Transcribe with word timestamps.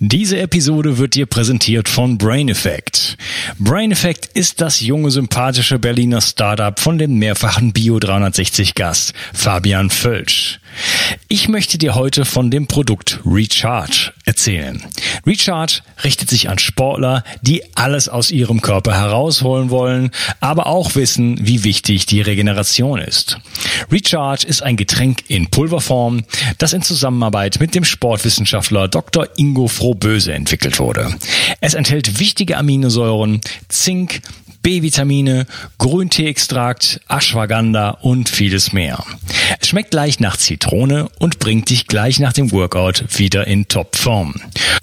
Diese 0.00 0.38
Episode 0.38 0.98
wird 0.98 1.16
dir 1.16 1.26
präsentiert 1.26 1.88
von 1.88 2.18
Brain 2.18 2.48
Effect. 2.48 3.16
Brain 3.58 3.90
Effect 3.90 4.26
ist 4.26 4.60
das 4.60 4.80
junge, 4.80 5.10
sympathische 5.10 5.80
Berliner 5.80 6.20
Startup 6.20 6.78
von 6.78 6.98
dem 6.98 7.18
mehrfachen 7.18 7.72
Bio 7.72 7.98
360 7.98 8.76
Gast 8.76 9.12
Fabian 9.34 9.90
Völsch. 9.90 10.60
Ich 11.26 11.48
möchte 11.48 11.78
dir 11.78 11.96
heute 11.96 12.24
von 12.24 12.50
dem 12.50 12.68
Produkt 12.68 13.20
Recharge 13.24 14.12
erzählen. 14.24 14.84
Recharge 15.26 15.80
richtet 16.04 16.30
sich 16.30 16.48
an 16.48 16.58
Sportler, 16.58 17.24
die 17.42 17.62
alles 17.74 18.08
aus 18.08 18.30
ihrem 18.30 18.60
Körper 18.60 18.94
herausholen 18.94 19.70
wollen, 19.70 20.10
aber 20.40 20.66
auch 20.66 20.94
wissen, 20.94 21.38
wie 21.40 21.64
wichtig 21.64 22.06
die 22.06 22.20
Regeneration 22.20 23.00
ist. 23.00 23.38
Recharge 23.90 24.46
ist 24.46 24.62
ein 24.62 24.76
Getränk 24.76 25.24
in 25.28 25.50
Pulverform, 25.50 26.24
das 26.58 26.72
in 26.72 26.82
Zusammenarbeit 26.82 27.58
mit 27.58 27.74
dem 27.74 27.84
Sportwissenschaftler 27.84 28.88
Dr. 28.88 29.26
Ingo 29.36 29.66
Frohböse 29.88 30.34
entwickelt 30.34 30.78
wurde. 30.80 31.14
Es 31.62 31.72
enthält 31.72 32.20
wichtige 32.20 32.58
Aminosäuren, 32.58 33.40
Zink, 33.68 34.20
B-Vitamine, 34.62 35.46
Grünteeextrakt, 35.78 37.00
Ashwagandha 37.08 37.92
und 38.02 38.28
vieles 38.28 38.74
mehr. 38.74 39.02
Es 39.58 39.68
schmeckt 39.68 39.92
gleich 39.92 40.20
nach 40.20 40.36
Zitrone 40.36 41.08
und 41.18 41.38
bringt 41.38 41.70
dich 41.70 41.86
gleich 41.86 42.20
nach 42.20 42.34
dem 42.34 42.52
Workout 42.52 43.02
wieder 43.16 43.46
in 43.46 43.66
Topform. 43.68 44.34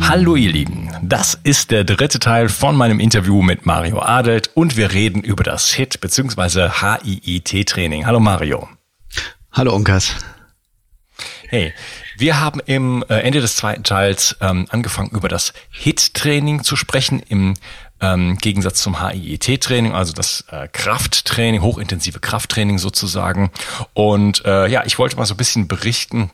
Hallo 0.00 0.36
ihr 0.36 0.52
Lieben, 0.52 0.90
das 1.02 1.38
ist 1.42 1.70
der 1.70 1.84
dritte 1.84 2.18
Teil 2.18 2.48
von 2.48 2.76
meinem 2.76 3.00
Interview 3.00 3.42
mit 3.42 3.66
Mario 3.66 4.00
Adelt 4.00 4.50
und 4.54 4.76
wir 4.76 4.92
reden 4.92 5.22
über 5.22 5.44
das 5.44 5.72
HIT 5.72 6.00
bzw. 6.00 6.70
HIIT-Training. 6.70 8.06
Hallo 8.06 8.20
Mario. 8.20 8.68
Hallo 9.52 9.74
Unkas. 9.74 10.14
Hey, 11.48 11.72
wir 12.16 12.40
haben 12.40 12.60
im 12.66 13.04
äh, 13.08 13.20
Ende 13.20 13.40
des 13.40 13.56
zweiten 13.56 13.82
Teils 13.82 14.36
ähm, 14.40 14.66
angefangen, 14.70 15.10
über 15.10 15.28
das 15.28 15.52
HIT-Training 15.70 16.62
zu 16.62 16.76
sprechen, 16.76 17.20
im 17.28 17.54
ähm, 18.00 18.38
Gegensatz 18.38 18.82
zum 18.82 19.00
HIET-Training, 19.00 19.92
also 19.92 20.12
das 20.12 20.44
äh, 20.50 20.68
Krafttraining, 20.68 21.62
hochintensive 21.62 22.20
Krafttraining 22.20 22.78
sozusagen. 22.78 23.50
Und 23.94 24.44
äh, 24.44 24.68
ja, 24.68 24.84
ich 24.84 24.98
wollte 24.98 25.16
mal 25.16 25.26
so 25.26 25.34
ein 25.34 25.38
bisschen 25.38 25.68
berichten, 25.68 26.30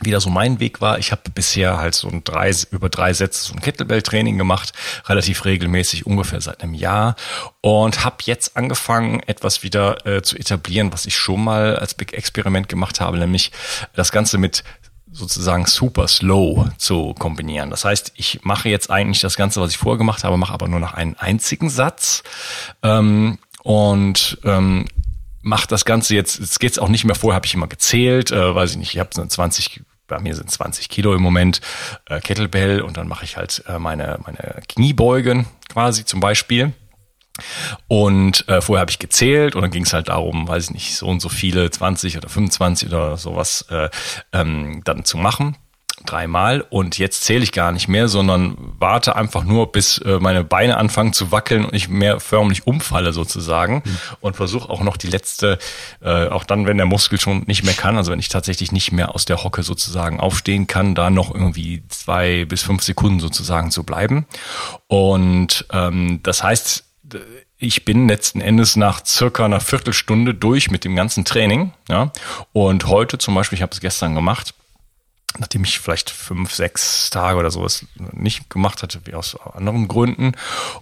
wie 0.00 0.10
da 0.10 0.20
so 0.20 0.30
mein 0.30 0.60
Weg 0.60 0.80
war. 0.80 0.98
Ich 0.98 1.10
habe 1.10 1.22
bisher 1.34 1.78
halt 1.78 1.94
so 1.94 2.08
ein 2.08 2.22
drei, 2.24 2.52
über 2.70 2.88
drei 2.88 3.12
Sätze 3.12 3.44
so 3.44 3.54
ein 3.54 3.60
Kettlebell-Training 3.60 4.38
gemacht, 4.38 4.72
relativ 5.06 5.44
regelmäßig, 5.44 6.06
ungefähr 6.06 6.40
seit 6.40 6.62
einem 6.62 6.74
Jahr 6.74 7.16
und 7.60 8.04
habe 8.04 8.16
jetzt 8.24 8.56
angefangen, 8.56 9.20
etwas 9.26 9.62
wieder 9.62 10.06
äh, 10.06 10.22
zu 10.22 10.36
etablieren, 10.36 10.92
was 10.92 11.06
ich 11.06 11.16
schon 11.16 11.42
mal 11.42 11.76
als 11.76 11.94
Big 11.94 12.12
Experiment 12.12 12.68
gemacht 12.68 13.00
habe, 13.00 13.18
nämlich 13.18 13.50
das 13.94 14.12
Ganze 14.12 14.38
mit 14.38 14.62
sozusagen 15.10 15.66
super 15.66 16.06
slow 16.06 16.68
zu 16.76 17.14
kombinieren. 17.14 17.70
Das 17.70 17.84
heißt, 17.84 18.12
ich 18.16 18.40
mache 18.44 18.68
jetzt 18.68 18.90
eigentlich 18.90 19.20
das 19.20 19.36
Ganze, 19.36 19.60
was 19.60 19.70
ich 19.70 19.78
vorher 19.78 19.98
gemacht 19.98 20.22
habe, 20.22 20.36
mache 20.36 20.52
aber 20.52 20.68
nur 20.68 20.80
noch 20.80 20.94
einen 20.94 21.16
einzigen 21.16 21.70
Satz 21.70 22.22
ähm, 22.82 23.38
und 23.62 24.38
ähm, 24.44 24.86
mache 25.42 25.66
das 25.66 25.84
Ganze 25.84 26.14
jetzt, 26.14 26.38
jetzt 26.38 26.60
geht's 26.60 26.78
auch 26.78 26.88
nicht 26.88 27.04
mehr 27.04 27.14
vor, 27.14 27.34
habe 27.34 27.46
ich 27.46 27.54
immer 27.54 27.66
gezählt, 27.66 28.30
äh, 28.30 28.54
weiß 28.54 28.72
ich 28.72 28.76
nicht, 28.76 28.94
ich 28.94 29.00
habe 29.00 29.10
so 29.12 29.24
20 29.24 29.82
bei 30.08 30.18
mir 30.18 30.34
sind 30.34 30.50
20 30.50 30.88
Kilo 30.88 31.14
im 31.14 31.22
Moment 31.22 31.60
äh, 32.06 32.20
Kettlebell 32.20 32.80
und 32.80 32.96
dann 32.96 33.06
mache 33.06 33.24
ich 33.24 33.36
halt 33.36 33.62
äh, 33.68 33.78
meine, 33.78 34.18
meine 34.24 34.60
Kniebeugen 34.68 35.46
quasi 35.68 36.04
zum 36.04 36.20
Beispiel. 36.20 36.72
Und 37.86 38.48
äh, 38.48 38.60
vorher 38.60 38.80
habe 38.80 38.90
ich 38.90 38.98
gezählt 38.98 39.54
und 39.54 39.62
dann 39.62 39.70
ging 39.70 39.84
es 39.84 39.92
halt 39.92 40.08
darum, 40.08 40.48
weiß 40.48 40.64
ich 40.64 40.70
nicht, 40.72 40.96
so 40.96 41.06
und 41.06 41.20
so 41.20 41.28
viele, 41.28 41.70
20 41.70 42.16
oder 42.16 42.28
25 42.28 42.88
oder 42.88 43.16
sowas 43.16 43.64
äh, 43.70 43.88
ähm, 44.32 44.82
dann 44.84 45.04
zu 45.04 45.18
machen 45.18 45.56
dreimal 46.06 46.64
und 46.68 46.98
jetzt 46.98 47.24
zähle 47.24 47.42
ich 47.42 47.52
gar 47.52 47.72
nicht 47.72 47.88
mehr, 47.88 48.08
sondern 48.08 48.56
warte 48.78 49.16
einfach 49.16 49.44
nur, 49.44 49.72
bis 49.72 49.98
äh, 49.98 50.18
meine 50.20 50.44
Beine 50.44 50.76
anfangen 50.76 51.12
zu 51.12 51.32
wackeln 51.32 51.64
und 51.64 51.74
ich 51.74 51.88
mehr 51.88 52.20
förmlich 52.20 52.66
umfalle 52.66 53.12
sozusagen 53.12 53.82
mhm. 53.84 53.98
und 54.20 54.36
versuche 54.36 54.68
auch 54.70 54.80
noch 54.80 54.96
die 54.96 55.08
letzte, 55.08 55.58
äh, 56.00 56.28
auch 56.28 56.44
dann, 56.44 56.66
wenn 56.66 56.76
der 56.76 56.86
Muskel 56.86 57.20
schon 57.20 57.44
nicht 57.46 57.64
mehr 57.64 57.74
kann, 57.74 57.96
also 57.96 58.12
wenn 58.12 58.18
ich 58.18 58.28
tatsächlich 58.28 58.72
nicht 58.72 58.92
mehr 58.92 59.14
aus 59.14 59.24
der 59.24 59.42
Hocke 59.44 59.62
sozusagen 59.62 60.20
aufstehen 60.20 60.66
kann, 60.66 60.94
da 60.94 61.10
noch 61.10 61.34
irgendwie 61.34 61.82
zwei 61.88 62.44
bis 62.44 62.62
fünf 62.62 62.82
Sekunden 62.82 63.20
sozusagen 63.20 63.70
zu 63.70 63.84
bleiben. 63.84 64.26
Und 64.86 65.66
ähm, 65.72 66.20
das 66.22 66.42
heißt, 66.42 66.84
ich 67.58 67.84
bin 67.84 68.08
letzten 68.08 68.40
Endes 68.40 68.76
nach 68.76 69.04
circa 69.04 69.44
einer 69.44 69.60
Viertelstunde 69.60 70.34
durch 70.34 70.70
mit 70.70 70.84
dem 70.84 70.94
ganzen 70.94 71.24
Training. 71.24 71.72
Ja. 71.88 72.12
Und 72.52 72.86
heute 72.86 73.18
zum 73.18 73.34
Beispiel, 73.34 73.56
ich 73.56 73.62
habe 73.62 73.72
es 73.72 73.80
gestern 73.80 74.14
gemacht, 74.14 74.54
nachdem 75.36 75.62
ich 75.64 75.78
vielleicht 75.78 76.10
fünf, 76.10 76.54
sechs 76.54 77.10
Tage 77.10 77.38
oder 77.38 77.50
sowas 77.50 77.84
nicht 78.12 78.48
gemacht 78.50 78.82
hatte, 78.82 79.00
wie 79.04 79.14
aus 79.14 79.36
anderen 79.54 79.86
Gründen. 79.86 80.32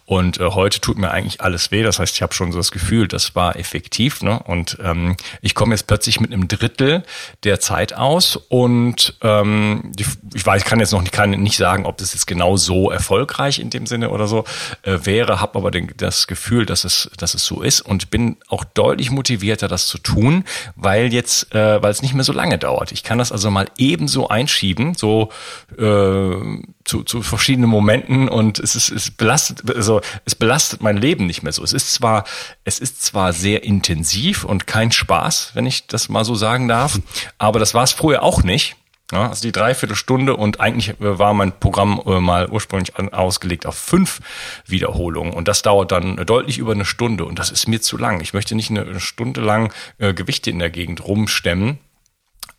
Und 0.04 0.38
äh, 0.38 0.44
heute 0.50 0.80
tut 0.80 0.98
mir 0.98 1.10
eigentlich 1.10 1.40
alles 1.40 1.70
weh. 1.72 1.82
Das 1.82 1.98
heißt, 1.98 2.14
ich 2.14 2.22
habe 2.22 2.32
schon 2.32 2.52
so 2.52 2.58
das 2.58 2.70
Gefühl, 2.70 3.08
das 3.08 3.34
war 3.34 3.56
effektiv. 3.56 4.22
Ne? 4.22 4.38
Und 4.38 4.78
ähm, 4.82 5.16
ich 5.42 5.54
komme 5.54 5.74
jetzt 5.74 5.86
plötzlich 5.86 6.20
mit 6.20 6.32
einem 6.32 6.48
Drittel 6.48 7.02
der 7.42 7.60
Zeit 7.60 7.94
aus. 7.94 8.36
Und 8.48 9.16
ähm, 9.20 9.90
die, 9.94 10.06
ich 10.34 10.46
weiß, 10.46 10.62
ich 10.62 10.68
kann 10.68 10.80
jetzt 10.80 10.92
noch 10.92 11.02
nicht, 11.02 11.12
kann 11.12 11.30
nicht 11.30 11.56
sagen, 11.56 11.84
ob 11.84 11.98
das 11.98 12.14
jetzt 12.14 12.26
genau 12.26 12.56
so 12.56 12.90
erfolgreich 12.90 13.58
in 13.58 13.70
dem 13.70 13.86
Sinne 13.86 14.10
oder 14.10 14.28
so 14.28 14.44
äh, 14.82 14.98
wäre, 15.02 15.40
habe 15.40 15.58
aber 15.58 15.70
den, 15.70 15.92
das 15.96 16.26
Gefühl, 16.26 16.66
dass 16.66 16.84
es, 16.84 17.10
dass 17.18 17.34
es 17.34 17.44
so 17.44 17.62
ist 17.62 17.80
und 17.80 18.10
bin 18.10 18.36
auch 18.48 18.64
deutlich 18.64 19.10
motivierter, 19.10 19.68
das 19.68 19.86
zu 19.86 19.98
tun, 19.98 20.44
weil 20.76 21.12
jetzt, 21.12 21.54
äh, 21.54 21.82
weil 21.82 21.90
es 21.90 22.00
nicht 22.00 22.14
mehr 22.14 22.24
so 22.24 22.32
lange 22.32 22.58
dauert. 22.58 22.92
Ich 22.92 23.02
kann 23.02 23.18
das 23.18 23.32
also 23.32 23.50
mal 23.50 23.66
ebenso 23.76 24.28
einschieben, 24.36 24.94
so 24.94 25.30
äh, 25.78 26.36
zu, 26.84 27.02
zu 27.04 27.22
verschiedenen 27.22 27.70
Momenten 27.70 28.28
und 28.28 28.58
es 28.58 28.76
ist 28.76 28.90
es 28.90 29.10
belastet, 29.10 29.74
also 29.74 30.00
es 30.24 30.34
belastet 30.34 30.82
mein 30.82 30.96
Leben 30.96 31.26
nicht 31.26 31.42
mehr 31.42 31.52
so. 31.52 31.64
Es 31.64 31.72
ist 31.72 31.92
zwar, 31.94 32.24
es 32.64 32.78
ist 32.78 33.02
zwar 33.02 33.32
sehr 33.32 33.64
intensiv 33.64 34.44
und 34.44 34.66
kein 34.66 34.92
Spaß, 34.92 35.52
wenn 35.54 35.66
ich 35.66 35.86
das 35.86 36.08
mal 36.08 36.24
so 36.24 36.34
sagen 36.34 36.68
darf, 36.68 37.00
aber 37.38 37.58
das 37.58 37.74
war 37.74 37.84
es 37.84 37.92
früher 37.92 38.22
auch 38.22 38.42
nicht. 38.42 38.76
Ja, 39.12 39.28
also 39.28 39.42
die 39.42 39.52
Dreiviertelstunde 39.52 40.36
und 40.36 40.58
eigentlich 40.58 40.88
äh, 40.88 41.18
war 41.18 41.32
mein 41.32 41.52
Programm 41.60 42.02
äh, 42.06 42.18
mal 42.18 42.48
ursprünglich 42.50 42.92
ausgelegt 43.12 43.64
auf 43.64 43.76
fünf 43.76 44.20
Wiederholungen 44.66 45.32
und 45.32 45.46
das 45.46 45.62
dauert 45.62 45.92
dann 45.92 46.16
deutlich 46.26 46.58
über 46.58 46.72
eine 46.72 46.84
Stunde 46.84 47.24
und 47.24 47.38
das 47.38 47.50
ist 47.50 47.68
mir 47.68 47.80
zu 47.80 47.96
lang. 47.96 48.20
Ich 48.20 48.34
möchte 48.34 48.56
nicht 48.56 48.70
eine 48.70 48.98
Stunde 48.98 49.40
lang 49.40 49.72
äh, 49.98 50.12
Gewichte 50.12 50.50
in 50.50 50.58
der 50.58 50.70
Gegend 50.70 51.06
rumstemmen 51.06 51.78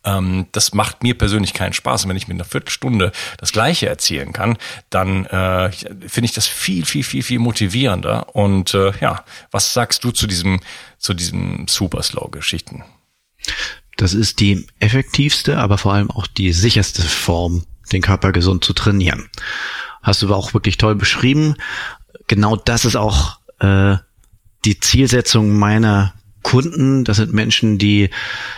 ähm, 0.04 0.46
das 0.52 0.74
macht 0.74 1.02
mir 1.02 1.16
persönlich 1.16 1.54
keinen 1.54 1.72
Spaß. 1.72 2.04
Und 2.04 2.10
wenn 2.10 2.16
ich 2.16 2.28
mit 2.28 2.36
einer 2.36 2.44
Viertelstunde 2.44 3.12
das 3.38 3.52
Gleiche 3.52 3.88
erzielen 3.88 4.32
kann, 4.32 4.56
dann 4.90 5.26
äh, 5.26 5.70
finde 5.70 6.26
ich 6.26 6.32
das 6.32 6.46
viel, 6.46 6.84
viel, 6.84 7.04
viel, 7.04 7.22
viel 7.22 7.38
motivierender. 7.38 8.34
Und 8.34 8.74
äh, 8.74 8.92
ja, 9.00 9.24
was 9.50 9.74
sagst 9.74 10.04
du 10.04 10.10
zu 10.10 10.26
diesem, 10.26 10.60
zu 10.98 11.14
diesem 11.14 11.66
Super 11.68 12.02
Slow-Geschichten? 12.02 12.84
Das 13.96 14.14
ist 14.14 14.40
die 14.40 14.66
effektivste, 14.78 15.58
aber 15.58 15.76
vor 15.78 15.92
allem 15.92 16.10
auch 16.10 16.26
die 16.26 16.52
sicherste 16.52 17.02
Form, 17.02 17.64
den 17.92 18.02
Körper 18.02 18.32
gesund 18.32 18.64
zu 18.64 18.72
trainieren. 18.72 19.28
Hast 20.02 20.22
du 20.22 20.26
aber 20.26 20.36
auch 20.36 20.54
wirklich 20.54 20.76
toll 20.76 20.94
beschrieben. 20.94 21.56
Genau 22.28 22.54
das 22.54 22.84
ist 22.84 22.96
auch 22.96 23.40
äh, 23.58 23.96
die 24.64 24.78
Zielsetzung 24.78 25.58
meiner 25.58 26.14
Kunden. 26.42 27.04
Das 27.04 27.16
sind 27.16 27.32
Menschen, 27.32 27.78
die 27.78 28.10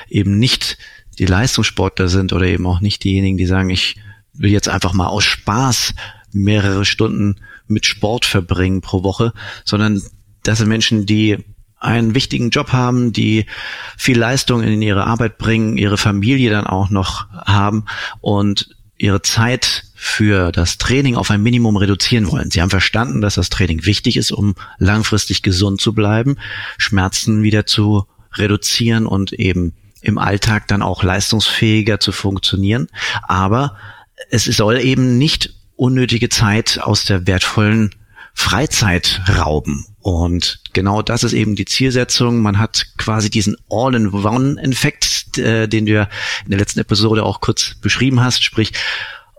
eben 0.09 0.39
nicht 0.39 0.77
die 1.21 1.27
Leistungssportler 1.27 2.09
sind 2.09 2.33
oder 2.33 2.47
eben 2.47 2.67
auch 2.67 2.81
nicht 2.81 3.05
diejenigen, 3.05 3.37
die 3.37 3.47
sagen, 3.47 3.69
ich 3.69 3.97
will 4.33 4.51
jetzt 4.51 4.71
einfach 4.71 4.95
mal 4.95 5.07
aus 5.07 5.23
Spaß 5.23 5.95
mehrere 6.33 6.87
Stunden 6.87 7.37
mit 7.67 7.85
Sport 7.85 8.25
verbringen 8.25 8.81
pro 8.81 9.03
Woche, 9.05 9.35
sondern 9.65 10.03
das 10.43 10.59
sind 10.59 10.69
Menschen, 10.69 11.05
die 11.05 11.37
einen 11.77 12.15
wichtigen 12.15 12.51
Job 12.51 12.73
haben, 12.73 13.13
die 13.13 13.45
viel 13.99 14.19
Leistung 14.19 14.63
in 14.63 14.81
ihre 14.81 15.07
Arbeit 15.07 15.37
bringen, 15.37 15.77
ihre 15.77 15.99
Familie 15.99 16.51
dann 16.51 16.67
auch 16.67 16.89
noch 16.89 17.29
haben 17.31 17.85
und 18.21 18.75
ihre 18.97 19.21
Zeit 19.21 19.85
für 19.95 20.53
das 20.53 20.79
Training 20.79 21.17
auf 21.17 21.31
ein 21.31 21.43
Minimum 21.43 21.77
reduzieren 21.77 22.31
wollen. 22.31 22.51
Sie 22.51 22.63
haben 22.63 22.71
verstanden, 22.71 23.21
dass 23.21 23.35
das 23.35 23.51
Training 23.51 23.85
wichtig 23.85 24.17
ist, 24.17 24.33
um 24.33 24.55
langfristig 24.79 25.43
gesund 25.43 25.83
zu 25.83 25.95
bleiben, 25.95 26.37
Schmerzen 26.79 27.43
wieder 27.43 27.67
zu 27.67 28.07
reduzieren 28.33 29.07
und 29.07 29.33
eben 29.33 29.75
im 30.03 30.19
Alltag 30.19 30.69
dann 30.69 30.83
auch 30.83 31.03
leistungsfähiger 31.03 32.01
zu 32.01 32.13
funktionieren. 32.13 32.89
Aber 33.23 33.77
es 34.31 34.45
soll 34.45 34.79
eben 34.79 35.19
nicht 35.19 35.55
unnötige 35.77 36.29
Zeit 36.29 36.79
aus 36.81 37.05
der 37.05 37.27
wertvollen 37.27 37.95
Freizeit 38.35 39.21
rauben. 39.29 39.87
Und 40.01 40.61
genau 40.73 41.03
das 41.03 41.25
ist 41.25 41.33
eben 41.33 41.57
die 41.57 41.65
Zielsetzung. 41.65 42.41
Man 42.41 42.59
hat 42.59 42.87
quasi 42.97 43.29
diesen 43.29 43.57
All-in-One-Effekt, 43.69 45.39
äh, 45.39 45.69
den 45.69 45.87
du 45.87 45.93
ja 45.93 46.09
in 46.45 46.51
der 46.51 46.59
letzten 46.59 46.81
Episode 46.81 47.25
auch 47.25 47.41
kurz 47.41 47.75
beschrieben 47.81 48.21
hast. 48.21 48.43
Sprich, 48.43 48.73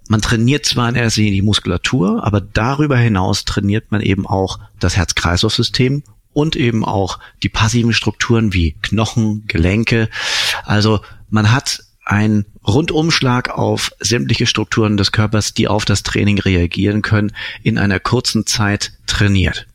man 0.08 0.22
trainiert 0.22 0.66
zwar 0.66 0.90
in 0.90 0.96
erster 0.96 1.22
Linie 1.22 1.36
die 1.36 1.42
Muskulatur, 1.42 2.24
aber 2.24 2.42
darüber 2.42 2.98
hinaus 2.98 3.46
trainiert 3.46 3.92
man 3.92 4.02
eben 4.02 4.28
auch 4.28 4.60
das 4.80 4.98
Herz-Kreislauf-System 4.98 6.04
und 6.34 6.56
eben 6.56 6.86
auch 6.86 7.20
die 7.44 7.50
passiven 7.50 7.94
Strukturen 7.94 8.54
wie 8.54 8.76
Knochen, 8.82 9.46
Gelenke. 9.48 10.10
Also 10.64 11.02
man 11.30 11.52
hat 11.52 11.84
einen 12.06 12.46
Rundumschlag 12.66 13.50
auf 13.50 13.92
sämtliche 14.00 14.46
Strukturen 14.46 14.98
des 14.98 15.12
Körpers, 15.12 15.54
die 15.54 15.68
auf 15.68 15.86
das 15.86 16.04
Training 16.04 16.40
reagieren 16.40 17.02
können, 17.02 17.32
in 17.64 17.78
einer 17.78 18.00
kurzen 18.00 18.46
Zeit 18.46 18.94
trainiert. 19.08 19.68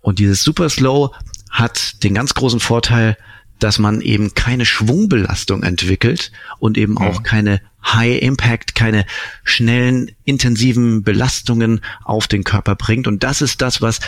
Und 0.00 0.18
dieses 0.18 0.42
Super 0.42 0.68
Slow 0.68 1.10
hat 1.50 2.02
den 2.02 2.14
ganz 2.14 2.34
großen 2.34 2.60
Vorteil, 2.60 3.16
dass 3.58 3.78
man 3.78 4.00
eben 4.00 4.34
keine 4.34 4.66
Schwungbelastung 4.66 5.62
entwickelt 5.62 6.32
und 6.58 6.76
eben 6.76 6.98
auch 6.98 7.20
mhm. 7.20 7.22
keine 7.22 7.60
High 7.84 8.20
Impact, 8.20 8.74
keine 8.74 9.04
schnellen, 9.44 10.10
intensiven 10.24 11.02
Belastungen 11.02 11.80
auf 12.02 12.26
den 12.26 12.42
Körper 12.42 12.74
bringt. 12.74 13.06
Und 13.06 13.22
das 13.22 13.42
ist 13.42 13.62
das, 13.62 13.80
was 13.80 14.00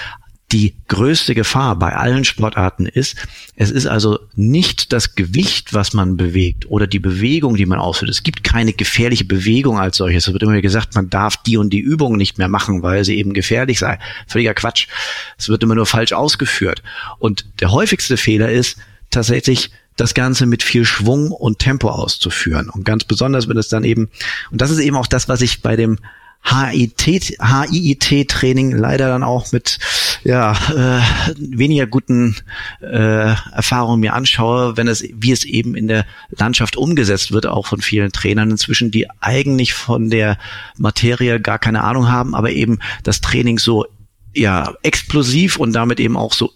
die 0.54 0.76
größte 0.86 1.34
Gefahr 1.34 1.76
bei 1.76 1.96
allen 1.96 2.24
Sportarten 2.24 2.86
ist. 2.86 3.16
Es 3.56 3.72
ist 3.72 3.88
also 3.88 4.20
nicht 4.36 4.92
das 4.92 5.16
Gewicht, 5.16 5.74
was 5.74 5.94
man 5.94 6.16
bewegt 6.16 6.70
oder 6.70 6.86
die 6.86 7.00
Bewegung, 7.00 7.56
die 7.56 7.66
man 7.66 7.80
ausführt. 7.80 8.08
Es 8.08 8.22
gibt 8.22 8.44
keine 8.44 8.72
gefährliche 8.72 9.24
Bewegung 9.24 9.80
als 9.80 9.96
solches. 9.96 10.28
Es 10.28 10.32
wird 10.32 10.44
immer 10.44 10.60
gesagt, 10.60 10.94
man 10.94 11.10
darf 11.10 11.36
die 11.38 11.56
und 11.56 11.70
die 11.70 11.80
Übung 11.80 12.16
nicht 12.16 12.38
mehr 12.38 12.46
machen, 12.46 12.84
weil 12.84 13.04
sie 13.04 13.16
eben 13.16 13.32
gefährlich 13.32 13.80
sei. 13.80 13.98
Völliger 14.28 14.54
Quatsch. 14.54 14.86
Es 15.36 15.48
wird 15.48 15.64
immer 15.64 15.74
nur 15.74 15.86
falsch 15.86 16.12
ausgeführt. 16.12 16.84
Und 17.18 17.46
der 17.58 17.72
häufigste 17.72 18.16
Fehler 18.16 18.48
ist 18.48 18.76
tatsächlich, 19.10 19.72
das 19.96 20.14
Ganze 20.14 20.46
mit 20.46 20.64
viel 20.64 20.84
Schwung 20.84 21.30
und 21.30 21.60
Tempo 21.60 21.88
auszuführen. 21.88 22.68
Und 22.68 22.84
ganz 22.84 23.04
besonders, 23.04 23.48
wenn 23.48 23.56
es 23.56 23.68
dann 23.68 23.84
eben, 23.84 24.10
und 24.50 24.60
das 24.60 24.72
ist 24.72 24.80
eben 24.80 24.96
auch 24.96 25.06
das, 25.06 25.28
was 25.28 25.40
ich 25.40 25.62
bei 25.62 25.76
dem 25.76 25.98
HIT, 26.44 27.38
HIIT-Training 27.40 28.72
leider 28.72 29.08
dann 29.08 29.22
auch 29.22 29.50
mit 29.52 29.78
ja, 30.24 30.52
äh, 30.52 31.00
weniger 31.36 31.86
guten 31.86 32.36
äh, 32.80 33.34
Erfahrungen 33.52 34.00
mir 34.00 34.14
anschaue, 34.14 34.76
wenn 34.76 34.88
es, 34.88 35.04
wie 35.12 35.32
es 35.32 35.44
eben 35.44 35.74
in 35.74 35.88
der 35.88 36.06
Landschaft 36.30 36.76
umgesetzt 36.76 37.32
wird, 37.32 37.46
auch 37.46 37.66
von 37.66 37.80
vielen 37.80 38.12
Trainern 38.12 38.50
inzwischen, 38.50 38.90
die 38.90 39.08
eigentlich 39.20 39.74
von 39.74 40.10
der 40.10 40.38
Materie 40.76 41.40
gar 41.40 41.58
keine 41.58 41.82
Ahnung 41.82 42.10
haben, 42.10 42.34
aber 42.34 42.50
eben 42.50 42.78
das 43.02 43.20
Training 43.20 43.58
so 43.58 43.86
ja 44.34 44.74
explosiv 44.82 45.56
und 45.56 45.72
damit 45.72 46.00
eben 46.00 46.16
auch 46.16 46.32
so 46.32 46.52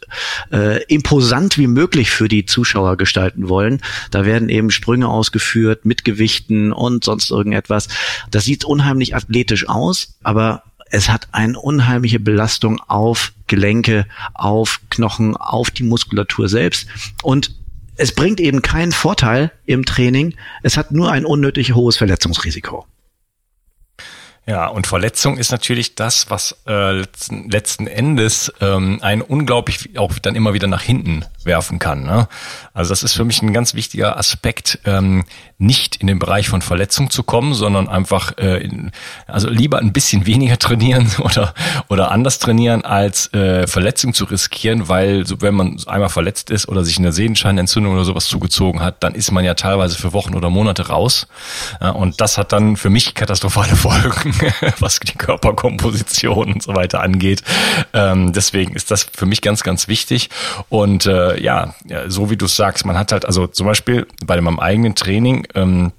äh, 0.52 0.82
imposant 0.84 1.58
wie 1.58 1.66
möglich 1.66 2.10
für 2.10 2.28
die 2.28 2.46
Zuschauer 2.46 2.96
gestalten 2.96 3.48
wollen. 3.48 3.80
Da 4.10 4.25
werden 4.25 4.48
eben 4.48 4.70
Sprünge 4.70 5.08
ausgeführt 5.08 5.84
mit 5.84 6.04
Gewichten 6.04 6.72
und 6.72 7.04
sonst 7.04 7.30
irgendetwas. 7.30 7.88
Das 8.30 8.44
sieht 8.44 8.64
unheimlich 8.64 9.14
athletisch 9.14 9.69
aus, 9.69 10.16
aber 10.22 10.62
es 10.90 11.08
hat 11.08 11.28
eine 11.32 11.58
unheimliche 11.58 12.20
Belastung 12.20 12.80
auf 12.86 13.32
Gelenke, 13.46 14.06
auf 14.34 14.81
Knochen, 14.90 15.36
auf 15.36 15.70
die 15.70 15.82
Muskulatur 15.82 16.48
selbst 16.48 16.86
und 17.22 17.54
es 18.00 18.12
bringt 18.12 18.38
eben 18.38 18.62
keinen 18.62 18.92
Vorteil 18.92 19.50
im 19.66 19.84
Training. 19.84 20.36
Es 20.62 20.76
hat 20.76 20.92
nur 20.92 21.10
ein 21.10 21.24
unnötig 21.24 21.74
hohes 21.74 21.96
Verletzungsrisiko. 21.96 22.86
Ja, 24.48 24.66
und 24.66 24.86
Verletzung 24.86 25.36
ist 25.36 25.52
natürlich 25.52 25.94
das, 25.94 26.30
was 26.30 26.56
äh, 26.66 26.92
letzten, 26.92 27.50
letzten 27.50 27.86
Endes 27.86 28.50
ähm, 28.62 28.98
einen 29.02 29.20
unglaublich 29.20 29.98
auch 29.98 30.18
dann 30.18 30.36
immer 30.36 30.54
wieder 30.54 30.66
nach 30.66 30.80
hinten 30.80 31.26
werfen 31.48 31.80
kann. 31.80 32.04
Ne? 32.04 32.28
Also 32.72 32.90
das 32.90 33.02
ist 33.02 33.14
für 33.14 33.24
mich 33.24 33.42
ein 33.42 33.52
ganz 33.52 33.74
wichtiger 33.74 34.16
Aspekt, 34.16 34.78
ähm, 34.84 35.24
nicht 35.58 35.96
in 35.96 36.06
den 36.06 36.20
Bereich 36.20 36.48
von 36.48 36.62
Verletzung 36.62 37.10
zu 37.10 37.24
kommen, 37.24 37.54
sondern 37.54 37.88
einfach 37.88 38.38
äh, 38.38 38.58
in, 38.58 38.92
also 39.26 39.48
lieber 39.48 39.78
ein 39.78 39.92
bisschen 39.92 40.24
weniger 40.26 40.56
trainieren 40.60 41.10
oder 41.18 41.54
oder 41.88 42.12
anders 42.12 42.38
trainieren, 42.38 42.84
als 42.84 43.32
äh, 43.34 43.66
Verletzung 43.66 44.14
zu 44.14 44.26
riskieren, 44.26 44.88
weil 44.88 45.26
so, 45.26 45.40
wenn 45.40 45.54
man 45.54 45.76
einmal 45.86 46.10
verletzt 46.10 46.50
ist 46.50 46.68
oder 46.68 46.84
sich 46.84 46.98
eine 46.98 47.10
Sehenscheinentzündung 47.10 47.94
oder 47.94 48.04
sowas 48.04 48.26
zugezogen 48.26 48.80
hat, 48.80 49.02
dann 49.02 49.14
ist 49.14 49.32
man 49.32 49.44
ja 49.44 49.54
teilweise 49.54 49.96
für 49.96 50.12
Wochen 50.12 50.34
oder 50.34 50.50
Monate 50.50 50.86
raus. 50.88 51.26
Ja, 51.80 51.90
und 51.90 52.20
das 52.20 52.38
hat 52.38 52.52
dann 52.52 52.76
für 52.76 52.90
mich 52.90 53.14
katastrophale 53.14 53.74
Folgen. 53.76 54.34
was 54.80 55.00
die 55.00 55.16
Körperkomposition 55.16 56.52
und 56.52 56.62
so 56.62 56.74
weiter 56.74 57.00
angeht. 57.00 57.42
Ähm, 57.92 58.32
deswegen 58.32 58.74
ist 58.74 58.90
das 58.90 59.06
für 59.12 59.26
mich 59.26 59.40
ganz, 59.40 59.62
ganz 59.62 59.88
wichtig. 59.88 60.30
Und 60.68 61.06
äh, 61.06 61.38
ja, 61.40 61.75
so 62.08 62.31
wie 62.31 62.37
du 62.37 62.46
sagst, 62.46 62.85
man 62.85 62.99
hat 62.99 63.12
halt, 63.12 63.25
also 63.25 63.46
zum 63.46 63.67
Beispiel 63.67 64.06
bei 64.25 64.40
meinem 64.40 64.61
eigenen 64.61 64.94
Training, 64.94 65.46
ähm, 65.55 65.93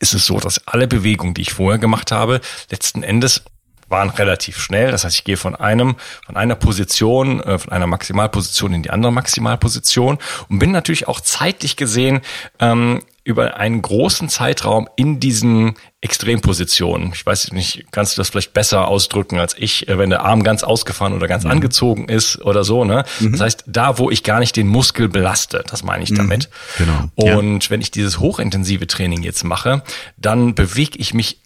ist 0.00 0.14
es 0.14 0.26
so, 0.26 0.38
dass 0.38 0.66
alle 0.66 0.86
Bewegungen, 0.86 1.34
die 1.34 1.42
ich 1.42 1.52
vorher 1.52 1.78
gemacht 1.78 2.12
habe, 2.12 2.40
letzten 2.70 3.02
Endes 3.02 3.42
waren 3.88 4.10
relativ 4.10 4.58
schnell. 4.58 4.90
Das 4.90 5.04
heißt, 5.04 5.16
ich 5.16 5.24
gehe 5.24 5.36
von 5.36 5.54
einem, 5.54 5.96
von 6.24 6.36
einer 6.36 6.54
Position, 6.54 7.40
äh, 7.40 7.58
von 7.58 7.72
einer 7.72 7.86
Maximalposition 7.86 8.72
in 8.74 8.82
die 8.82 8.90
andere 8.90 9.12
Maximalposition 9.12 10.18
und 10.48 10.58
bin 10.58 10.70
natürlich 10.70 11.08
auch 11.08 11.20
zeitlich 11.20 11.76
gesehen 11.76 12.20
ähm, 12.58 13.00
über 13.28 13.58
einen 13.58 13.82
großen 13.82 14.30
Zeitraum 14.30 14.88
in 14.96 15.20
diesen 15.20 15.74
Extrempositionen. 16.00 17.12
Ich 17.12 17.26
weiß 17.26 17.52
nicht, 17.52 17.84
kannst 17.90 18.16
du 18.16 18.20
das 18.20 18.30
vielleicht 18.30 18.54
besser 18.54 18.88
ausdrücken 18.88 19.38
als 19.38 19.54
ich, 19.58 19.86
äh, 19.86 19.98
wenn 19.98 20.08
der 20.08 20.24
Arm 20.24 20.42
ganz 20.42 20.62
ausgefahren 20.62 21.12
oder 21.12 21.28
ganz 21.28 21.44
mhm. 21.44 21.50
angezogen 21.50 22.08
ist 22.08 22.40
oder 22.40 22.64
so, 22.64 22.86
ne? 22.86 23.04
Mhm. 23.20 23.32
Das 23.32 23.42
heißt, 23.42 23.64
da, 23.66 23.98
wo 23.98 24.10
ich 24.10 24.22
gar 24.22 24.40
nicht 24.40 24.56
den 24.56 24.66
Muskel 24.66 25.10
belaste, 25.10 25.62
das 25.68 25.82
meine 25.82 26.04
ich 26.04 26.10
mhm. 26.12 26.16
damit. 26.16 26.48
Genau. 26.78 27.10
Und 27.16 27.64
ja. 27.64 27.70
wenn 27.70 27.82
ich 27.82 27.90
dieses 27.90 28.18
hochintensive 28.18 28.86
Training 28.86 29.22
jetzt 29.22 29.44
mache, 29.44 29.82
dann 30.16 30.54
bewege 30.54 30.98
ich 30.98 31.12
mich 31.12 31.38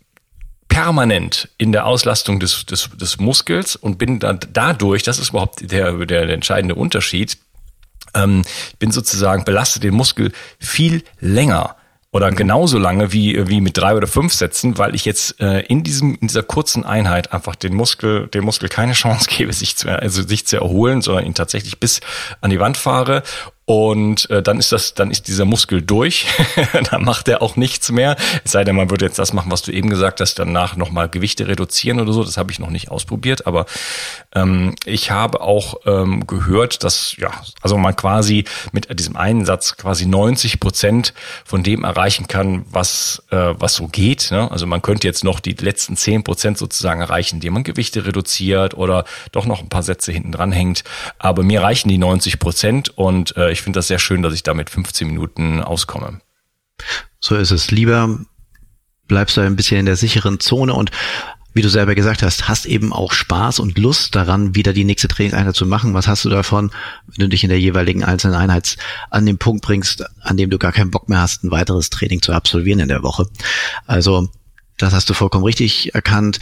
permanent 0.73 1.51
in 1.59 1.71
der 1.71 1.87
Auslastung 1.87 2.41
des, 2.41 2.65
des, 2.65 2.89
des 2.95 3.19
Muskels 3.19 3.77
und 3.77 3.99
bin 3.99 4.19
dann 4.19 4.41
dadurch, 4.53 5.03
das 5.03 5.19
ist 5.19 5.31
überhaupt 5.31 5.71
der, 5.71 5.93
der, 5.93 6.27
der 6.27 6.35
entscheidende 6.35 6.75
Unterschied, 6.75 7.37
ähm, 8.15 8.43
ich 8.71 8.79
bin 8.79 8.91
sozusagen, 8.91 9.45
belaste 9.45 9.81
den 9.81 9.95
Muskel 9.95 10.33
viel 10.59 11.05
länger 11.21 11.77
oder 12.11 12.31
mhm. 12.31 12.37
genauso 12.37 12.79
lange 12.79 13.13
wie 13.13 13.49
wie 13.49 13.61
mit 13.61 13.77
drei 13.77 13.95
oder 13.95 14.07
fünf 14.07 14.33
Sätzen, 14.33 14.79
weil 14.79 14.95
ich 14.95 15.05
jetzt 15.05 15.41
äh, 15.41 15.61
in 15.61 15.83
diesem 15.83 16.15
in 16.21 16.29
dieser 16.29 16.43
kurzen 16.43 16.85
Einheit 16.85 17.33
einfach 17.33 17.55
den 17.55 17.75
Muskel 17.75 18.29
dem 18.29 18.45
Muskel 18.45 18.69
keine 18.69 18.93
Chance 18.93 19.29
gebe, 19.37 19.53
sich 19.53 19.77
zu 19.77 19.89
also 19.89 20.23
sich 20.23 20.47
zu 20.47 20.57
erholen, 20.57 21.03
sondern 21.03 21.27
ihn 21.27 21.35
tatsächlich 21.35 21.81
bis 21.81 22.01
an 22.41 22.51
die 22.51 22.61
Wand 22.61 22.77
fahre 22.77 23.23
und 23.65 24.29
äh, 24.29 24.43
dann 24.43 24.59
ist 24.59 24.73
das, 24.73 24.95
dann 24.95 25.13
ist 25.13 25.29
dieser 25.29 25.45
Muskel 25.45 25.83
durch, 25.83 26.27
dann 26.91 27.05
macht 27.05 27.29
er 27.29 27.43
auch 27.43 27.55
nichts 27.55 27.93
mehr. 27.93 28.17
Es 28.45 28.53
sei 28.53 28.65
denn, 28.65 28.75
man 28.75 28.91
würde 28.91 29.05
jetzt 29.05 29.21
das 29.21 29.33
machen, 29.33 29.53
was 29.53 29.63
du 29.63 29.71
eben 29.71 29.89
gesagt 29.89 30.21
hast, 30.21 30.35
danach 30.39 30.77
nochmal 30.77 31.09
Gewichte 31.09 31.47
reduzieren 31.47 32.01
oder 32.01 32.13
so. 32.13 32.25
Das 32.25 32.37
habe 32.37 32.51
ich 32.51 32.59
noch 32.59 32.71
nicht 32.71 32.91
ausprobiert, 32.91 33.47
aber 33.47 33.67
ähm, 34.35 34.75
ich 34.85 35.13
habe 35.13 35.41
auch 35.41 35.77
ähm, 35.87 36.27
gehört, 36.27 36.83
dass 36.83 37.15
ja, 37.19 37.31
also 37.61 37.79
man 37.79 37.95
quasi 37.95 38.45
mit 38.73 38.99
diesem 38.99 39.17
einen 39.17 39.45
Satz 39.45 39.77
quasi 39.77 40.07
90 40.07 40.59
Prozent 40.59 41.15
von 41.45 41.63
dem 41.63 41.85
erreichen 41.85 42.27
kann, 42.27 42.65
was 42.69 43.23
äh, 43.31 43.37
was 43.37 43.75
so 43.75 43.87
geht. 43.87 44.33
Ne? 44.33 44.51
Also 44.51 44.67
man 44.67 44.83
könnte 44.83 45.07
jetzt 45.07 45.23
noch 45.23 45.39
die 45.39 45.53
letzten 45.53 45.97
10 45.97 46.25
Prozent 46.25 46.59
sozusagen 46.59 47.01
erreichen, 47.01 47.37
indem 47.37 47.55
man 47.55 47.63
Gewichte 47.63 48.07
reduziert 48.07 48.75
oder 48.75 49.05
doch 49.31 49.47
noch 49.47 49.61
ein 49.61 49.69
paar 49.69 49.85
Sätze 49.85 50.11
hinten 50.11 50.33
dran 50.33 50.51
hängt. 50.51 50.83
Aber 51.19 51.45
mir 51.45 51.63
reichen 51.63 51.89
die 51.89 51.99
90 51.99 52.41
Prozent 52.41 52.99
und 52.99 53.37
äh, 53.37 53.52
ich 53.53 53.63
finde 53.63 53.79
das 53.79 53.89
sehr 53.89 53.99
schön, 53.99 54.23
dass 54.23 54.35
ich 54.35 54.43
damit 54.43 54.71
15 54.71 55.07
Minuten 55.07 55.61
auskomme. 55.61 56.21
So 57.21 57.37
ist 57.37 57.51
es. 57.51 57.71
Lieber 57.71 58.19
bleibst 59.07 59.37
du 59.37 59.41
ein 59.41 59.57
bisschen 59.57 59.79
in 59.79 59.87
der 59.87 59.97
sicheren 59.97 60.41
Zone 60.41 60.75
und 60.75 60.91
wie 61.55 61.63
du 61.63 61.69
selber 61.69 61.95
gesagt 61.95 62.23
hast, 62.23 62.49
hast 62.49 62.65
eben 62.65 62.93
auch 62.93 63.13
Spaß 63.13 63.61
und 63.61 63.79
Lust 63.79 64.15
daran, 64.15 64.55
wieder 64.55 64.73
die 64.73 64.85
nächste 64.85 65.09
Trainingseinheit 65.09 65.55
zu 65.55 65.67
machen. 65.67 65.93
Was 65.93 66.09
hast 66.09 66.25
du 66.25 66.31
davon, 66.31 66.71
wenn 67.07 67.25
du 67.25 67.29
dich 67.29 67.45
in 67.45 67.51
der 67.51 67.61
jeweiligen 67.61 68.05
einzelnen 68.05 68.37
Einheit 68.37 68.77
an 69.11 69.27
den 69.27 69.37
Punkt 69.37 69.63
bringst, 69.63 70.05
an 70.23 70.39
dem 70.39 70.49
du 70.49 70.59
gar 70.59 70.73
keinen 70.73 70.91
Bock 70.91 71.11
mehr 71.11 71.21
hast, 71.21 71.45
ein 71.45 71.51
weiteres 71.51 71.91
Training 71.91 72.23
zu 72.23 72.33
absolvieren 72.33 72.81
in 72.81 72.89
der 72.89 73.03
Woche? 73.03 73.29
Also 73.87 74.31
das 74.79 74.93
hast 74.93 75.09
du 75.09 75.15
vollkommen 75.15 75.45
richtig 75.45 75.95
erkannt. 75.95 76.39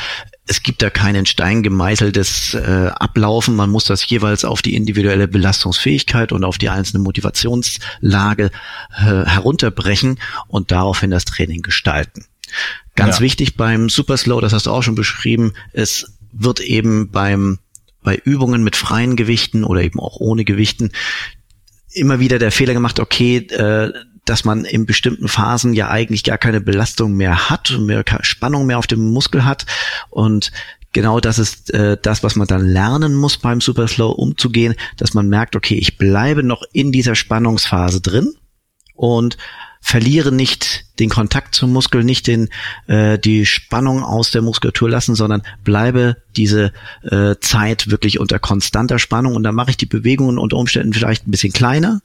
Es 0.47 0.63
gibt 0.63 0.83
da 0.83 0.91
keinen 0.91 1.27
Stein 1.27 1.63
gemeißeltes 1.63 2.55
äh, 2.55 2.91
Ablaufen. 2.95 3.55
Man 3.55 3.71
muss 3.71 3.85
das 3.85 4.09
jeweils 4.09 4.45
auf 4.45 4.63
die 4.63 4.75
individuelle 4.75 5.29
Belastungsfähigkeit 5.29 6.33
und 6.33 6.45
auf 6.45 6.59
die 6.59 6.69
einzelne 6.69 7.03
Motivationslage 7.03 8.51
äh, 8.97 9.25
herunterbrechen 9.27 10.19
und 10.49 10.71
daraufhin 10.71 11.11
das 11.11 11.25
Training 11.25 11.63
gestalten. 11.63 12.25
Ganz 12.97 13.17
ja. 13.17 13.21
wichtig 13.23 13.57
beim 13.57 13.89
Super 13.89 14.17
Slow, 14.17 14.41
das 14.41 14.53
hast 14.53 14.67
du 14.67 14.71
auch 14.71 14.83
schon 14.83 14.95
beschrieben, 14.95 15.53
es 15.73 16.13
wird 16.33 16.61
eben 16.61 17.11
beim 17.11 17.59
bei 18.03 18.17
Übungen 18.17 18.65
mit 18.65 18.77
freien 18.77 19.15
Gewichten 19.15 19.63
oder 19.63 19.83
eben 19.83 20.01
auch 20.01 20.17
ohne 20.21 20.45
Gewichten 20.45 20.91
immer 21.93 22.21
wieder 22.21 22.39
der 22.39 22.53
Fehler 22.53 22.73
gemacht, 22.73 23.01
okay, 23.01 23.39
äh, 23.39 23.93
dass 24.25 24.45
man 24.45 24.65
in 24.65 24.87
bestimmten 24.87 25.29
Phasen 25.29 25.75
ja 25.75 25.89
eigentlich 25.89 26.25
gar 26.25 26.39
keine 26.39 26.61
Belastung 26.61 27.15
mehr 27.15 27.51
hat 27.51 27.77
mehr 27.79 28.05
Spannung 28.23 28.67
mehr 28.67 28.79
auf 28.79 28.87
dem 28.87 29.11
Muskel 29.13 29.45
hat 29.45 29.67
und 30.11 30.53
genau 30.93 31.21
das 31.21 31.39
ist 31.39 31.73
äh, 31.73 31.97
das, 32.01 32.23
was 32.23 32.37
man 32.37 32.47
dann 32.47 32.67
lernen 32.67 33.15
muss 33.15 33.39
beim 33.39 33.61
Superslow 33.61 34.11
umzugehen, 34.11 34.75
dass 34.97 35.15
man 35.15 35.29
merkt, 35.29 35.57
okay, 35.57 35.77
ich 35.77 35.99
bleibe 35.99 36.43
noch 36.43 36.63
in 36.73 36.93
dieser 36.93 37.15
Spannungsphase 37.15 38.01
drin 38.01 38.35
und 38.95 39.37
verliere 39.81 40.31
nicht 40.31 40.85
den 40.99 41.09
Kontakt 41.09 41.55
zum 41.55 41.73
Muskel, 41.73 42.05
nicht 42.05 42.27
den 42.27 42.49
äh, 42.87 43.19
die 43.19 43.47
Spannung 43.47 44.05
aus 44.05 44.31
der 44.31 44.43
Muskulatur 44.43 44.91
lassen, 44.91 45.15
sondern 45.15 45.43
bleibe 45.65 46.19
diese 46.37 46.73
äh, 47.03 47.37
Zeit 47.41 47.91
wirklich 47.91 48.21
unter 48.21 48.39
konstanter 48.39 48.99
Spannung 48.99 49.35
und 49.35 49.43
dann 49.43 49.55
mache 49.55 49.71
ich 49.71 49.79
die 49.79 49.87
Bewegungen 49.87 50.39
unter 50.39 50.59
Umständen 50.59 50.93
vielleicht 50.93 51.27
ein 51.27 51.31
bisschen 51.31 51.53
kleiner. 51.53 52.03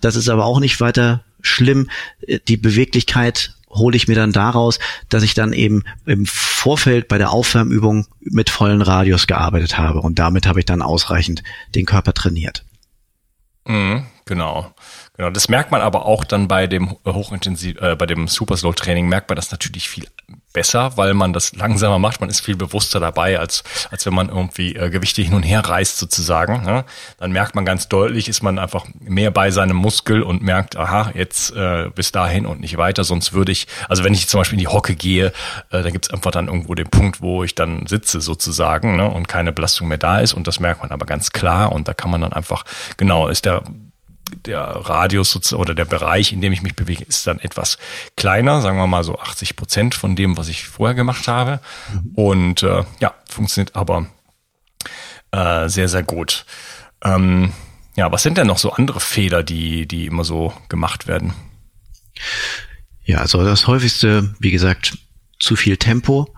Das 0.00 0.16
ist 0.16 0.28
aber 0.28 0.44
auch 0.46 0.58
nicht 0.58 0.80
weiter 0.80 1.22
schlimm. 1.42 1.90
Äh, 2.26 2.38
die 2.48 2.56
Beweglichkeit 2.56 3.54
hole 3.70 3.96
ich 3.96 4.08
mir 4.08 4.14
dann 4.14 4.32
daraus, 4.32 4.78
dass 5.08 5.22
ich 5.22 5.34
dann 5.34 5.52
eben 5.52 5.82
im 6.04 6.26
Vorfeld 6.26 7.08
bei 7.08 7.18
der 7.18 7.30
Aufwärmübung 7.30 8.06
mit 8.20 8.50
vollen 8.50 8.82
Radius 8.82 9.26
gearbeitet 9.26 9.78
habe 9.78 10.00
und 10.00 10.18
damit 10.18 10.46
habe 10.46 10.60
ich 10.60 10.66
dann 10.66 10.82
ausreichend 10.82 11.42
den 11.74 11.86
Körper 11.86 12.12
trainiert. 12.12 12.64
Mhm, 13.66 14.06
genau. 14.24 14.74
Genau, 15.16 15.30
das 15.30 15.48
merkt 15.48 15.70
man 15.70 15.82
aber 15.82 16.06
auch 16.06 16.24
dann 16.24 16.48
bei 16.48 16.66
dem 16.66 16.96
hochintensiv, 17.06 17.80
äh, 17.80 17.96
bei 17.96 18.06
dem 18.06 18.28
Super 18.28 18.56
Slow 18.56 18.74
Training 18.74 19.08
merkt 19.08 19.28
man 19.28 19.36
das 19.36 19.50
natürlich 19.50 19.88
viel 19.88 20.06
besser, 20.52 20.96
weil 20.96 21.14
man 21.14 21.32
das 21.32 21.54
langsamer 21.54 21.98
macht. 21.98 22.20
Man 22.20 22.30
ist 22.30 22.40
viel 22.40 22.56
bewusster 22.56 23.00
dabei, 23.00 23.38
als 23.38 23.64
als 23.90 24.06
wenn 24.06 24.14
man 24.14 24.28
irgendwie 24.28 24.74
äh, 24.74 24.90
Gewichte 24.90 25.22
hin 25.22 25.34
und 25.34 25.42
her 25.42 25.60
reißt 25.60 25.98
sozusagen. 25.98 26.62
Ne? 26.64 26.84
Dann 27.18 27.32
merkt 27.32 27.54
man 27.54 27.64
ganz 27.64 27.88
deutlich, 27.88 28.28
ist 28.28 28.42
man 28.42 28.58
einfach 28.58 28.86
mehr 29.00 29.30
bei 29.30 29.50
seinem 29.50 29.76
Muskel 29.76 30.22
und 30.22 30.42
merkt, 30.42 30.76
aha, 30.76 31.12
jetzt 31.14 31.54
äh, 31.54 31.90
bis 31.94 32.12
dahin 32.12 32.46
und 32.46 32.60
nicht 32.60 32.76
weiter. 32.76 33.04
Sonst 33.04 33.32
würde 33.32 33.52
ich, 33.52 33.66
also 33.88 34.04
wenn 34.04 34.14
ich 34.14 34.28
zum 34.28 34.40
Beispiel 34.40 34.58
in 34.58 34.64
die 34.64 34.72
Hocke 34.72 34.94
gehe, 34.94 35.32
äh, 35.70 35.82
da 35.82 35.90
gibt's 35.90 36.10
einfach 36.10 36.30
dann 36.30 36.48
irgendwo 36.48 36.74
den 36.74 36.88
Punkt, 36.88 37.20
wo 37.20 37.44
ich 37.44 37.54
dann 37.54 37.86
sitze 37.86 38.20
sozusagen 38.20 38.96
ne? 38.96 39.10
und 39.10 39.28
keine 39.28 39.52
Belastung 39.52 39.88
mehr 39.88 39.98
da 39.98 40.20
ist. 40.20 40.34
Und 40.34 40.46
das 40.46 40.60
merkt 40.60 40.82
man 40.82 40.90
aber 40.90 41.06
ganz 41.06 41.30
klar. 41.30 41.72
Und 41.72 41.88
da 41.88 41.94
kann 41.94 42.10
man 42.10 42.20
dann 42.20 42.32
einfach, 42.32 42.64
genau, 42.96 43.28
ist 43.28 43.44
der 43.44 43.62
der 44.46 44.60
Radius 44.60 45.52
oder 45.52 45.74
der 45.74 45.84
Bereich, 45.84 46.32
in 46.32 46.40
dem 46.40 46.52
ich 46.52 46.62
mich 46.62 46.74
bewege, 46.74 47.04
ist 47.04 47.26
dann 47.26 47.38
etwas 47.38 47.78
kleiner, 48.16 48.60
sagen 48.60 48.78
wir 48.78 48.86
mal 48.86 49.04
so 49.04 49.18
80 49.18 49.56
Prozent 49.56 49.94
von 49.94 50.16
dem, 50.16 50.36
was 50.36 50.48
ich 50.48 50.64
vorher 50.64 50.94
gemacht 50.94 51.28
habe. 51.28 51.60
Mhm. 51.92 52.10
Und 52.14 52.62
äh, 52.62 52.84
ja, 53.00 53.14
funktioniert 53.28 53.76
aber 53.76 54.06
äh, 55.30 55.68
sehr, 55.68 55.88
sehr 55.88 56.02
gut. 56.02 56.44
Ähm, 57.02 57.52
ja, 57.96 58.10
was 58.10 58.22
sind 58.22 58.38
denn 58.38 58.46
noch 58.46 58.58
so 58.58 58.72
andere 58.72 59.00
Fehler, 59.00 59.42
die, 59.42 59.86
die 59.86 60.06
immer 60.06 60.24
so 60.24 60.52
gemacht 60.68 61.06
werden? 61.06 61.34
Ja, 63.04 63.18
also 63.18 63.44
das 63.44 63.66
häufigste, 63.66 64.34
wie 64.38 64.50
gesagt, 64.50 64.96
zu 65.38 65.56
viel 65.56 65.76
Tempo 65.76 66.32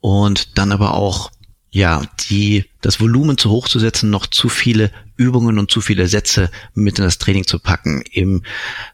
und 0.00 0.58
dann 0.58 0.72
aber 0.72 0.94
auch 0.94 1.30
ja, 1.78 2.02
die, 2.28 2.64
das 2.80 3.00
Volumen 3.00 3.38
zu 3.38 3.50
hoch 3.50 3.68
zu 3.68 3.78
setzen, 3.78 4.10
noch 4.10 4.26
zu 4.26 4.48
viele 4.48 4.90
Übungen 5.16 5.60
und 5.60 5.70
zu 5.70 5.80
viele 5.80 6.08
Sätze 6.08 6.50
mit 6.74 6.98
in 6.98 7.04
das 7.04 7.18
Training 7.18 7.46
zu 7.46 7.60
packen. 7.60 8.02
Eben, 8.10 8.42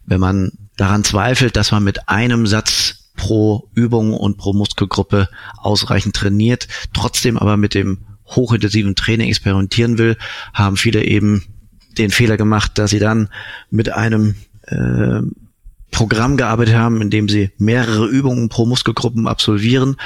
wenn 0.04 0.20
man 0.20 0.52
daran 0.76 1.02
zweifelt, 1.02 1.56
dass 1.56 1.72
man 1.72 1.82
mit 1.82 2.10
einem 2.10 2.46
Satz 2.46 3.10
pro 3.16 3.70
Übung 3.74 4.12
und 4.12 4.36
pro 4.36 4.52
Muskelgruppe 4.52 5.30
ausreichend 5.56 6.14
trainiert, 6.14 6.68
trotzdem 6.92 7.38
aber 7.38 7.56
mit 7.56 7.72
dem 7.72 8.04
hochintensiven 8.26 8.94
Training 8.96 9.28
experimentieren 9.28 9.96
will, 9.96 10.18
haben 10.52 10.76
viele 10.76 11.04
eben 11.04 11.42
den 11.96 12.10
Fehler 12.10 12.36
gemacht, 12.36 12.72
dass 12.74 12.90
sie 12.90 12.98
dann 12.98 13.30
mit 13.70 13.90
einem 13.90 14.34
äh, 14.66 15.22
Programm 15.94 16.36
gearbeitet 16.36 16.74
haben, 16.74 17.00
in 17.00 17.08
dem 17.08 17.28
sie 17.28 17.50
mehrere 17.56 18.06
Übungen 18.06 18.48
pro 18.48 18.66
Muskelgruppen 18.66 19.26
absolvieren 19.26 19.96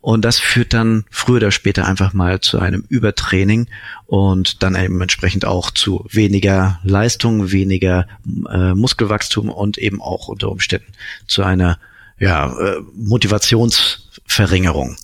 und 0.00 0.24
das 0.24 0.38
führt 0.38 0.74
dann 0.74 1.04
früher 1.10 1.36
oder 1.36 1.50
später 1.50 1.86
einfach 1.86 2.12
mal 2.12 2.40
zu 2.40 2.60
einem 2.60 2.84
Übertraining 2.88 3.66
und 4.06 4.62
dann 4.62 4.76
eben 4.76 5.00
entsprechend 5.00 5.44
auch 5.44 5.70
zu 5.70 6.06
weniger 6.10 6.78
Leistung, 6.84 7.50
weniger 7.50 8.06
äh, 8.50 8.74
Muskelwachstum 8.74 9.50
und 9.50 9.76
eben 9.76 10.00
auch 10.00 10.28
unter 10.28 10.50
Umständen 10.50 10.92
zu 11.26 11.42
einer 11.42 11.78
ja, 12.18 12.56
äh, 12.58 12.80
Motivationsverringerung. 12.94 14.96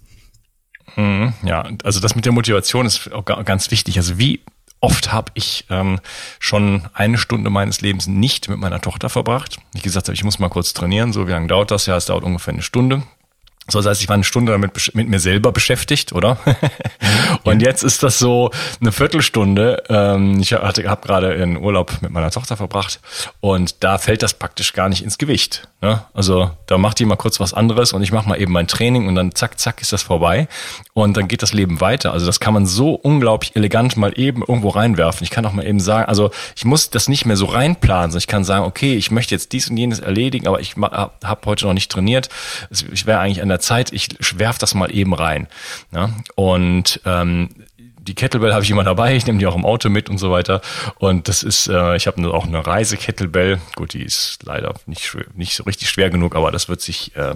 Mhm, 0.97 1.35
ja, 1.43 1.69
also 1.83 2.01
das 2.01 2.15
mit 2.15 2.25
der 2.25 2.33
Motivation 2.33 2.87
ist 2.87 3.13
auch 3.13 3.25
ganz 3.25 3.73
wichtig. 3.73 3.99
Also 3.99 4.19
wie 4.19 4.41
oft 4.85 5.13
habe 5.13 5.33
ich 5.35 5.65
ähm, 5.71 5.99
schon 6.39 6.83
eine 6.93 7.17
Stunde 7.17 7.49
meines 7.49 7.81
Lebens 7.81 8.07
nicht 8.07 8.51
mit 8.51 8.59
meiner 8.59 8.83
Tochter 8.83 9.09
verbracht. 9.09 9.57
Ich 9.73 9.83
gesagt 9.83 10.09
habe, 10.09 10.15
ich 10.15 10.25
muss 10.25 10.39
mal 10.39 10.51
kurz 10.51 10.75
trainieren. 10.75 11.15
So, 11.15 11.27
wie 11.27 11.31
lange 11.31 11.47
dauert 11.47 11.71
das? 11.71 11.87
Ja, 11.87 11.97
es 11.97 12.05
dauert 12.05 12.23
ungefähr 12.23 12.53
eine 12.53 12.63
Stunde. 12.63 13.03
So, 13.69 13.79
das 13.79 13.87
heißt, 13.87 14.03
ich 14.03 14.09
war 14.09 14.15
eine 14.15 14.25
Stunde 14.25 14.53
damit 14.53 14.95
mit 14.95 15.09
mir 15.09 15.19
selber 15.19 15.51
beschäftigt, 15.51 16.13
oder? 16.13 16.37
und 17.45 17.63
jetzt 17.63 17.83
ist 17.83 18.03
das 18.03 18.19
so 18.19 18.51
eine 18.81 18.93
Viertelstunde. 18.93 19.85
Ähm, 19.89 20.39
ich 20.41 20.53
hatte, 20.53 20.87
habe 20.87 21.07
gerade 21.07 21.33
in 21.33 21.57
Urlaub 21.57 21.97
mit 22.03 22.11
meiner 22.11 22.31
Tochter 22.31 22.59
verbracht 22.59 23.01
und 23.41 23.83
da 23.83 23.97
fällt 23.97 24.23
das 24.23 24.35
praktisch 24.35 24.75
gar 24.75 24.91
nicht 24.91 25.03
ins 25.03 25.17
Gewicht. 25.17 25.67
Ne? 25.81 26.03
Also 26.13 26.51
da 26.67 26.77
macht 26.77 26.99
die 26.99 27.07
mal 27.07 27.17
kurz 27.17 27.41
was 27.41 27.55
anderes 27.55 27.95
und 27.95 28.03
ich 28.03 28.13
mache 28.13 28.29
mal 28.29 28.39
eben 28.39 28.53
mein 28.53 28.69
Training 28.69 29.09
und 29.09 29.15
dann 29.15 29.35
zack, 29.35 29.59
zack 29.59 29.81
ist 29.81 29.95
das 29.95 30.03
vorbei 30.03 30.47
und 30.93 31.17
dann 31.17 31.27
geht 31.27 31.43
das 31.43 31.55
Leben 31.55 31.81
weiter. 31.81 32.13
Also 32.13 32.27
das 32.27 32.41
kann 32.41 32.53
man 32.53 32.67
so 32.67 32.93
unglaublich 32.95 33.57
elegant 33.57 33.97
mal 33.97 34.13
eben 34.17 34.43
irgendwo 34.43 34.69
reinwerfen. 34.69 35.25
Ich 35.25 35.31
kann 35.31 35.47
auch 35.47 35.53
mal 35.53 35.67
eben 35.67 35.81
sagen, 35.81 36.07
also 36.07 36.31
ich 36.55 36.67
muss 36.67 36.91
das 36.91 37.09
nicht 37.09 37.25
mehr 37.25 37.37
so 37.37 37.47
reinplanen, 37.47 38.11
sondern 38.11 38.19
ich 38.19 38.27
kann 38.27 38.45
sagen, 38.45 38.67
okay, 38.67 38.95
ich 38.95 39.11
möchte 39.11 39.35
jetzt 39.35 39.53
dies 39.53 39.71
und 39.71 39.79
jenes 39.79 40.01
erledigen, 40.01 40.49
aber 40.49 40.61
ich 40.61 40.75
habe 40.77 41.41
heute 41.47 41.67
noch 41.67 41.73
nicht 41.73 41.91
trainiert. 41.91 42.29
Ich 42.71 43.07
wäre 43.07 43.21
eigentlich 43.21 43.41
an 43.41 43.49
der 43.49 43.54
Zeit, 43.61 43.93
ich 43.93 44.09
werf 44.39 44.59
das 44.59 44.75
mal 44.75 44.95
eben 44.95 45.15
rein. 45.15 45.49
Ja? 45.93 46.11
Und 46.35 47.01
ähm, 47.05 47.51
die 48.07 48.15
Kettlebell 48.15 48.53
habe 48.53 48.63
ich 48.63 48.71
immer 48.71 48.85
dabei, 48.85 49.17
ich 49.17 49.27
nehme 49.27 49.39
die 49.39 49.47
auch 49.47 49.57
im 49.57 49.65
Auto 49.65 49.89
mit 49.89 50.11
und 50.11 50.19
so 50.19 50.31
weiter. 50.31 50.61
Und 50.99 51.29
das 51.29 51.43
ist, 51.43 51.69
äh, 51.69 51.97
ich 51.97 52.07
habe 52.07 52.33
auch 52.33 52.47
eine 52.47 52.67
Reise-Kettlebell. 52.67 53.61
Gut, 53.77 53.95
die 53.95 54.03
ist 54.03 54.41
leider 54.45 54.75
nicht, 54.87 55.17
nicht 55.35 55.55
so 55.55 55.65
richtig 55.65 55.89
schwer 55.89 56.11
genug, 56.11 56.37
aber 56.37 56.51
das 56.51 56.69
wird 56.69 56.81
sich, 56.81 57.17
äh, 57.17 57.35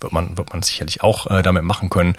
wird 0.00 0.12
man, 0.12 0.36
wird 0.36 0.52
man 0.52 0.62
sicherlich 0.62 1.02
auch 1.02 1.30
äh, 1.30 1.42
damit 1.42 1.62
machen 1.62 1.90
können. 1.90 2.16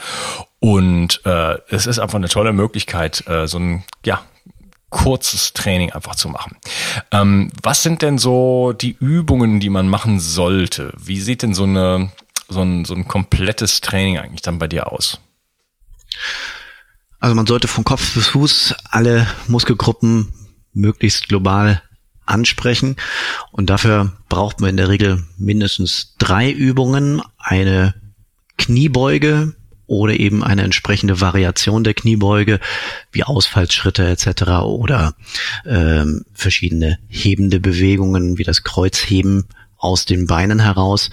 Und 0.59 1.21
äh, 1.25 1.57
es 1.69 1.87
ist 1.87 1.99
einfach 1.99 2.17
eine 2.17 2.29
tolle 2.29 2.53
Möglichkeit, 2.53 3.27
äh, 3.27 3.47
so 3.47 3.59
ein, 3.59 3.83
ja, 4.05 4.21
kurzes 4.89 5.51
Training 5.51 5.91
einfach 5.91 6.15
zu 6.15 6.29
machen. 6.29 6.55
Ähm, 7.11 7.51
was 7.61 7.83
sind 7.83 8.01
denn 8.01 8.17
so 8.17 8.71
die 8.73 8.95
Übungen, 8.97 9.59
die 9.59 9.69
man 9.69 9.89
machen 9.89 10.19
sollte? 10.21 10.93
Wie 10.97 11.19
sieht 11.19 11.43
denn 11.43 11.53
so 11.53 11.63
eine 11.63 12.09
so 12.49 12.61
ein, 12.61 12.85
so 12.85 12.95
ein 12.95 13.07
komplettes 13.07 13.81
Training 13.81 14.17
eigentlich 14.17 14.41
dann 14.41 14.59
bei 14.59 14.67
dir 14.67 14.91
aus? 14.91 15.19
Also 17.19 17.35
man 17.35 17.47
sollte 17.47 17.67
von 17.67 17.83
Kopf 17.83 18.13
bis 18.13 18.27
Fuß 18.27 18.75
alle 18.89 19.27
Muskelgruppen 19.47 20.31
möglichst 20.73 21.27
global 21.27 21.81
ansprechen. 22.25 22.95
Und 23.51 23.69
dafür 23.69 24.13
braucht 24.29 24.59
man 24.59 24.71
in 24.71 24.77
der 24.77 24.89
Regel 24.89 25.23
mindestens 25.37 26.15
drei 26.19 26.51
Übungen. 26.51 27.21
Eine 27.37 27.95
Kniebeuge 28.57 29.55
oder 29.87 30.19
eben 30.19 30.43
eine 30.43 30.63
entsprechende 30.63 31.21
Variation 31.21 31.83
der 31.83 31.93
Kniebeuge, 31.93 32.59
wie 33.11 33.23
Ausfallschritte 33.23 34.07
etc. 34.07 34.43
oder 34.63 35.15
ähm, 35.65 36.25
verschiedene 36.33 36.99
hebende 37.07 37.59
Bewegungen, 37.59 38.37
wie 38.37 38.43
das 38.43 38.63
Kreuzheben 38.63 39.45
aus 39.77 40.05
den 40.05 40.27
Beinen 40.27 40.59
heraus. 40.59 41.09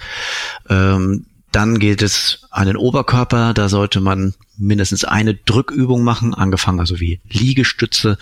Ähm, 0.69 1.25
dann 1.51 1.79
geht 1.79 2.01
es 2.01 2.45
an 2.51 2.67
den 2.67 2.75
Oberkörper, 2.75 3.53
da 3.53 3.69
sollte 3.69 4.01
man 4.01 4.33
mindestens 4.57 5.05
eine 5.05 5.35
Drückübung 5.35 6.03
machen, 6.03 6.33
angefangen 6.33 6.81
also 6.81 6.99
wie 6.99 7.21
Liegestütze 7.29 8.17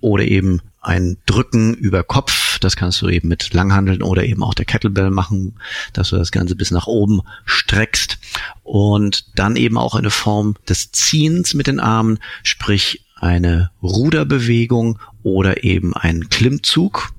oder 0.00 0.24
eben 0.24 0.60
ein 0.80 1.16
Drücken 1.26 1.74
über 1.74 2.02
Kopf. 2.02 2.58
Das 2.58 2.74
kannst 2.74 3.00
du 3.00 3.08
eben 3.08 3.28
mit 3.28 3.54
Langhandeln 3.54 4.02
oder 4.02 4.24
eben 4.24 4.42
auch 4.42 4.54
der 4.54 4.64
Kettlebell 4.64 5.10
machen, 5.10 5.54
dass 5.92 6.10
du 6.10 6.16
das 6.16 6.32
Ganze 6.32 6.56
bis 6.56 6.72
nach 6.72 6.88
oben 6.88 7.22
streckst. 7.44 8.18
Und 8.64 9.38
dann 9.38 9.54
eben 9.54 9.78
auch 9.78 9.94
eine 9.94 10.10
Form 10.10 10.56
des 10.68 10.90
Ziehens 10.90 11.54
mit 11.54 11.68
den 11.68 11.78
Armen, 11.78 12.18
sprich 12.42 13.04
eine 13.14 13.70
Ruderbewegung 13.80 14.98
oder 15.22 15.62
eben 15.62 15.94
ein 15.94 16.28
Klimmzug 16.28 17.12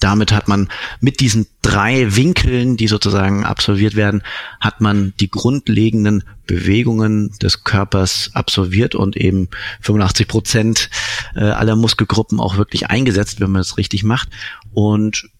damit 0.00 0.32
hat 0.32 0.48
man 0.48 0.68
mit 1.00 1.20
diesen 1.20 1.46
drei 1.62 2.14
Winkeln, 2.14 2.76
die 2.76 2.88
sozusagen 2.88 3.44
absolviert 3.44 3.94
werden, 3.94 4.22
hat 4.60 4.80
man 4.80 5.14
die 5.18 5.30
grundlegenden 5.30 6.24
Bewegungen 6.46 7.30
des 7.40 7.64
Körpers 7.64 8.30
absolviert 8.34 8.94
und 8.94 9.16
eben 9.16 9.48
85 9.80 10.28
Prozent 10.28 10.90
äh, 11.34 11.44
aller 11.44 11.76
Muskelgruppen 11.76 12.38
auch 12.38 12.56
wirklich 12.56 12.88
eingesetzt, 12.88 13.40
wenn 13.40 13.50
man 13.50 13.62
es 13.62 13.78
richtig 13.78 14.04
macht. 14.04 14.28
Und 14.72 15.30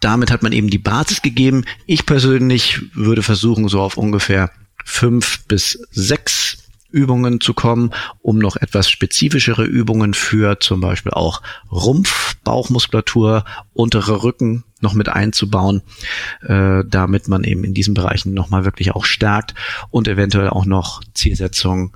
damit 0.00 0.30
hat 0.30 0.42
man 0.42 0.52
eben 0.52 0.70
die 0.70 0.78
Basis 0.78 1.22
gegeben. 1.22 1.64
Ich 1.86 2.06
persönlich 2.06 2.80
würde 2.94 3.22
versuchen, 3.22 3.68
so 3.68 3.80
auf 3.80 3.96
ungefähr 3.96 4.50
fünf 4.84 5.44
bis 5.46 5.78
sechs 5.90 6.61
Übungen 6.92 7.40
zu 7.40 7.54
kommen, 7.54 7.90
um 8.20 8.38
noch 8.38 8.56
etwas 8.56 8.90
spezifischere 8.90 9.64
Übungen 9.64 10.14
für 10.14 10.60
zum 10.60 10.80
Beispiel 10.80 11.12
auch 11.12 11.42
Rumpf, 11.70 12.36
Bauchmuskulatur, 12.44 13.44
untere 13.72 14.22
Rücken 14.22 14.64
noch 14.80 14.94
mit 14.94 15.08
einzubauen, 15.08 15.82
äh, 16.42 16.82
damit 16.86 17.28
man 17.28 17.44
eben 17.44 17.64
in 17.64 17.74
diesen 17.74 17.94
Bereichen 17.94 18.34
nochmal 18.34 18.64
wirklich 18.64 18.94
auch 18.94 19.04
stärkt 19.04 19.54
und 19.90 20.08
eventuell 20.08 20.48
auch 20.48 20.64
noch 20.64 21.02
Zielsetzungen 21.14 21.92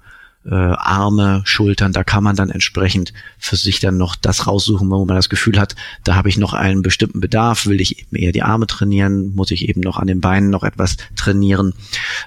äh, 0.48 0.54
Arme, 0.54 1.42
Schultern, 1.44 1.92
da 1.92 2.04
kann 2.04 2.22
man 2.22 2.36
dann 2.36 2.50
entsprechend 2.50 3.12
für 3.38 3.56
sich 3.56 3.80
dann 3.80 3.96
noch 3.96 4.14
das 4.14 4.46
raussuchen, 4.46 4.88
wo 4.90 5.04
man 5.04 5.16
das 5.16 5.28
Gefühl 5.28 5.58
hat, 5.58 5.74
da 6.04 6.14
habe 6.14 6.28
ich 6.28 6.38
noch 6.38 6.52
einen 6.52 6.82
bestimmten 6.82 7.20
Bedarf, 7.20 7.66
will 7.66 7.80
ich 7.80 7.98
eben 8.00 8.16
eher 8.16 8.32
die 8.32 8.42
Arme 8.42 8.66
trainieren, 8.66 9.34
muss 9.34 9.50
ich 9.50 9.68
eben 9.68 9.80
noch 9.80 9.98
an 9.98 10.06
den 10.06 10.20
Beinen 10.20 10.50
noch 10.50 10.62
etwas 10.62 10.96
trainieren. 11.16 11.74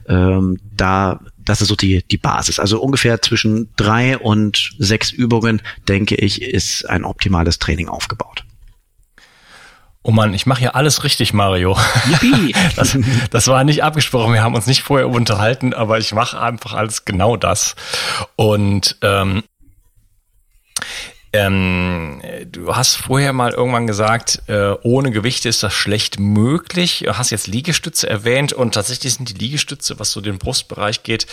Ähm, 0.07 0.59
da 0.75 1.21
das 1.49 1.61
ist 1.61 1.67
so 1.67 1.75
die, 1.75 2.03
die 2.03 2.17
Basis. 2.17 2.59
Also 2.59 2.81
ungefähr 2.81 3.21
zwischen 3.21 3.69
drei 3.75 4.17
und 4.17 4.71
sechs 4.77 5.11
Übungen, 5.11 5.61
denke 5.87 6.15
ich, 6.15 6.41
ist 6.41 6.89
ein 6.89 7.03
optimales 7.03 7.59
Training 7.59 7.89
aufgebaut. 7.89 8.43
Oh 10.01 10.11
Mann, 10.11 10.33
ich 10.33 10.45
mache 10.45 10.63
ja 10.63 10.71
alles 10.71 11.03
richtig, 11.03 11.33
Mario. 11.33 11.77
das, 12.75 12.97
das 13.31 13.47
war 13.47 13.63
nicht 13.63 13.83
abgesprochen, 13.83 14.33
wir 14.33 14.41
haben 14.41 14.55
uns 14.55 14.65
nicht 14.65 14.81
vorher 14.81 15.09
unterhalten, 15.09 15.73
aber 15.73 15.99
ich 15.99 16.13
mache 16.13 16.39
einfach 16.39 16.73
alles 16.73 17.03
genau 17.03 17.35
das. 17.35 17.75
Und 18.37 18.97
ähm, 19.01 19.43
ähm, 21.31 22.21
du 22.51 22.75
hast 22.75 22.95
vorher 22.95 23.33
mal 23.33 23.51
irgendwann 23.51 23.85
gesagt, 23.85 24.41
äh, 24.47 24.71
ohne 24.81 25.11
Gewichte 25.11 25.47
ist 25.47 25.61
das 25.61 25.73
schlecht 25.73 26.19
möglich. 26.19 27.03
Du 27.05 27.17
hast 27.17 27.29
jetzt 27.29 27.47
Liegestütze 27.47 28.09
erwähnt 28.09 28.53
und 28.53 28.73
tatsächlich 28.73 29.13
sind 29.13 29.29
die 29.29 29.45
Liegestütze, 29.45 29.99
was 29.99 30.11
so 30.11 30.21
den 30.21 30.39
Brustbereich 30.39 31.03
geht, 31.03 31.27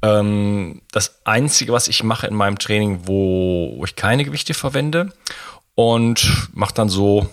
ähm, 0.00 0.80
das 0.90 1.20
einzige, 1.24 1.72
was 1.72 1.88
ich 1.88 2.02
mache 2.02 2.26
in 2.26 2.34
meinem 2.34 2.58
Training, 2.58 3.00
wo, 3.04 3.74
wo 3.76 3.84
ich 3.84 3.94
keine 3.94 4.24
Gewichte 4.24 4.54
verwende 4.54 5.12
und 5.74 6.48
mache 6.54 6.74
dann 6.74 6.88
so, 6.88 7.28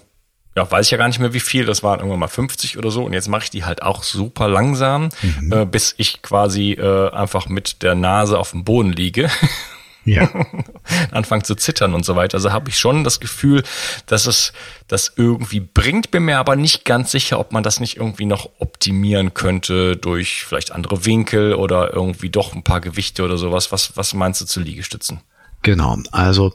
ja, 0.58 0.70
weiß 0.70 0.88
ich 0.88 0.92
ja 0.92 0.98
gar 0.98 1.08
nicht 1.08 1.20
mehr 1.20 1.34
wie 1.34 1.40
viel, 1.40 1.66
das 1.66 1.84
waren 1.84 2.00
irgendwann 2.00 2.20
mal 2.20 2.28
50 2.28 2.78
oder 2.78 2.92
so 2.92 3.04
und 3.06 3.14
jetzt 3.14 3.30
mache 3.30 3.44
ich 3.44 3.50
die 3.50 3.64
halt 3.64 3.82
auch 3.82 4.04
super 4.04 4.50
langsam, 4.50 5.10
mhm. 5.22 5.54
äh, 5.54 5.66
bis 5.66 5.96
ich 5.98 6.22
quasi 6.22 6.74
äh, 6.74 7.12
einfach 7.12 7.48
mit 7.48 7.82
der 7.82 7.96
Nase 7.96 8.38
auf 8.38 8.52
dem 8.52 8.66
Boden 8.66 8.92
liege 8.92 9.30
ja. 10.16 10.30
anfangen 11.12 11.44
zu 11.44 11.56
zittern 11.56 11.94
und 11.94 12.06
so 12.06 12.16
weiter. 12.16 12.36
Also 12.36 12.52
habe 12.52 12.70
ich 12.70 12.80
schon 12.80 13.04
das 13.04 13.20
Gefühl, 13.20 13.64
dass 14.06 14.28
es 14.28 14.54
das 14.88 15.14
irgendwie 15.16 15.60
bringt, 15.60 16.12
bin 16.12 16.24
mir 16.24 16.40
aber 16.40 16.56
nicht 16.56 16.86
ganz 16.86 17.12
sicher, 17.12 17.40
ob 17.40 17.52
man 17.52 17.64
das 17.64 17.80
nicht 17.80 17.98
irgendwie 17.98 18.26
noch 18.26 18.50
optimieren 18.60 19.34
könnte 19.34 19.98
durch 19.98 20.44
vielleicht 20.44 20.72
andere 20.72 21.06
Winkel 21.06 21.54
oder 21.54 21.94
irgendwie 21.94 22.30
doch 22.30 22.54
ein 22.54 22.64
paar 22.64 22.82
Gewichte 22.82 23.24
oder 23.24 23.38
sowas. 23.38 23.72
Was, 23.72 23.96
was 23.98 24.14
meinst 24.14 24.42
du 24.42 24.46
zu 24.46 24.60
Liegestützen? 24.60 25.22
Genau, 25.62 25.98
also 26.12 26.54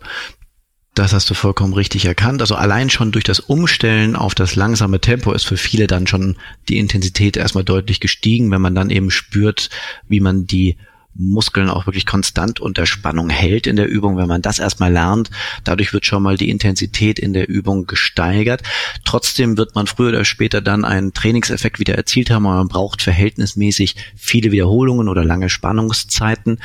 das 0.95 1.13
hast 1.13 1.29
du 1.29 1.35
vollkommen 1.35 1.75
richtig 1.75 2.05
erkannt. 2.05 2.41
Also 2.41 2.55
allein 2.55 2.89
schon 2.89 3.11
durch 3.11 3.25
das 3.25 3.41
Umstellen 3.41 4.15
auf 4.15 4.35
das 4.35 4.55
langsame 4.55 5.01
Tempo 5.01 5.33
ist 5.33 5.45
für 5.45 5.57
viele 5.57 5.89
dann 5.89 6.07
schon 6.07 6.37
die 6.69 6.79
Intensität 6.79 7.37
erstmal 7.37 7.65
deutlich 7.65 7.99
gestiegen, 7.99 8.51
wenn 8.53 8.63
man 8.63 8.77
dann 8.77 8.91
eben 8.91 9.11
spürt, 9.11 9.71
wie 10.09 10.21
man 10.21 10.47
die 10.47 10.77
Muskeln 11.15 11.71
auch 11.71 11.87
wirklich 11.87 12.07
konstant 12.07 12.61
unter 12.61 12.87
Spannung 12.87 13.31
hält 13.31 13.67
in 13.67 13.77
der 13.77 13.89
Übung. 13.89 14.17
Wenn 14.17 14.29
man 14.29 14.43
das 14.43 14.59
erstmal 14.59 14.93
lernt, 14.93 15.31
dadurch 15.63 15.93
wird 15.93 16.07
schon 16.07 16.23
mal 16.23 16.37
die 16.37 16.51
Intensität 16.51 17.19
in 17.19 17.33
der 17.33 17.49
Übung 17.49 17.87
gesteigert. 17.87 18.63
Trotzdem 19.05 19.57
wird 19.57 19.75
man 19.75 19.87
früher 19.87 20.09
oder 20.09 20.25
später 20.25 20.61
dann 20.61 20.85
einen 20.85 21.13
Trainingseffekt 21.13 21.79
wieder 21.79 21.95
erzielt 21.95 22.31
haben, 22.31 22.47
aber 22.47 22.57
man 22.57 22.69
braucht 22.69 23.03
verhältnismäßig 23.03 23.97
viele 24.17 24.53
Wiederholungen 24.53 25.09
oder 25.09 25.25
lange 25.25 25.49
Spannungszeiten. 25.49 26.59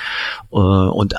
Äh, 0.51 0.55
und 0.55 1.15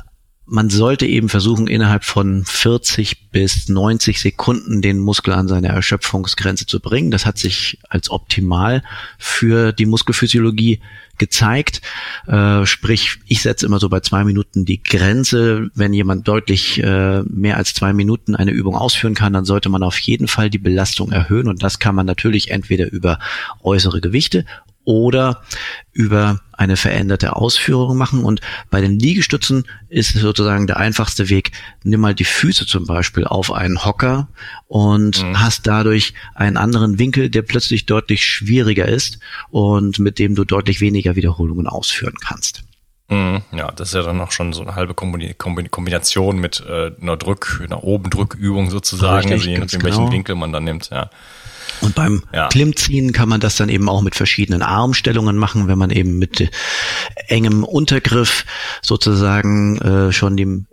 man 0.51 0.69
sollte 0.69 1.07
eben 1.07 1.29
versuchen, 1.29 1.69
innerhalb 1.69 2.05
von 2.05 2.45
40 2.45 3.31
bis 3.31 3.69
90 3.69 4.21
Sekunden 4.21 4.83
den 4.83 4.99
Muskel 4.99 5.33
an 5.33 5.47
seine 5.47 5.69
Erschöpfungsgrenze 5.69 6.67
zu 6.67 6.81
bringen. 6.81 7.13
Das 7.13 7.25
hat 7.25 7.39
sich 7.39 7.79
als 7.89 8.11
optimal 8.11 8.83
für 9.17 9.73
die 9.73 9.87
Muskelphysiologie 9.87 10.81
gezeigt. 11.19 11.83
Äh, 12.27 12.67
sprich, 12.67 13.19
ich 13.27 13.43
setze 13.43 13.65
immer 13.65 13.79
so 13.79 13.89
bei 13.89 14.01
zwei 14.01 14.25
Minuten 14.25 14.65
die 14.65 14.83
Grenze. 14.83 15.71
Wenn 15.75 15.93
jemand 15.93 16.27
deutlich 16.27 16.83
äh, 16.83 17.23
mehr 17.23 17.57
als 17.57 17.73
zwei 17.73 17.93
Minuten 17.93 18.35
eine 18.35 18.51
Übung 18.51 18.75
ausführen 18.75 19.15
kann, 19.15 19.33
dann 19.33 19.45
sollte 19.45 19.69
man 19.69 19.85
auf 19.85 20.01
jeden 20.01 20.27
Fall 20.27 20.51
die 20.51 20.59
Belastung 20.59 21.13
erhöhen. 21.13 21.47
Und 21.47 21.63
das 21.63 21.79
kann 21.79 21.95
man 21.95 22.07
natürlich 22.07 22.51
entweder 22.51 22.91
über 22.91 23.21
äußere 23.63 24.01
Gewichte 24.01 24.45
oder 24.85 25.43
über 25.93 26.41
eine 26.53 26.77
veränderte 26.77 27.37
Ausführung 27.37 27.97
machen. 27.97 28.25
Und 28.25 28.41
bei 28.71 28.81
den 28.81 28.99
Liegestützen 28.99 29.65
ist 29.89 30.15
es 30.15 30.23
sozusagen 30.23 30.67
der 30.67 30.79
einfachste 30.79 31.29
Weg. 31.29 31.53
Nimm 31.85 32.01
mal 32.01 32.15
die 32.15 32.25
Füße 32.25 32.67
zum 32.67 32.87
Beispiel 32.87 33.25
auf 33.25 33.53
einen 33.53 33.85
Hocker 33.85 34.29
und 34.69 35.23
mhm. 35.23 35.41
hast 35.41 35.67
dadurch 35.67 36.15
einen 36.35 36.57
anderen 36.57 36.99
Winkel, 36.99 37.31
der 37.31 37.43
plötzlich 37.43 37.87
deutlich 37.87 38.25
schwieriger 38.25 38.87
ist 38.87 39.19
und 39.51 39.99
mit 39.99 40.19
dem 40.19 40.35
du 40.35 40.45
deutlich 40.45 40.81
weniger 40.81 41.17
Wiederholungen 41.17 41.67
ausführen 41.67 42.15
kannst. 42.21 42.63
Mhm. 43.11 43.43
Ja, 43.51 43.73
das 43.73 43.89
ist 43.89 43.95
ja 43.95 44.03
dann 44.03 44.19
noch 44.19 44.31
schon 44.31 44.53
so 44.53 44.63
eine 44.63 44.77
halbe 44.77 44.95
Kombination 44.95 46.39
mit 46.39 46.63
äh, 46.67 46.93
einer 47.01 47.17
Drück, 47.17 47.61
einer 47.65 47.83
oben 47.83 48.09
Drückübung 48.09 48.71
sozusagen, 48.71 49.33
Richtig, 49.33 49.51
je 49.51 49.59
nachdem, 49.59 49.81
genau. 49.81 49.99
welchen 49.99 50.13
Winkel 50.13 50.37
man 50.37 50.53
dann 50.53 50.65
nimmt, 50.65 50.91
ja. 50.91 51.11
Und 51.81 51.95
beim 51.95 52.23
ja. 52.33 52.49
Klimmziehen 52.49 53.13
kann 53.13 53.29
man 53.29 53.41
das 53.41 53.57
dann 53.57 53.69
eben 53.69 53.89
auch 53.89 54.03
mit 54.03 54.15
verschiedenen 54.15 54.63
Armstellungen 54.63 55.37
machen, 55.37 55.69
wenn 55.69 55.79
man 55.79 55.91
eben 55.91 56.19
mit 56.19 56.51
engem 57.29 57.65
Untergriff 57.65 58.45
sozusagen 58.83 59.79
äh, 59.79 60.13
schon 60.13 60.37
dem 60.37 60.67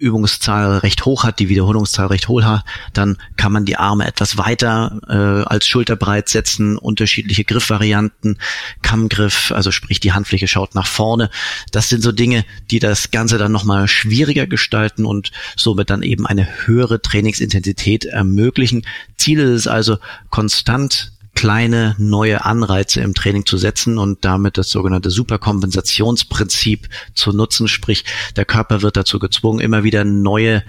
Übungszahl 0.00 0.78
recht 0.78 1.04
hoch 1.04 1.24
hat, 1.24 1.38
die 1.38 1.48
Wiederholungszahl 1.48 2.06
recht 2.06 2.28
hoch 2.28 2.42
hat, 2.42 2.64
dann 2.92 3.18
kann 3.36 3.52
man 3.52 3.64
die 3.64 3.76
Arme 3.76 4.06
etwas 4.06 4.38
weiter 4.38 5.00
äh, 5.08 5.48
als 5.48 5.66
schulterbreit 5.66 6.28
setzen, 6.28 6.78
unterschiedliche 6.78 7.44
Griffvarianten, 7.44 8.38
Kammgriff, 8.82 9.52
also 9.52 9.70
sprich 9.70 10.00
die 10.00 10.12
Handfläche 10.12 10.48
schaut 10.48 10.74
nach 10.74 10.86
vorne. 10.86 11.30
Das 11.70 11.88
sind 11.88 12.02
so 12.02 12.12
Dinge, 12.12 12.44
die 12.70 12.78
das 12.78 13.10
Ganze 13.10 13.38
dann 13.38 13.52
nochmal 13.52 13.86
schwieriger 13.88 14.46
gestalten 14.46 15.04
und 15.04 15.30
somit 15.56 15.90
dann 15.90 16.02
eben 16.02 16.26
eine 16.26 16.48
höhere 16.66 17.02
Trainingsintensität 17.02 18.06
ermöglichen. 18.06 18.86
Ziel 19.16 19.38
ist 19.40 19.50
es 19.50 19.66
also, 19.66 19.98
konstant 20.30 21.12
kleine 21.40 21.94
neue 21.96 22.44
Anreize 22.44 23.00
im 23.00 23.14
Training 23.14 23.46
zu 23.46 23.56
setzen 23.56 23.96
und 23.96 24.26
damit 24.26 24.58
das 24.58 24.68
sogenannte 24.68 25.08
Superkompensationsprinzip 25.08 26.86
zu 27.14 27.32
nutzen. 27.32 27.66
Sprich, 27.66 28.04
der 28.36 28.44
Körper 28.44 28.82
wird 28.82 28.98
dazu 28.98 29.18
gezwungen, 29.18 29.60
immer 29.60 29.82
wieder 29.82 30.04
neue 30.04 30.62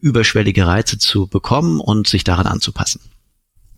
überschwellige 0.00 0.66
Reize 0.66 0.98
zu 0.98 1.28
bekommen 1.28 1.78
und 1.78 2.08
sich 2.08 2.24
daran 2.24 2.48
anzupassen. 2.48 3.02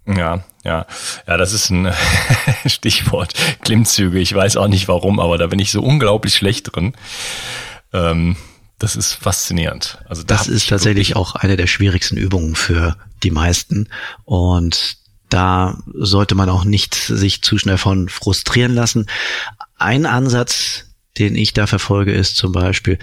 Ja, 0.07 0.43
ja, 0.65 0.87
ja, 1.27 1.37
das 1.37 1.53
ist 1.53 1.69
ein 1.69 1.93
Stichwort 2.67 3.35
Klimmzüge. 3.63 4.19
Ich 4.19 4.35
weiß 4.35 4.57
auch 4.57 4.69
nicht 4.69 4.89
warum, 4.89 5.21
aber 5.21 5.37
da 5.37 5.49
bin 5.49 5.59
ich 5.59 5.71
so 5.71 5.83
unglaublich 5.83 6.35
schlecht 6.35 6.75
drin. 6.75 6.95
Ähm, 7.93 8.37
das 8.79 8.97
ist 8.97 9.13
faszinierend. 9.13 9.99
Also 10.09 10.23
da 10.23 10.35
das 10.35 10.49
ist 10.49 10.71
tatsächlich 10.71 11.15
auch 11.15 11.35
eine 11.35 11.59
der 11.59 11.67
schwierigsten 11.67 12.17
Übungen 12.17 12.55
für 12.55 12.97
die 13.23 13.33
meisten 13.33 13.91
und 14.25 14.97
da 15.29 15.79
sollte 15.93 16.35
man 16.35 16.49
auch 16.49 16.65
nicht 16.65 16.95
sich 16.95 17.43
zu 17.43 17.59
schnell 17.59 17.79
von 17.79 18.09
frustrieren 18.09 18.75
lassen. 18.75 19.07
Ein 19.77 20.07
Ansatz, 20.07 20.87
den 21.19 21.35
ich 21.35 21.53
da 21.53 21.67
verfolge, 21.67 22.13
ist 22.13 22.37
zum 22.37 22.53
Beispiel, 22.53 22.99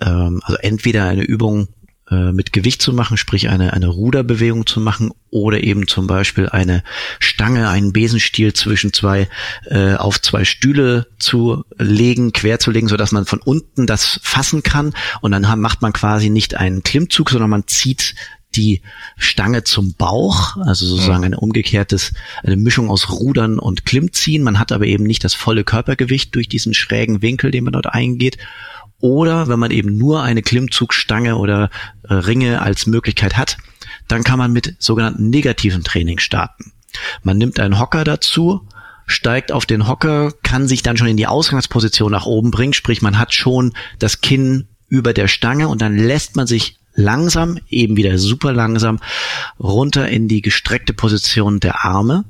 ähm, 0.00 0.40
also 0.44 0.58
entweder 0.58 1.04
eine 1.04 1.22
Übung 1.22 1.68
äh, 2.10 2.32
mit 2.32 2.54
Gewicht 2.54 2.80
zu 2.80 2.94
machen, 2.94 3.18
sprich 3.18 3.50
eine, 3.50 3.74
eine 3.74 3.88
Ruderbewegung 3.88 4.66
zu 4.66 4.80
machen 4.80 5.12
oder 5.30 5.62
eben 5.62 5.86
zum 5.86 6.06
Beispiel 6.06 6.48
eine 6.48 6.82
Stange, 7.18 7.68
einen 7.68 7.92
Besenstiel 7.92 8.54
zwischen 8.54 8.94
zwei, 8.94 9.28
äh, 9.66 9.94
auf 9.94 10.20
zwei 10.22 10.46
Stühle 10.46 11.06
zu 11.18 11.64
legen, 11.76 12.32
quer 12.32 12.58
zu 12.58 12.70
legen, 12.70 12.88
so 12.88 12.96
dass 12.96 13.12
man 13.12 13.26
von 13.26 13.40
unten 13.40 13.86
das 13.86 14.20
fassen 14.22 14.62
kann 14.62 14.94
und 15.20 15.32
dann 15.32 15.60
macht 15.60 15.82
man 15.82 15.92
quasi 15.92 16.30
nicht 16.30 16.54
einen 16.54 16.82
Klimmzug, 16.82 17.28
sondern 17.28 17.50
man 17.50 17.66
zieht 17.66 18.14
die 18.56 18.82
Stange 19.16 19.64
zum 19.64 19.94
Bauch, 19.94 20.56
also 20.56 20.86
sozusagen 20.86 21.24
eine 21.24 21.38
umgekehrtes, 21.38 22.12
eine 22.42 22.56
Mischung 22.56 22.90
aus 22.90 23.10
Rudern 23.10 23.58
und 23.58 23.84
Klimmziehen. 23.84 24.42
Man 24.42 24.58
hat 24.58 24.72
aber 24.72 24.86
eben 24.86 25.04
nicht 25.04 25.24
das 25.24 25.34
volle 25.34 25.64
Körpergewicht 25.64 26.34
durch 26.34 26.48
diesen 26.48 26.74
schrägen 26.74 27.22
Winkel, 27.22 27.50
den 27.50 27.64
man 27.64 27.74
dort 27.74 27.86
eingeht. 27.86 28.38
Oder 29.00 29.48
wenn 29.48 29.60
man 29.60 29.70
eben 29.70 29.96
nur 29.96 30.22
eine 30.22 30.42
Klimmzugstange 30.42 31.36
oder 31.36 31.70
äh, 32.08 32.14
Ringe 32.14 32.62
als 32.62 32.86
Möglichkeit 32.86 33.36
hat, 33.36 33.58
dann 34.08 34.24
kann 34.24 34.38
man 34.38 34.52
mit 34.52 34.74
sogenannten 34.78 35.30
negativen 35.30 35.84
Training 35.84 36.18
starten. 36.18 36.72
Man 37.22 37.38
nimmt 37.38 37.60
einen 37.60 37.78
Hocker 37.78 38.02
dazu, 38.02 38.66
steigt 39.06 39.52
auf 39.52 39.66
den 39.66 39.86
Hocker, 39.86 40.32
kann 40.42 40.66
sich 40.66 40.82
dann 40.82 40.96
schon 40.96 41.06
in 41.06 41.16
die 41.16 41.26
Ausgangsposition 41.26 42.10
nach 42.10 42.26
oben 42.26 42.50
bringen, 42.50 42.72
sprich 42.72 43.02
man 43.02 43.18
hat 43.18 43.34
schon 43.34 43.72
das 43.98 44.20
Kinn 44.20 44.68
über 44.88 45.12
der 45.12 45.28
Stange 45.28 45.68
und 45.68 45.80
dann 45.80 45.96
lässt 45.96 46.34
man 46.34 46.46
sich 46.46 46.78
langsam, 46.98 47.58
eben 47.70 47.96
wieder 47.96 48.18
super 48.18 48.52
langsam, 48.52 48.98
runter 49.58 50.08
in 50.08 50.26
die 50.26 50.42
gestreckte 50.42 50.92
Position 50.92 51.60
der 51.60 51.84
Arme 51.84 52.24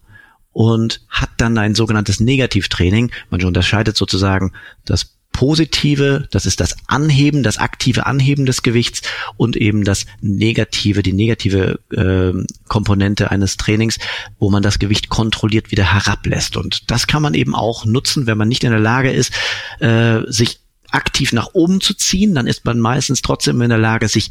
und 0.53 1.01
hat 1.09 1.31
dann 1.39 1.57
ein 1.57 1.75
sogenanntes 1.75 2.21
Negativtraining. 2.21 3.11
Man 3.31 3.43
unterscheidet 3.45 3.97
sozusagen 3.97 4.53
das 4.85 5.15
Positive, 5.33 6.27
das 6.33 6.47
ist 6.47 6.61
das 6.61 6.77
Anheben, 6.87 7.43
das 7.43 7.59
aktive 7.59 8.07
Anheben 8.07 8.45
des 8.45 8.63
Gewichts 8.63 9.03
und 9.37 9.57
eben 9.57 9.85
das 9.85 10.05
Negative, 10.21 11.03
die 11.03 11.13
negative 11.13 11.79
äh, 11.93 12.33
Komponente 12.67 13.31
eines 13.31 13.57
Trainings, 13.57 13.99
wo 14.39 14.51
man 14.51 14.63
das 14.63 14.79
Gewicht 14.79 15.09
kontrolliert 15.09 15.71
wieder 15.71 15.93
herablässt. 15.93 16.57
Und 16.57 16.91
das 16.91 17.07
kann 17.07 17.23
man 17.23 17.35
eben 17.35 17.55
auch 17.55 17.85
nutzen, 17.87 18.27
wenn 18.27 18.37
man 18.37 18.49
nicht 18.49 18.65
in 18.65 18.71
der 18.71 18.81
Lage 18.81 19.13
ist, 19.13 19.33
äh, 19.81 20.23
sich 20.27 20.59
aktiv 20.91 21.33
nach 21.33 21.51
oben 21.53 21.81
zu 21.81 21.95
ziehen, 21.95 22.35
dann 22.35 22.47
ist 22.47 22.65
man 22.65 22.81
meistens 22.81 23.23
trotzdem 23.23 23.61
in 23.63 23.69
der 23.69 23.79
Lage, 23.79 24.09
sich 24.09 24.31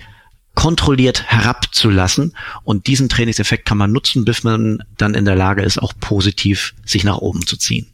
kontrolliert 0.58 1.24
herabzulassen. 1.28 2.36
Und 2.64 2.88
diesen 2.88 3.10
Trainingseffekt 3.10 3.66
kann 3.66 3.78
man 3.78 3.92
nutzen, 3.92 4.26
bis 4.26 4.44
man 4.44 4.80
dann 4.98 5.14
in 5.14 5.24
der 5.24 5.36
Lage 5.36 5.62
ist, 5.62 5.78
auch 5.78 5.94
positiv 6.00 6.74
sich 6.84 7.04
nach 7.04 7.20
oben 7.20 7.46
zu 7.46 7.58
ziehen. 7.58 7.86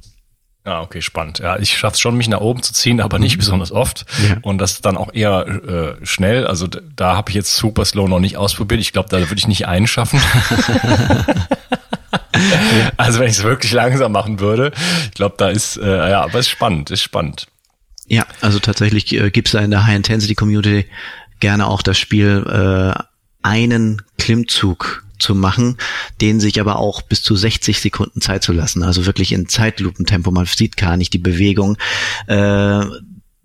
Ja, 0.66 0.80
okay, 0.80 1.02
spannend. 1.02 1.40
Ja, 1.40 1.60
ich 1.60 1.78
schaffe 1.78 2.00
schon, 2.00 2.16
mich 2.16 2.30
nach 2.30 2.40
oben 2.40 2.64
zu 2.64 2.72
ziehen, 2.72 3.02
aber 3.02 3.20
nicht 3.20 3.36
mhm. 3.36 3.40
besonders 3.40 3.74
oft. 3.74 4.06
Ja. 4.30 4.38
Und 4.44 4.60
das 4.60 4.80
dann 4.80 4.96
auch 4.96 5.14
eher 5.14 5.46
äh, 5.46 5.96
schnell. 6.06 6.48
Also 6.48 6.68
da 6.68 7.18
habe 7.18 7.32
ich 7.32 7.36
jetzt 7.36 7.54
Super 7.58 7.84
Slow 7.84 8.08
noch 8.08 8.22
nicht 8.22 8.38
ausprobiert. 8.38 8.80
Ich 8.80 8.94
glaube, 8.94 9.10
da 9.10 9.20
würde 9.20 9.36
ich 9.36 9.48
nicht 9.48 9.68
einen 9.68 9.86
schaffen. 9.86 10.22
also 12.96 13.20
wenn 13.20 13.28
ich 13.28 13.40
es 13.40 13.44
wirklich 13.44 13.74
langsam 13.74 14.14
machen 14.14 14.40
würde, 14.40 14.72
ich 15.08 15.16
glaube, 15.16 15.36
da 15.38 15.50
ist, 15.50 15.76
äh, 15.76 16.12
ja, 16.12 16.22
aber 16.22 16.36
es 16.36 16.46
ist 16.46 16.52
spannend, 16.52 16.92
ist 16.92 17.04
spannend. 17.04 17.48
Ja, 18.08 18.26
also 18.42 18.60
tatsächlich 18.60 19.14
äh, 19.14 19.32
gibt 19.32 19.50
es 19.50 19.52
da 19.54 19.60
in 19.60 19.72
der 19.72 19.86
High-Intensity-Community 19.86 20.86
gerne 21.44 21.68
auch 21.68 21.82
das 21.82 22.00
Spiel, 22.00 22.46
äh, 22.48 23.04
einen 23.42 24.02
Klimmzug 24.18 25.04
zu 25.20 25.36
machen, 25.36 25.78
den 26.22 26.40
sich 26.40 26.62
aber 26.62 26.78
auch 26.78 27.02
bis 27.02 27.22
zu 27.22 27.36
60 27.36 27.82
Sekunden 27.82 28.22
Zeit 28.22 28.44
zu 28.44 28.54
lassen. 28.54 28.82
Also 28.82 29.06
wirklich 29.06 29.34
in 29.34 29.50
Zeitlupentempo. 29.50 30.32
Man 30.32 30.46
sieht 30.46 30.78
gar 30.78 30.96
nicht 30.96 31.12
die 31.12 31.18
Bewegung. 31.18 31.78
Äh, 32.28 32.86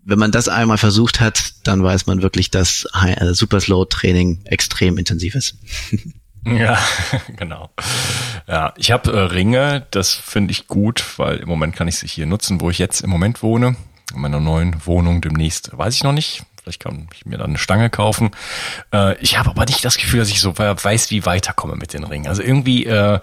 wenn 0.04 0.18
man 0.18 0.30
das 0.30 0.48
einmal 0.48 0.78
versucht 0.78 1.18
hat, 1.18 1.54
dann 1.64 1.82
weiß 1.82 2.06
man 2.06 2.22
wirklich, 2.22 2.52
dass 2.52 2.86
äh, 3.04 3.34
Super 3.34 3.60
Slow 3.60 3.84
Training 3.88 4.42
extrem 4.44 4.96
intensiv 4.96 5.34
ist. 5.34 5.56
Ja, 6.44 6.78
genau. 7.36 7.68
Ja, 8.46 8.72
ich 8.78 8.90
habe 8.92 9.12
äh, 9.12 9.18
Ringe, 9.18 9.86
das 9.90 10.14
finde 10.14 10.52
ich 10.52 10.66
gut, 10.66 11.04
weil 11.18 11.38
im 11.38 11.48
Moment 11.48 11.76
kann 11.76 11.88
ich 11.88 11.98
sie 11.98 12.06
hier 12.06 12.24
nutzen, 12.24 12.60
wo 12.60 12.70
ich 12.70 12.78
jetzt 12.78 13.02
im 13.02 13.10
Moment 13.10 13.42
wohne. 13.42 13.76
In 14.14 14.20
meiner 14.20 14.40
neuen 14.40 14.86
Wohnung 14.86 15.20
demnächst, 15.20 15.76
weiß 15.76 15.96
ich 15.96 16.04
noch 16.04 16.12
nicht, 16.12 16.44
Vielleicht 16.68 16.82
kann 16.82 17.08
ich 17.14 17.24
mir 17.24 17.38
dann 17.38 17.48
eine 17.48 17.58
Stange 17.58 17.88
kaufen. 17.88 18.30
Äh, 18.92 19.18
ich 19.22 19.38
habe 19.38 19.48
aber 19.48 19.64
nicht 19.64 19.82
das 19.86 19.96
Gefühl, 19.96 20.20
dass 20.20 20.28
ich 20.28 20.42
so 20.42 20.58
weiß, 20.58 21.10
wie 21.10 21.24
weiterkomme 21.24 21.76
mit 21.76 21.94
den 21.94 22.04
Ringen. 22.04 22.26
Also 22.26 22.42
irgendwie, 22.42 22.84
äh, 22.84 23.20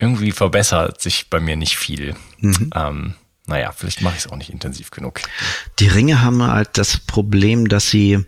irgendwie 0.00 0.32
verbessert 0.32 1.00
sich 1.00 1.30
bei 1.30 1.38
mir 1.38 1.54
nicht 1.54 1.78
viel. 1.78 2.16
Mhm. 2.40 2.70
Ähm, 2.74 3.14
naja, 3.46 3.70
vielleicht 3.70 4.02
mache 4.02 4.14
ich 4.16 4.24
es 4.24 4.32
auch 4.32 4.36
nicht 4.36 4.50
intensiv 4.50 4.90
genug. 4.90 5.20
Die 5.78 5.86
Ringe 5.86 6.22
haben 6.22 6.42
halt 6.42 6.70
das 6.72 6.98
Problem, 6.98 7.68
dass 7.68 7.88
sie 7.88 8.26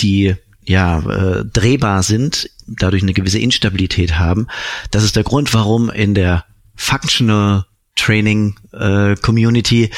die 0.00 0.34
ja 0.62 1.00
äh, 1.00 1.44
drehbar 1.44 2.02
sind, 2.02 2.48
dadurch 2.66 3.02
eine 3.02 3.12
gewisse 3.12 3.38
Instabilität 3.38 4.18
haben. 4.18 4.46
Das 4.90 5.04
ist 5.04 5.16
der 5.16 5.22
Grund, 5.22 5.52
warum 5.52 5.90
in 5.90 6.14
der 6.14 6.46
Functional 6.76 7.66
Training 7.94 8.58
äh, 8.72 9.16
Community 9.16 9.90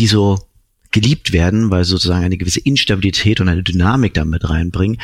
die 0.00 0.08
so 0.08 0.49
geliebt 0.90 1.32
werden, 1.32 1.70
weil 1.70 1.84
sozusagen 1.84 2.24
eine 2.24 2.36
gewisse 2.36 2.60
Instabilität 2.60 3.40
und 3.40 3.48
eine 3.48 3.62
Dynamik 3.62 4.14
damit 4.14 4.48
reinbringen. 4.48 5.00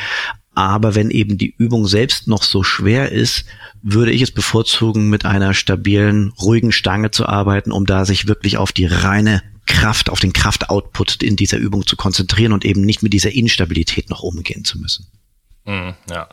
Aber 0.53 0.95
wenn 0.95 1.11
eben 1.11 1.37
die 1.37 1.53
Übung 1.55 1.85
selbst 1.85 2.27
noch 2.27 2.41
so 2.41 2.63
schwer 2.63 3.11
ist, 3.11 3.45
würde 3.83 4.11
ich 4.11 4.23
es 4.23 4.31
bevorzugen, 4.31 5.09
mit 5.09 5.23
einer 5.23 5.53
stabilen, 5.53 6.33
ruhigen 6.41 6.71
Stange 6.71 7.11
zu 7.11 7.27
arbeiten, 7.27 7.71
um 7.71 7.85
da 7.85 8.05
sich 8.05 8.27
wirklich 8.27 8.57
auf 8.57 8.71
die 8.71 8.87
reine 8.87 9.43
Kraft, 9.67 10.09
auf 10.09 10.19
den 10.19 10.33
Kraftoutput 10.33 11.21
in 11.21 11.35
dieser 11.35 11.57
Übung 11.57 11.85
zu 11.85 11.95
konzentrieren 11.95 12.53
und 12.53 12.65
eben 12.65 12.81
nicht 12.81 13.03
mit 13.03 13.13
dieser 13.13 13.31
Instabilität 13.31 14.09
noch 14.09 14.23
umgehen 14.23 14.65
zu 14.65 14.79
müssen. 14.79 15.05
Mhm, 15.65 15.93
ja. 16.09 16.27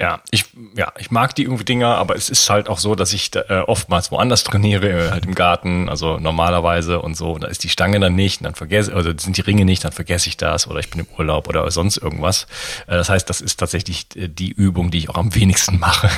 Ja, 0.00 0.22
ich, 0.32 0.46
ja, 0.74 0.92
ich 0.98 1.12
mag 1.12 1.36
die 1.36 1.44
irgendwie 1.44 1.64
Dinger, 1.64 1.94
aber 1.94 2.16
es 2.16 2.28
ist 2.28 2.50
halt 2.50 2.68
auch 2.68 2.78
so, 2.78 2.96
dass 2.96 3.12
ich 3.12 3.30
da, 3.30 3.42
äh, 3.42 3.60
oftmals 3.60 4.10
woanders 4.10 4.42
trainiere, 4.42 4.88
äh, 4.88 5.10
halt 5.12 5.24
im 5.24 5.36
Garten, 5.36 5.88
also 5.88 6.18
normalerweise 6.18 7.00
und 7.00 7.16
so. 7.16 7.38
Da 7.38 7.46
ist 7.46 7.62
die 7.62 7.68
Stange 7.68 8.00
dann 8.00 8.16
nicht, 8.16 8.44
dann 8.44 8.56
vergesse, 8.56 8.92
also 8.92 9.12
sind 9.16 9.36
die 9.36 9.42
Ringe 9.42 9.64
nicht, 9.64 9.84
dann 9.84 9.92
vergesse 9.92 10.28
ich 10.28 10.36
das 10.36 10.66
oder 10.66 10.80
ich 10.80 10.90
bin 10.90 11.00
im 11.00 11.06
Urlaub 11.16 11.48
oder 11.48 11.70
sonst 11.70 11.98
irgendwas. 11.98 12.48
Äh, 12.88 12.96
das 12.96 13.08
heißt, 13.08 13.30
das 13.30 13.40
ist 13.40 13.60
tatsächlich 13.60 14.08
äh, 14.16 14.26
die 14.26 14.50
Übung, 14.50 14.90
die 14.90 14.98
ich 14.98 15.10
auch 15.10 15.16
am 15.16 15.32
wenigsten 15.32 15.78
mache. 15.78 16.10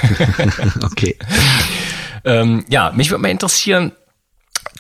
okay. 0.83 1.19
ähm, 2.25 2.65
ja, 2.71 2.93
mich 2.93 3.11
würde 3.11 3.21
mal 3.21 3.29
interessieren, 3.29 3.93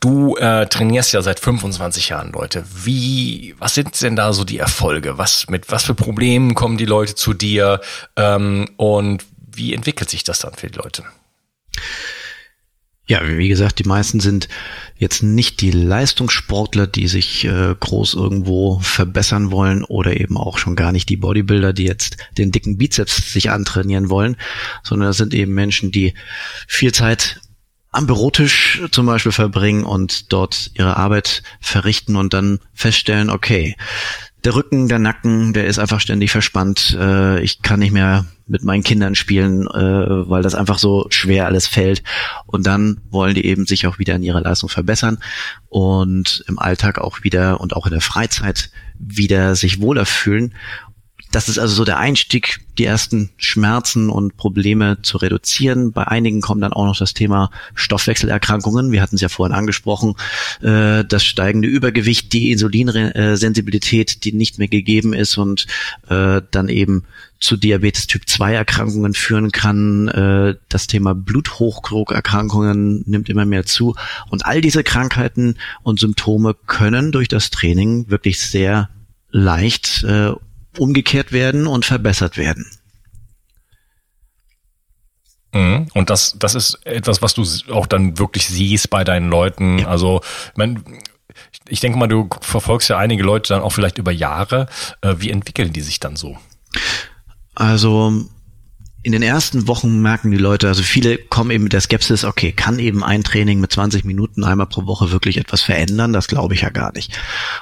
Du 0.01 0.37
äh, 0.37 0.67
trainierst 0.67 1.13
ja 1.13 1.23
seit 1.23 1.41
25 1.41 2.11
Jahren 2.11 2.33
Leute. 2.33 2.65
Wie, 2.85 3.55
was 3.59 3.75
sind 3.75 4.01
denn 4.03 4.17
da 4.17 4.33
so 4.33 4.45
die 4.45 4.59
Erfolge? 4.59 5.19
Was 5.19 5.49
mit 5.49 5.71
was 5.71 5.85
für 5.85 5.95
Problemen 5.95 6.55
kommen 6.55 6.77
die 6.77 6.85
Leute 6.85 7.15
zu 7.15 7.35
dir 7.35 7.81
ähm, 8.17 8.69
und 8.77 9.25
wie 9.55 9.73
entwickelt 9.75 10.11
sich 10.11 10.25
das 10.25 10.41
dann 10.41 10.55
für 10.55 10.69
die 10.69 10.79
Leute? 10.79 11.05
Ja, 13.09 13.21
wie 13.25 13.49
gesagt, 13.49 13.79
die 13.79 13.89
meisten 13.89 14.19
sind 14.19 14.49
jetzt 14.97 15.23
nicht 15.23 15.61
die 15.61 15.71
Leistungssportler, 15.71 16.89
die 16.89 17.07
sich 17.07 17.45
äh, 17.45 17.75
groß 17.79 18.15
irgendwo 18.15 18.81
verbessern 18.81 19.53
wollen 19.53 19.85
oder 19.85 20.19
eben 20.19 20.37
auch 20.37 20.59
schon 20.59 20.75
gar 20.75 20.91
nicht 20.91 21.09
die 21.09 21.17
Bodybuilder, 21.17 21.73
die 21.73 21.85
jetzt 21.85 22.17
den 22.37 22.51
dicken 22.51 22.79
Bizeps 22.79 23.33
sich 23.33 23.51
antrainieren 23.51 24.11
wollen, 24.11 24.37
sondern 24.83 25.11
das 25.11 25.19
sind 25.19 25.35
eben 25.35 25.55
Menschen, 25.55 25.93
die 25.93 26.15
viel 26.67 26.93
Zeit 26.93 27.41
am 27.97 28.07
Bürotisch 28.07 28.83
zum 28.91 29.07
Beispiel 29.07 29.33
verbringen 29.33 29.85
und 29.85 30.33
dort 30.33 30.71
ihre 30.75 30.97
Arbeit 30.97 31.43
verrichten 31.61 32.17
und 32.17 32.35
dann 32.35 32.61
feststellen, 32.75 33.31
okay, 33.31 33.77
der 34.45 34.55
Rücken, 34.55 34.87
der 34.87 34.99
Nacken, 34.99 35.53
der 35.55 35.67
ist 35.67 35.79
einfach 35.79 35.99
ständig 35.99 36.31
verspannt. 36.31 36.97
Äh, 36.99 37.41
ich 37.41 37.63
kann 37.63 37.81
nicht 37.81 37.93
mehr 37.93 38.27
mit 38.47 38.63
meinen 38.63 38.85
Kindern 38.85 39.15
spielen, 39.15 39.67
äh, 39.67 40.29
weil 40.29 40.43
das 40.43 40.55
einfach 40.55 40.79
so 40.79 41.07
schwer 41.11 41.47
alles 41.47 41.67
fällt. 41.67 42.05
Und 42.47 42.67
dann 42.67 43.01
wollen 43.11 43.35
die 43.35 43.45
eben 43.45 43.67
sich 43.67 43.87
auch 43.87 43.99
wieder 43.99 44.15
in 44.15 44.23
ihrer 44.23 44.41
Leistung 44.41 44.69
verbessern 44.69 45.19
und 45.69 46.45
im 46.47 46.59
Alltag 46.59 46.99
auch 46.99 47.25
wieder 47.25 47.61
und 47.61 47.75
auch 47.75 47.87
in 47.87 47.93
der 47.93 48.01
Freizeit 48.01 48.71
wieder 48.99 49.57
sich 49.57 49.81
wohler 49.81 50.07
fühlen 50.07 50.55
das 51.37 51.51
ist 51.51 51.59
also 51.59 51.75
so 51.75 51.85
der 51.85 51.99
Einstieg, 51.99 52.61
die 52.79 52.87
ersten 52.87 53.29
Schmerzen 53.37 54.09
und 54.09 54.39
Probleme 54.39 55.03
zu 55.03 55.19
reduzieren. 55.19 55.93
Bei 55.93 56.09
einigen 56.09 56.41
kommt 56.41 56.63
dann 56.63 56.73
auch 56.73 56.87
noch 56.87 56.97
das 56.97 57.13
Thema 57.13 57.51
Stoffwechselerkrankungen. 57.75 58.91
Wir 58.91 59.03
hatten 59.03 59.17
es 59.17 59.21
ja 59.21 59.29
vorhin 59.29 59.55
angesprochen, 59.55 60.15
äh, 60.63 61.05
das 61.05 61.25
steigende 61.27 61.69
Übergewicht, 61.69 62.33
die 62.33 62.53
Insulinsensibilität, 62.53 64.25
die 64.25 64.33
nicht 64.33 64.59
mehr 64.59 64.69
gegeben 64.69 65.13
ist 65.13 65.37
und 65.37 65.67
äh, 66.09 66.41
dann 66.51 66.71
eben 66.71 67.05
zu 67.39 67.59
Diabetes 67.59 68.07
Typ 68.07 68.27
2 68.27 68.55
Erkrankungen 68.55 69.13
führen 69.13 69.53
kann. 69.53 70.09
Äh, 70.09 70.55
das 70.71 70.87
Thema 70.87 71.15
Bluthochdruckerkrankungen 71.15 73.05
nimmt 73.07 73.29
immer 73.29 73.45
mehr 73.45 73.67
zu. 73.67 73.95
Und 74.31 74.47
all 74.47 74.63
diese 74.63 74.85
Krankheiten 74.85 75.57
und 75.83 76.01
Symptome 76.01 76.57
können 76.67 77.13
durch 77.13 77.29
das 77.29 77.51
Training 77.51 78.09
wirklich 78.09 78.41
sehr 78.41 78.89
leicht 79.31 80.03
umgekehrt 80.79 81.33
werden 81.33 81.67
und 81.67 81.85
verbessert 81.85 82.37
werden. 82.37 82.67
Mhm. 85.53 85.89
Und 85.95 86.11
das, 86.11 86.37
das 86.39 86.55
ist 86.55 86.87
etwas, 86.87 87.23
was 87.23 87.35
du 87.35 87.45
auch 87.73 87.87
dann 87.87 88.19
wirklich 88.19 88.47
siehst 88.47 88.91
bei 88.91 89.05
deinen 89.05 89.31
Leuten. 89.31 89.81
Ja. 89.81 89.89
Also, 89.89 90.21
ich, 90.23 90.57
mein, 90.57 90.83
ich 91.69 91.81
denke 91.81 91.99
mal, 91.99 92.09
du 92.09 92.29
verfolgst 92.41 92.91
ja 92.91 92.99
einige 92.99 93.23
Leute 93.23 93.55
dann 93.55 93.63
auch 93.63 93.71
vielleicht 93.71 93.99
über 93.99 94.13
Jahre. 94.13 94.67
Äh, 95.01 95.17
wie 95.19 95.31
entwickeln 95.31 95.73
die 95.73 95.81
sich 95.81 96.01
dann 96.01 96.17
so? 96.17 96.37
Also 97.55 98.27
in 99.03 99.13
den 99.13 99.23
ersten 99.23 99.69
Wochen 99.69 100.03
merken 100.03 100.33
die 100.33 100.37
Leute, 100.37 100.67
also 100.67 100.83
viele 100.83 101.17
kommen 101.17 101.53
eben 101.53 101.63
mit 101.63 101.73
der 101.73 101.81
Skepsis, 101.81 102.25
okay, 102.25 102.51
kann 102.51 102.81
eben 102.81 103.05
ein 103.05 103.23
Training 103.23 103.61
mit 103.61 103.71
20 103.71 104.05
Minuten 104.05 104.43
einmal 104.43 104.67
pro 104.67 104.85
Woche 104.87 105.13
wirklich 105.13 105.37
etwas 105.37 105.63
verändern? 105.63 106.13
Das 106.13 106.27
glaube 106.27 106.55
ich 106.55 106.63
ja 106.63 106.71
gar 106.71 106.93
nicht. 106.93 107.17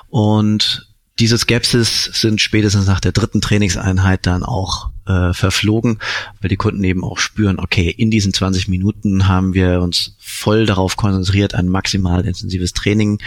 Und 0.08 0.93
diese 1.18 1.38
Skepsis 1.38 2.04
sind 2.12 2.40
spätestens 2.40 2.86
nach 2.86 3.00
der 3.00 3.12
dritten 3.12 3.40
Trainingseinheit 3.40 4.26
dann 4.26 4.42
auch 4.42 4.90
äh, 5.06 5.32
verflogen, 5.32 5.98
weil 6.40 6.48
die 6.48 6.56
Kunden 6.56 6.82
eben 6.82 7.04
auch 7.04 7.18
spüren, 7.18 7.60
okay, 7.60 7.88
in 7.88 8.10
diesen 8.10 8.32
20 8.32 8.68
Minuten 8.68 9.28
haben 9.28 9.54
wir 9.54 9.80
uns 9.80 10.16
voll 10.18 10.66
darauf 10.66 10.96
konzentriert, 10.96 11.54
ein 11.54 11.68
maximal 11.68 12.26
intensives 12.26 12.72
Training 12.72 13.20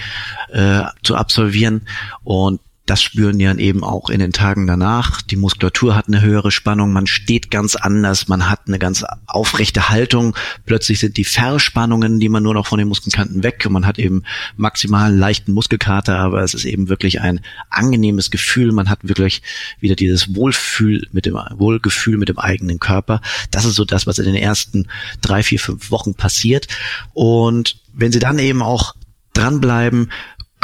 äh, 0.50 0.84
zu 1.04 1.15
absolvieren. 1.15 1.88
Und 2.23 2.60
das 2.88 3.04
spüren 3.04 3.38
die 3.38 3.45
dann 3.45 3.60
eben 3.60 3.84
auch 3.84 4.10
in 4.10 4.19
den 4.19 4.32
Tagen 4.32 4.65
danach. 4.65 5.21
Die 5.21 5.36
Muskulatur 5.36 5.95
hat 5.95 6.08
eine 6.08 6.21
höhere 6.21 6.52
Spannung, 6.52 6.93
man 6.93 7.06
steht 7.06 7.52
ganz 7.52 7.76
anders, 7.76 8.30
man 8.30 8.50
hat 8.50 8.62
eine 8.67 8.80
ganz 8.80 9.04
aufrechte 9.28 9.89
Haltung. 9.89 10.36
Plötzlich 10.65 11.00
sind 11.00 11.17
die 11.17 11.26
Verspannungen, 11.26 12.19
die 12.19 12.30
man 12.30 12.43
nur 12.43 12.54
noch 12.54 12.65
von 12.65 12.80
den 12.80 12.88
Muskelkanten 12.88 13.43
weg 13.43 13.63
und 13.65 13.73
man 13.73 13.86
hat 13.86 14.00
eben 14.00 14.23
maximal 14.56 15.13
leichten 15.13 15.52
Muskelkater, 15.52 16.17
aber 16.17 16.41
es 16.43 16.54
ist 16.54 16.63
eben 16.63 16.88
wirklich 16.88 17.19
ein 17.19 17.41
angenehmes 17.69 18.32
Gefühl. 18.32 18.71
Man 18.71 18.89
hat 18.89 19.00
wirklich 19.02 19.41
wieder 19.82 19.95
dieses 19.95 20.34
Wohlfühl 20.34 21.08
mit 21.12 21.26
dem 21.26 21.36
Wohlgefühl 21.36 22.17
mit 22.17 22.30
dem 22.30 22.39
eigenen 22.39 22.80
Körper. 22.80 23.21
Das 23.52 23.65
ist 23.65 23.76
so 23.76 23.84
das, 23.84 24.08
was 24.08 24.17
in 24.17 24.26
den 24.26 24.36
ersten 24.36 24.88
drei, 25.19 25.43
vier, 25.43 25.60
fünf 25.60 25.91
Wochen 25.91 26.15
passiert. 26.15 26.69
Und 27.13 27.82
wenn 27.93 28.13
Sie 28.13 28.19
dann 28.19 28.39
eben 28.39 28.62
auch 28.62 28.95
dranbleiben, 29.34 30.10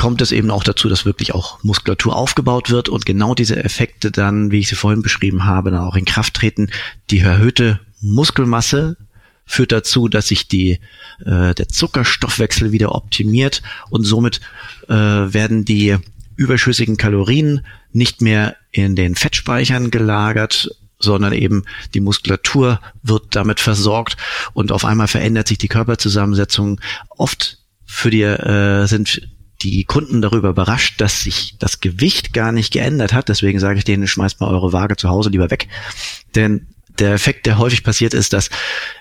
kommt 0.04 0.22
es 0.22 0.34
eben 0.34 0.52
auch 0.52 0.66
dazu, 0.66 0.90
dass 0.90 1.06
wirklich 1.06 1.34
auch 1.34 1.64
Muskulatur 1.64 2.14
aufgebaut 2.14 2.70
wird 2.70 2.90
und 2.90 3.06
genau 3.06 3.34
diese 3.36 3.64
Effekte 3.64 4.12
dann, 4.12 4.52
wie 4.52 4.60
ich 4.60 4.68
sie 4.68 4.76
vorhin 4.76 5.02
beschrieben 5.02 5.46
habe, 5.46 5.72
dann 5.72 5.80
auch 5.80 5.96
in 5.96 6.04
Kraft 6.04 6.34
treten. 6.34 6.72
Die 7.10 7.20
erhöhte 7.20 7.80
Muskelmasse 8.02 8.98
führt 9.46 9.72
dazu, 9.72 10.10
dass 10.10 10.28
sich 10.28 10.50
die, 10.50 10.82
äh, 11.26 11.56
der 11.56 11.70
Zuckerstoffwechsel 11.70 12.74
wieder 12.74 12.94
optimiert 12.94 13.62
und 13.92 14.04
somit 14.04 14.42
äh, 14.90 14.94
werden 14.94 15.64
die 15.64 15.96
überschüssigen 16.36 16.98
Kalorien 16.98 17.66
nicht 17.94 18.22
mehr 18.22 18.58
in 18.72 18.98
den 18.98 19.16
Fettspeichern 19.16 19.90
gelagert, 19.90 20.70
sondern 21.00 21.32
eben 21.32 21.64
die 21.94 22.02
Muskulatur 22.02 22.82
wird 23.04 23.38
damit 23.38 23.62
versorgt 23.62 24.18
und 24.52 24.74
auf 24.74 24.84
einmal 24.84 25.08
verändert 25.08 25.48
sich 25.48 25.60
die 25.60 25.70
Körperzusammensetzung. 25.70 26.82
Oft 27.08 27.60
für 27.86 28.10
die 28.10 28.24
äh, 28.24 28.86
sind 28.86 29.30
die 29.62 29.86
Kunden 29.86 30.22
darüber 30.22 30.50
überrascht, 30.50 31.00
dass 31.00 31.22
sich 31.22 31.56
das 31.60 31.80
Gewicht 31.80 32.34
gar 32.34 32.52
nicht 32.52 32.74
geändert 32.74 33.14
hat. 33.14 33.30
Deswegen 33.30 33.60
sage 33.60 33.78
ich 33.78 33.86
denen, 33.86 34.08
schmeißt 34.08 34.42
mal 34.42 34.50
eure 34.50 34.74
Waage 34.74 34.98
zu 34.98 35.10
Hause 35.10 35.30
lieber 35.30 35.50
weg. 35.52 35.68
Denn 36.36 36.68
der 37.00 37.14
Effekt, 37.14 37.46
der 37.46 37.58
häufig 37.58 37.84
passiert, 37.84 38.14
ist, 38.14 38.34
dass 38.34 38.50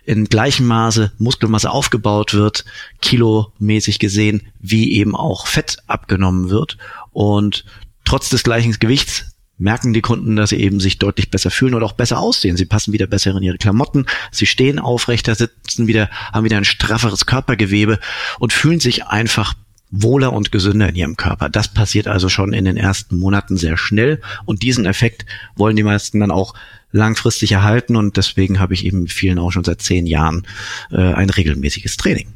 in 0.04 0.24
gleichem 0.24 0.66
Maße 0.66 1.12
Muskelmasse 1.18 1.70
aufgebaut 1.70 2.32
wird, 2.32 2.64
kilomäßig 3.00 3.98
gesehen, 3.98 4.42
wie 4.60 4.92
eben 4.92 5.14
auch 5.14 5.46
Fett 5.46 5.78
abgenommen 5.86 6.48
wird. 6.48 6.78
Und 7.10 7.64
trotz 8.04 8.30
des 8.30 8.44
gleichen 8.44 8.72
Gewichts 8.78 9.26
merken 9.58 9.92
die 9.92 10.00
Kunden, 10.00 10.36
dass 10.36 10.50
sie 10.50 10.60
eben 10.60 10.80
sich 10.80 10.98
deutlich 10.98 11.30
besser 11.30 11.50
fühlen 11.50 11.74
oder 11.74 11.86
auch 11.86 11.92
besser 11.92 12.18
aussehen. 12.18 12.56
Sie 12.56 12.64
passen 12.64 12.92
wieder 12.92 13.06
besser 13.06 13.36
in 13.36 13.42
ihre 13.42 13.58
Klamotten, 13.58 14.06
sie 14.30 14.46
stehen 14.46 14.78
aufrechter, 14.78 15.34
sitzen 15.34 15.86
wieder, 15.86 16.08
haben 16.32 16.44
wieder 16.44 16.56
ein 16.56 16.64
strafferes 16.64 17.26
Körpergewebe 17.26 17.98
und 18.38 18.52
fühlen 18.52 18.80
sich 18.80 19.06
einfach 19.06 19.54
wohler 19.92 20.32
und 20.32 20.50
gesünder 20.50 20.88
in 20.88 20.96
ihrem 20.96 21.16
Körper. 21.16 21.48
Das 21.48 21.68
passiert 21.68 22.08
also 22.08 22.28
schon 22.28 22.52
in 22.52 22.64
den 22.64 22.76
ersten 22.76 23.18
Monaten 23.18 23.56
sehr 23.56 23.76
schnell 23.76 24.20
und 24.46 24.62
diesen 24.62 24.86
Effekt 24.86 25.26
wollen 25.54 25.76
die 25.76 25.82
meisten 25.82 26.18
dann 26.18 26.30
auch 26.30 26.54
langfristig 26.90 27.52
erhalten 27.52 27.94
und 27.94 28.16
deswegen 28.16 28.58
habe 28.58 28.74
ich 28.74 28.84
eben 28.84 29.06
vielen 29.06 29.38
auch 29.38 29.52
schon 29.52 29.64
seit 29.64 29.82
zehn 29.82 30.06
Jahren 30.06 30.46
äh, 30.90 30.96
ein 30.96 31.30
regelmäßiges 31.30 31.96
Training. 31.96 32.32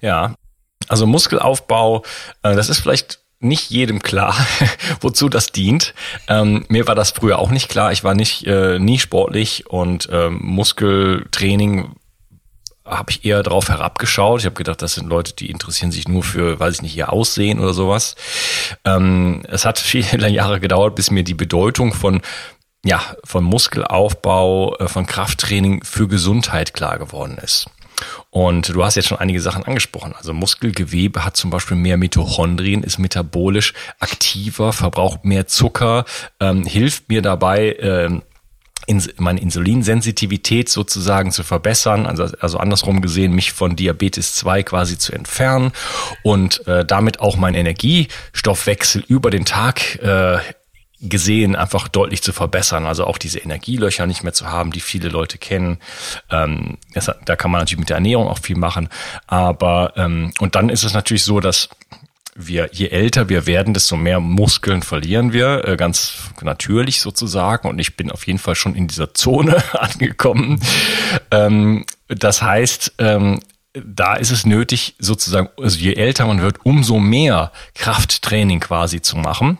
Ja, 0.00 0.34
also 0.88 1.06
Muskelaufbau, 1.06 2.04
äh, 2.42 2.54
das 2.54 2.68
ist 2.68 2.80
vielleicht 2.80 3.20
nicht 3.38 3.70
jedem 3.70 4.00
klar, 4.00 4.36
wozu 5.00 5.28
das 5.28 5.52
dient. 5.52 5.94
Ähm, 6.28 6.64
mir 6.68 6.86
war 6.86 6.94
das 6.94 7.10
früher 7.10 7.38
auch 7.38 7.50
nicht 7.50 7.68
klar. 7.68 7.92
Ich 7.92 8.04
war 8.04 8.14
nicht 8.14 8.46
äh, 8.46 8.78
nie 8.78 8.98
sportlich 8.98 9.66
und 9.68 10.08
ähm, 10.12 10.38
Muskeltraining 10.42 11.94
habe 12.84 13.10
ich 13.10 13.24
eher 13.24 13.42
drauf 13.42 13.68
herabgeschaut. 13.68 14.40
Ich 14.40 14.46
habe 14.46 14.56
gedacht, 14.56 14.82
das 14.82 14.94
sind 14.94 15.08
Leute, 15.08 15.34
die 15.34 15.50
interessieren 15.50 15.92
sich 15.92 16.08
nur 16.08 16.22
für, 16.22 16.58
weiß 16.58 16.76
ich 16.76 16.82
nicht, 16.82 16.96
ihr 16.96 17.12
Aussehen 17.12 17.60
oder 17.60 17.74
sowas. 17.74 18.16
Ähm, 18.84 19.42
es 19.48 19.64
hat 19.64 19.78
viele 19.80 20.28
Jahre 20.28 20.60
gedauert, 20.60 20.94
bis 20.94 21.10
mir 21.10 21.24
die 21.24 21.34
Bedeutung 21.34 21.92
von 21.92 22.20
ja, 22.84 23.00
von 23.24 23.44
Muskelaufbau, 23.44 24.76
äh, 24.76 24.88
von 24.88 25.06
Krafttraining 25.06 25.84
für 25.84 26.08
Gesundheit 26.08 26.74
klar 26.74 26.98
geworden 26.98 27.38
ist. 27.40 27.70
Und 28.30 28.70
du 28.70 28.84
hast 28.84 28.96
jetzt 28.96 29.08
schon 29.08 29.18
einige 29.18 29.40
Sachen 29.40 29.62
angesprochen. 29.64 30.14
Also 30.16 30.32
Muskelgewebe 30.32 31.24
hat 31.24 31.36
zum 31.36 31.50
Beispiel 31.50 31.76
mehr 31.76 31.96
Mitochondrien, 31.96 32.82
ist 32.82 32.98
metabolisch 32.98 33.74
aktiver, 34.00 34.72
verbraucht 34.72 35.24
mehr 35.24 35.46
Zucker, 35.46 36.04
ähm, 36.40 36.64
hilft 36.64 37.08
mir 37.08 37.22
dabei, 37.22 37.76
ähm, 37.78 38.22
meine 39.16 39.40
Insulinsensitivität 39.40 40.68
sozusagen 40.68 41.32
zu 41.32 41.42
verbessern, 41.42 42.06
also, 42.06 42.24
also 42.40 42.58
andersrum 42.58 43.00
gesehen, 43.02 43.32
mich 43.32 43.52
von 43.52 43.76
Diabetes 43.76 44.34
2 44.34 44.62
quasi 44.62 44.98
zu 44.98 45.12
entfernen 45.12 45.72
und 46.22 46.66
äh, 46.66 46.84
damit 46.84 47.20
auch 47.20 47.36
meinen 47.36 47.54
Energiestoffwechsel 47.54 49.04
über 49.06 49.30
den 49.30 49.44
Tag 49.44 49.96
äh, 50.02 50.38
gesehen 51.02 51.56
einfach 51.56 51.88
deutlich 51.88 52.22
zu 52.22 52.32
verbessern. 52.32 52.86
Also 52.86 53.04
auch 53.06 53.18
diese 53.18 53.40
Energielöcher 53.40 54.06
nicht 54.06 54.22
mehr 54.22 54.32
zu 54.32 54.46
haben, 54.46 54.70
die 54.70 54.80
viele 54.80 55.08
Leute 55.08 55.36
kennen. 55.36 55.78
Ähm, 56.30 56.78
das, 56.94 57.10
da 57.24 57.36
kann 57.36 57.50
man 57.50 57.60
natürlich 57.60 57.80
mit 57.80 57.88
der 57.88 57.96
Ernährung 57.96 58.28
auch 58.28 58.38
viel 58.38 58.56
machen. 58.56 58.88
Aber 59.26 59.92
ähm, 59.96 60.32
und 60.38 60.54
dann 60.54 60.68
ist 60.68 60.84
es 60.84 60.94
natürlich 60.94 61.24
so, 61.24 61.40
dass 61.40 61.68
wir, 62.34 62.70
je 62.72 62.88
älter 62.88 63.28
wir 63.28 63.46
werden, 63.46 63.74
desto 63.74 63.96
mehr 63.96 64.20
Muskeln 64.20 64.82
verlieren 64.82 65.32
wir, 65.32 65.68
äh, 65.68 65.76
ganz 65.76 66.30
natürlich 66.40 67.00
sozusagen. 67.00 67.68
Und 67.68 67.78
ich 67.78 67.96
bin 67.96 68.10
auf 68.10 68.26
jeden 68.26 68.38
Fall 68.38 68.54
schon 68.54 68.74
in 68.74 68.88
dieser 68.88 69.14
Zone 69.14 69.62
angekommen. 69.78 70.60
Ähm, 71.30 71.84
das 72.08 72.42
heißt, 72.42 72.94
ähm, 72.98 73.40
da 73.74 74.14
ist 74.14 74.30
es 74.30 74.44
nötig, 74.44 74.96
sozusagen, 74.98 75.48
also 75.58 75.78
je 75.78 75.94
älter 75.94 76.26
man 76.26 76.40
wird, 76.42 76.64
umso 76.64 76.98
mehr 76.98 77.52
Krafttraining 77.74 78.60
quasi 78.60 79.00
zu 79.00 79.16
machen. 79.16 79.58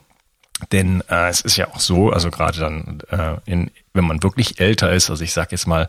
Denn 0.70 1.02
äh, 1.08 1.28
es 1.28 1.40
ist 1.40 1.56
ja 1.56 1.68
auch 1.68 1.80
so, 1.80 2.10
also 2.10 2.30
gerade 2.30 2.60
dann, 2.60 3.02
äh, 3.10 3.36
in, 3.50 3.70
wenn 3.94 4.04
man 4.04 4.22
wirklich 4.22 4.60
älter 4.60 4.92
ist, 4.92 5.10
also 5.10 5.24
ich 5.24 5.32
sage 5.32 5.48
jetzt 5.52 5.66
mal 5.66 5.88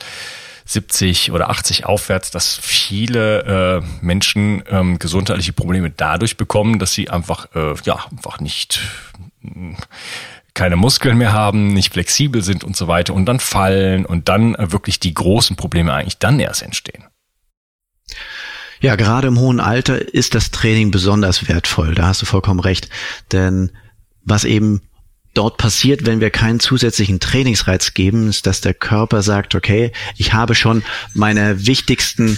70 0.65 1.31
oder 1.31 1.49
80 1.49 1.85
aufwärts, 1.85 2.31
dass 2.31 2.55
viele 2.55 3.81
äh, 3.81 4.05
Menschen 4.05 4.63
ähm, 4.69 4.99
gesundheitliche 4.99 5.53
Probleme 5.53 5.89
dadurch 5.89 6.37
bekommen, 6.37 6.79
dass 6.79 6.93
sie 6.93 7.09
einfach 7.09 7.47
äh, 7.55 7.75
ja 7.83 8.05
einfach 8.11 8.39
nicht 8.39 8.81
keine 10.53 10.75
Muskeln 10.75 11.17
mehr 11.17 11.33
haben, 11.33 11.73
nicht 11.73 11.93
flexibel 11.93 12.41
sind 12.41 12.63
und 12.63 12.75
so 12.77 12.87
weiter 12.87 13.13
und 13.13 13.25
dann 13.25 13.39
fallen 13.39 14.05
und 14.05 14.29
dann 14.29 14.55
äh, 14.55 14.71
wirklich 14.71 14.99
die 14.99 15.13
großen 15.13 15.55
Probleme 15.55 15.93
eigentlich 15.93 16.17
dann 16.17 16.39
erst 16.39 16.61
entstehen. 16.61 17.05
Ja, 18.79 18.95
gerade 18.95 19.29
im 19.29 19.39
hohen 19.39 19.59
Alter 19.59 20.13
ist 20.13 20.35
das 20.35 20.51
Training 20.51 20.91
besonders 20.91 21.47
wertvoll. 21.47 21.95
Da 21.95 22.07
hast 22.07 22.21
du 22.21 22.25
vollkommen 22.25 22.59
recht. 22.59 22.89
Denn 23.31 23.71
was 24.25 24.43
eben 24.43 24.81
dort 25.33 25.57
passiert, 25.57 26.05
wenn 26.05 26.21
wir 26.21 26.29
keinen 26.29 26.59
zusätzlichen 26.59 27.19
Trainingsreiz 27.19 27.93
geben, 27.93 28.29
ist, 28.29 28.45
dass 28.45 28.61
der 28.61 28.73
Körper 28.73 29.21
sagt, 29.21 29.55
okay, 29.55 29.91
ich 30.17 30.33
habe 30.33 30.55
schon 30.55 30.83
meine 31.13 31.65
wichtigsten 31.65 32.37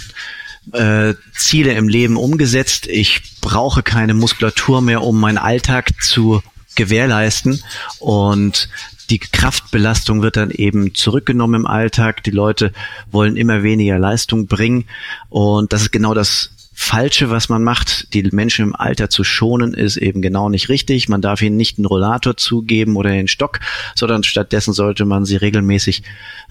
äh, 0.72 1.14
Ziele 1.34 1.74
im 1.74 1.88
Leben 1.88 2.16
umgesetzt. 2.16 2.86
Ich 2.86 3.22
brauche 3.40 3.82
keine 3.82 4.14
Muskulatur 4.14 4.80
mehr, 4.80 5.02
um 5.02 5.20
meinen 5.20 5.38
Alltag 5.38 5.90
zu 6.02 6.42
gewährleisten. 6.74 7.62
Und 7.98 8.68
die 9.10 9.18
Kraftbelastung 9.18 10.22
wird 10.22 10.36
dann 10.36 10.50
eben 10.50 10.94
zurückgenommen 10.94 11.62
im 11.62 11.66
Alltag. 11.66 12.24
Die 12.24 12.30
Leute 12.30 12.72
wollen 13.10 13.36
immer 13.36 13.62
weniger 13.62 13.98
Leistung 13.98 14.46
bringen. 14.46 14.86
Und 15.28 15.72
das 15.72 15.82
ist 15.82 15.92
genau 15.92 16.14
das 16.14 16.50
Falsche, 16.78 17.30
was 17.30 17.48
man 17.48 17.64
macht, 17.64 18.12
die 18.12 18.22
Menschen 18.22 18.66
im 18.66 18.76
Alter 18.76 19.08
zu 19.08 19.24
schonen, 19.24 19.72
ist 19.72 19.96
eben 19.96 20.20
genau 20.20 20.50
nicht 20.50 20.68
richtig. 20.68 21.08
Man 21.08 21.22
darf 21.22 21.40
ihnen 21.40 21.56
nicht 21.56 21.78
einen 21.78 21.86
Rollator 21.86 22.36
zugeben 22.36 22.96
oder 22.96 23.10
den 23.10 23.28
Stock, 23.28 23.60
sondern 23.94 24.22
stattdessen 24.24 24.74
sollte 24.74 25.06
man 25.06 25.24
sie 25.24 25.36
regelmäßig 25.36 26.02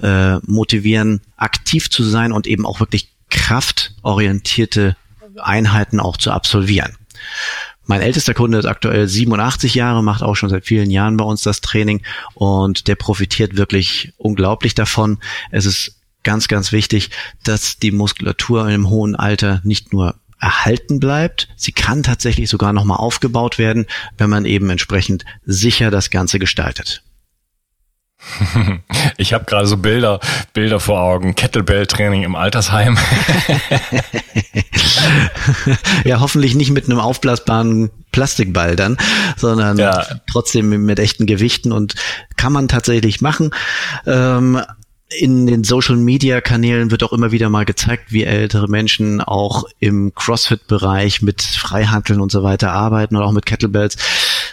äh, 0.01 0.37
motivieren, 0.39 1.21
aktiv 1.37 1.91
zu 1.91 2.03
sein 2.03 2.31
und 2.31 2.47
eben 2.47 2.65
auch 2.65 2.79
wirklich 2.79 3.09
kraftorientierte 3.29 4.97
Einheiten 5.39 5.99
auch 5.99 6.17
zu 6.17 6.31
absolvieren. 6.31 6.97
Mein 7.85 8.01
ältester 8.01 8.33
Kunde 8.33 8.57
ist 8.57 8.65
aktuell 8.65 9.07
87 9.07 9.75
Jahre, 9.75 10.03
macht 10.03 10.23
auch 10.23 10.33
schon 10.33 10.49
seit 10.49 10.65
vielen 10.65 10.89
Jahren 10.89 11.17
bei 11.17 11.25
uns 11.25 11.43
das 11.43 11.61
Training 11.61 12.01
und 12.33 12.87
der 12.87 12.95
profitiert 12.95 13.57
wirklich 13.57 14.11
unglaublich 14.17 14.73
davon. 14.73 15.19
Es 15.51 15.67
ist 15.67 15.95
ganz, 16.25 16.49
ganz 16.49 16.73
wichtig, 16.73 17.11
dass 17.43 17.77
die 17.77 17.91
Muskulatur 17.91 18.67
im 18.69 18.89
hohen 18.89 19.15
Alter 19.15 19.61
nicht 19.63 19.93
nur 19.93 20.15
erhalten 20.41 20.99
bleibt. 20.99 21.47
Sie 21.55 21.71
kann 21.71 22.03
tatsächlich 22.03 22.49
sogar 22.49 22.73
nochmal 22.73 22.97
aufgebaut 22.97 23.57
werden, 23.57 23.85
wenn 24.17 24.29
man 24.29 24.43
eben 24.43 24.69
entsprechend 24.69 25.23
sicher 25.45 25.89
das 25.89 26.09
Ganze 26.09 26.39
gestaltet. 26.39 27.03
Ich 29.17 29.33
habe 29.33 29.45
gerade 29.45 29.65
so 29.65 29.77
Bilder, 29.77 30.19
Bilder 30.53 30.79
vor 30.79 30.99
Augen. 30.99 31.35
Kettlebell-Training 31.35 32.23
im 32.23 32.35
Altersheim. 32.35 32.97
ja, 36.03 36.19
hoffentlich 36.19 36.53
nicht 36.55 36.71
mit 36.71 36.85
einem 36.85 36.99
aufblasbaren 36.99 37.91
Plastikball 38.11 38.75
dann, 38.75 38.97
sondern 39.37 39.77
ja. 39.77 40.05
trotzdem 40.29 40.85
mit 40.85 40.99
echten 40.99 41.25
Gewichten 41.25 41.71
und 41.71 41.95
kann 42.35 42.51
man 42.51 42.67
tatsächlich 42.67 43.21
machen. 43.21 43.51
Ähm, 44.05 44.61
in 45.09 45.45
den 45.45 45.63
Social 45.63 45.97
Media 45.97 46.41
Kanälen 46.41 46.89
wird 46.89 47.03
auch 47.03 47.13
immer 47.13 47.31
wieder 47.31 47.49
mal 47.49 47.65
gezeigt, 47.65 48.11
wie 48.11 48.23
ältere 48.23 48.67
Menschen 48.67 49.21
auch 49.21 49.65
im 49.79 50.13
CrossFit 50.15 50.67
Bereich 50.67 51.21
mit 51.21 51.43
Freihandeln 51.43 52.19
und 52.19 52.31
so 52.31 52.41
weiter 52.41 52.71
arbeiten 52.71 53.15
oder 53.15 53.25
auch 53.25 53.31
mit 53.31 53.45
Kettlebells. 53.45 53.97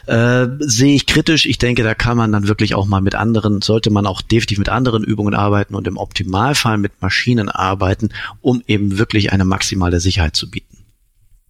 äh, 0.07 0.47
sehe 0.59 0.95
ich 0.95 1.07
kritisch. 1.07 1.47
Ich 1.47 1.59
denke, 1.59 1.83
da 1.83 1.95
kann 1.95 2.17
man 2.17 2.33
dann 2.33 2.49
wirklich 2.49 2.75
auch 2.75 2.87
mal 2.87 3.01
mit 3.01 3.15
anderen, 3.15 3.62
sollte 3.62 3.91
man 3.91 4.07
auch 4.07 4.21
definitiv 4.21 4.59
mit 4.59 4.69
anderen 4.69 5.05
Übungen 5.05 5.35
arbeiten 5.35 5.75
und 5.75 5.87
im 5.87 5.97
Optimalfall 5.97 6.77
mit 6.77 7.01
Maschinen 7.01 7.49
arbeiten, 7.49 8.11
um 8.41 8.62
eben 8.67 8.99
wirklich 8.99 9.33
eine 9.33 9.45
maximale 9.45 10.01
Sicherheit 10.01 10.37
zu 10.37 10.51
bieten. 10.51 10.82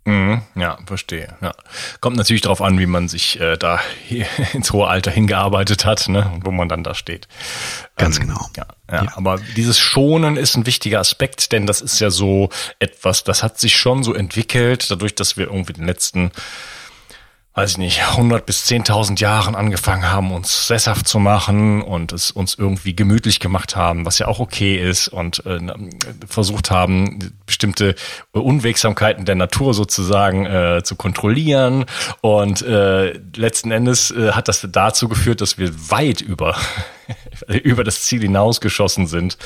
Mhm, 0.05 0.43
ja, 0.57 0.79
verstehe. 0.85 1.37
Ja. 1.41 1.53
Kommt 2.01 2.17
natürlich 2.17 2.43
darauf 2.43 2.61
an, 2.61 2.79
wie 2.81 2.87
man 2.87 3.09
sich 3.09 3.38
äh, 3.41 3.57
da 3.57 3.79
ins 4.53 4.73
hohe 4.73 4.88
Alter 4.88 5.12
hingearbeitet 5.12 5.85
hat, 5.85 6.09
ne, 6.09 6.41
wo 6.43 6.51
man 6.51 6.69
dann 6.69 6.83
da 6.83 6.95
steht. 6.95 7.29
Ganz 7.97 8.17
ähm, 8.19 8.29
genau. 8.29 8.49
Ja, 8.57 8.67
ja, 8.91 9.05
ja, 9.05 9.12
aber 9.17 9.38
dieses 9.57 9.79
Schonen 9.79 10.37
ist 10.37 10.57
ein 10.57 10.67
wichtiger 10.67 10.99
Aspekt, 10.99 11.53
denn 11.53 11.67
das 11.67 11.81
ist 11.81 12.01
ja 12.01 12.11
so 12.11 12.49
etwas, 12.81 13.23
das 13.23 13.45
hat 13.45 13.61
sich 13.61 13.77
schon 13.77 14.03
so 14.03 14.12
entwickelt, 14.12 14.91
dadurch, 14.91 15.15
dass 15.15 15.37
wir 15.37 15.47
irgendwie 15.47 15.73
den 15.73 15.87
letzten 15.87 16.33
weiß 17.55 17.73
ich 17.73 17.79
nicht, 17.79 18.01
100 18.01 18.47
bis 18.47 18.65
10.000 18.65 19.21
Jahren 19.21 19.55
angefangen 19.55 20.11
haben, 20.11 20.33
uns 20.33 20.67
sesshaft 20.67 21.07
zu 21.07 21.19
machen 21.19 21.83
und 21.83 22.12
es 22.12 22.31
uns 22.31 22.55
irgendwie 22.55 22.97
gemütlich 22.97 23.41
gemacht 23.41 23.77
haben, 23.77 24.07
was 24.07 24.19
ja 24.19 24.27
auch 24.27 24.38
okay 24.38 24.77
ist 24.77 25.09
und 25.09 25.45
äh, 25.45 25.59
versucht 26.27 26.71
haben, 26.71 27.35
bestimmte 27.45 27.95
Unwegsamkeiten 28.33 29.27
der 29.27 29.35
Natur 29.35 29.75
sozusagen 29.75 30.47
äh, 30.47 30.83
zu 30.83 30.97
kontrollieren. 30.97 31.85
Und 32.23 32.62
äh, 32.62 33.19
letzten 33.37 33.71
Endes 33.71 34.11
äh, 34.11 34.33
hat 34.33 34.49
das 34.49 34.67
dazu 34.71 35.09
geführt, 35.09 35.43
dass 35.43 35.59
wir 35.59 35.91
weit 35.91 36.23
über 36.23 36.57
über 37.62 37.85
das 37.85 38.03
Ziel 38.03 38.23
hinausgeschossen 38.23 39.07
sind. 39.07 39.38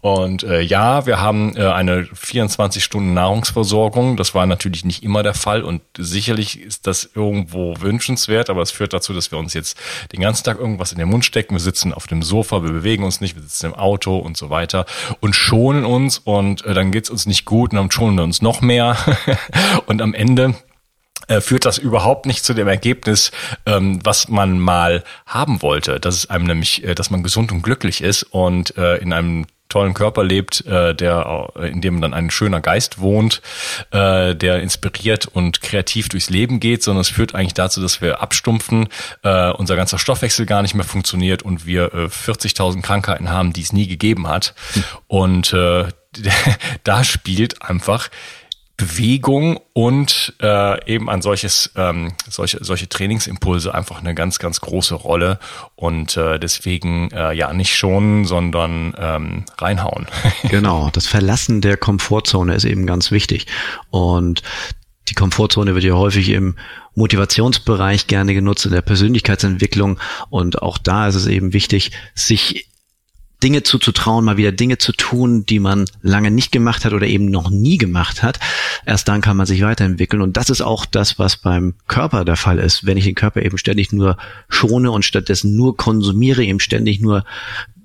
Und 0.00 0.42
äh, 0.42 0.60
ja, 0.60 1.06
wir 1.06 1.20
haben 1.20 1.56
äh, 1.56 1.64
eine 1.64 2.06
24 2.12 2.82
Stunden 2.82 3.14
Nahrungsversorgung. 3.14 4.16
Das 4.16 4.34
war 4.34 4.46
natürlich 4.46 4.84
nicht 4.84 5.02
immer 5.02 5.22
der 5.22 5.34
Fall 5.34 5.62
und 5.62 5.82
sicherlich 5.96 6.60
ist 6.60 6.86
das 6.86 7.08
irgendwo 7.14 7.80
wünschenswert, 7.80 8.50
aber 8.50 8.62
es 8.62 8.70
führt 8.70 8.92
dazu, 8.92 9.12
dass 9.12 9.30
wir 9.30 9.38
uns 9.38 9.54
jetzt 9.54 9.78
den 10.12 10.20
ganzen 10.20 10.44
Tag 10.44 10.58
irgendwas 10.58 10.92
in 10.92 10.98
den 10.98 11.08
Mund 11.08 11.24
stecken. 11.24 11.54
Wir 11.54 11.60
sitzen 11.60 11.92
auf 11.92 12.06
dem 12.06 12.22
Sofa, 12.22 12.62
wir 12.62 12.72
bewegen 12.72 13.04
uns 13.04 13.20
nicht, 13.20 13.34
wir 13.34 13.42
sitzen 13.42 13.66
im 13.66 13.74
Auto 13.74 14.16
und 14.16 14.36
so 14.36 14.50
weiter 14.50 14.86
und 15.20 15.34
schonen 15.34 15.84
uns 15.84 16.18
und 16.18 16.64
äh, 16.64 16.74
dann 16.74 16.92
geht's 16.92 17.10
uns 17.10 17.26
nicht 17.26 17.44
gut 17.44 17.72
und 17.72 17.76
dann 17.76 17.90
schonen 17.90 18.16
wir 18.16 18.24
uns 18.24 18.42
noch 18.42 18.60
mehr 18.60 18.96
und 19.86 20.02
am 20.02 20.14
Ende 20.14 20.54
führt 21.40 21.64
das 21.64 21.78
überhaupt 21.78 22.26
nicht 22.26 22.44
zu 22.44 22.54
dem 22.54 22.68
Ergebnis, 22.68 23.32
ähm, 23.64 24.00
was 24.04 24.28
man 24.28 24.58
mal 24.58 25.02
haben 25.26 25.60
wollte. 25.62 25.98
Das 25.98 26.14
ist 26.14 26.30
einem 26.30 26.44
nämlich, 26.44 26.84
äh, 26.84 26.94
dass 26.94 27.10
man 27.10 27.22
gesund 27.22 27.52
und 27.52 27.62
glücklich 27.62 28.00
ist 28.00 28.22
und 28.22 28.76
äh, 28.76 28.96
in 28.98 29.12
einem 29.12 29.46
tollen 29.68 29.94
Körper 29.94 30.22
lebt, 30.22 30.64
äh, 30.66 30.94
der 30.94 31.50
in 31.60 31.80
dem 31.80 32.00
dann 32.00 32.14
ein 32.14 32.30
schöner 32.30 32.60
Geist 32.60 33.00
wohnt, 33.00 33.42
äh, 33.90 34.36
der 34.36 34.62
inspiriert 34.62 35.26
und 35.26 35.60
kreativ 35.60 36.08
durchs 36.08 36.30
Leben 36.30 36.60
geht, 36.60 36.84
sondern 36.84 37.00
es 37.00 37.08
führt 37.08 37.34
eigentlich 37.34 37.54
dazu, 37.54 37.82
dass 37.82 38.00
wir 38.00 38.22
abstumpfen, 38.22 38.88
äh, 39.24 39.50
unser 39.50 39.74
ganzer 39.74 39.98
Stoffwechsel 39.98 40.46
gar 40.46 40.62
nicht 40.62 40.74
mehr 40.74 40.84
funktioniert 40.84 41.42
und 41.42 41.66
wir 41.66 41.92
äh, 41.92 42.06
40.000 42.06 42.82
Krankheiten 42.82 43.28
haben, 43.28 43.52
die 43.52 43.62
es 43.62 43.72
nie 43.72 43.88
gegeben 43.88 44.28
hat. 44.28 44.54
Hm. 44.74 44.84
Und 45.08 45.52
äh, 45.52 45.86
da 46.84 47.02
spielt 47.02 47.62
einfach 47.62 48.08
Bewegung 48.76 49.58
und 49.72 50.34
äh, 50.42 50.92
eben 50.92 51.08
ein 51.08 51.22
solches 51.22 51.70
ähm, 51.76 52.12
solche 52.28 52.62
solche 52.62 52.88
Trainingsimpulse 52.88 53.74
einfach 53.74 54.00
eine 54.00 54.14
ganz 54.14 54.38
ganz 54.38 54.60
große 54.60 54.94
Rolle 54.94 55.38
und 55.76 56.16
äh, 56.18 56.38
deswegen 56.38 57.10
äh, 57.10 57.32
ja 57.32 57.54
nicht 57.54 57.74
schonen, 57.74 58.26
sondern 58.26 58.94
ähm, 58.98 59.44
reinhauen. 59.56 60.06
genau, 60.50 60.90
das 60.92 61.06
Verlassen 61.06 61.62
der 61.62 61.78
Komfortzone 61.78 62.54
ist 62.54 62.64
eben 62.64 62.86
ganz 62.86 63.10
wichtig 63.10 63.46
und 63.90 64.42
die 65.08 65.14
Komfortzone 65.14 65.74
wird 65.74 65.84
ja 65.84 65.94
häufig 65.94 66.28
im 66.30 66.56
Motivationsbereich 66.94 68.08
gerne 68.08 68.34
genutzt, 68.34 68.66
in 68.66 68.72
der 68.72 68.82
Persönlichkeitsentwicklung. 68.82 70.00
Und 70.30 70.62
auch 70.62 70.78
da 70.78 71.06
ist 71.06 71.14
es 71.14 71.26
eben 71.26 71.52
wichtig, 71.52 71.92
sich 72.14 72.68
Dinge 73.46 73.62
zuzutrauen, 73.62 74.24
mal 74.24 74.38
wieder 74.38 74.50
Dinge 74.50 74.76
zu 74.76 74.90
tun, 74.90 75.46
die 75.46 75.60
man 75.60 75.84
lange 76.02 76.32
nicht 76.32 76.50
gemacht 76.50 76.84
hat 76.84 76.92
oder 76.92 77.06
eben 77.06 77.26
noch 77.26 77.48
nie 77.48 77.78
gemacht 77.78 78.24
hat. 78.24 78.40
Erst 78.84 79.06
dann 79.06 79.20
kann 79.20 79.36
man 79.36 79.46
sich 79.46 79.62
weiterentwickeln. 79.62 80.20
Und 80.20 80.36
das 80.36 80.50
ist 80.50 80.62
auch 80.62 80.84
das, 80.84 81.20
was 81.20 81.36
beim 81.36 81.74
Körper 81.86 82.24
der 82.24 82.34
Fall 82.34 82.58
ist. 82.58 82.86
Wenn 82.86 82.96
ich 82.96 83.04
den 83.04 83.14
Körper 83.14 83.42
eben 83.42 83.56
ständig 83.56 83.92
nur 83.92 84.16
schone 84.48 84.90
und 84.90 85.04
stattdessen 85.04 85.54
nur 85.54 85.76
konsumiere, 85.76 86.42
eben 86.42 86.58
ständig 86.58 86.98
nur 86.98 87.22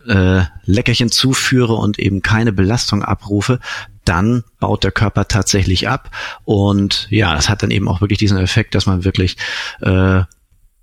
äh, 0.07 0.41
Leckerchen 0.65 1.11
zuführe 1.11 1.75
und 1.75 1.99
eben 1.99 2.23
keine 2.23 2.53
Belastung 2.53 3.03
abrufe, 3.03 3.59
dann 4.03 4.43
baut 4.59 4.83
der 4.83 4.91
Körper 4.91 5.27
tatsächlich 5.27 5.87
ab. 5.87 6.09
Und 6.43 7.05
ja, 7.11 7.35
das 7.35 7.49
hat 7.49 7.61
dann 7.61 7.69
eben 7.69 7.87
auch 7.87 8.01
wirklich 8.01 8.17
diesen 8.17 8.39
Effekt, 8.39 8.73
dass 8.73 8.87
man 8.87 9.03
wirklich 9.03 9.37
äh, 9.81 10.23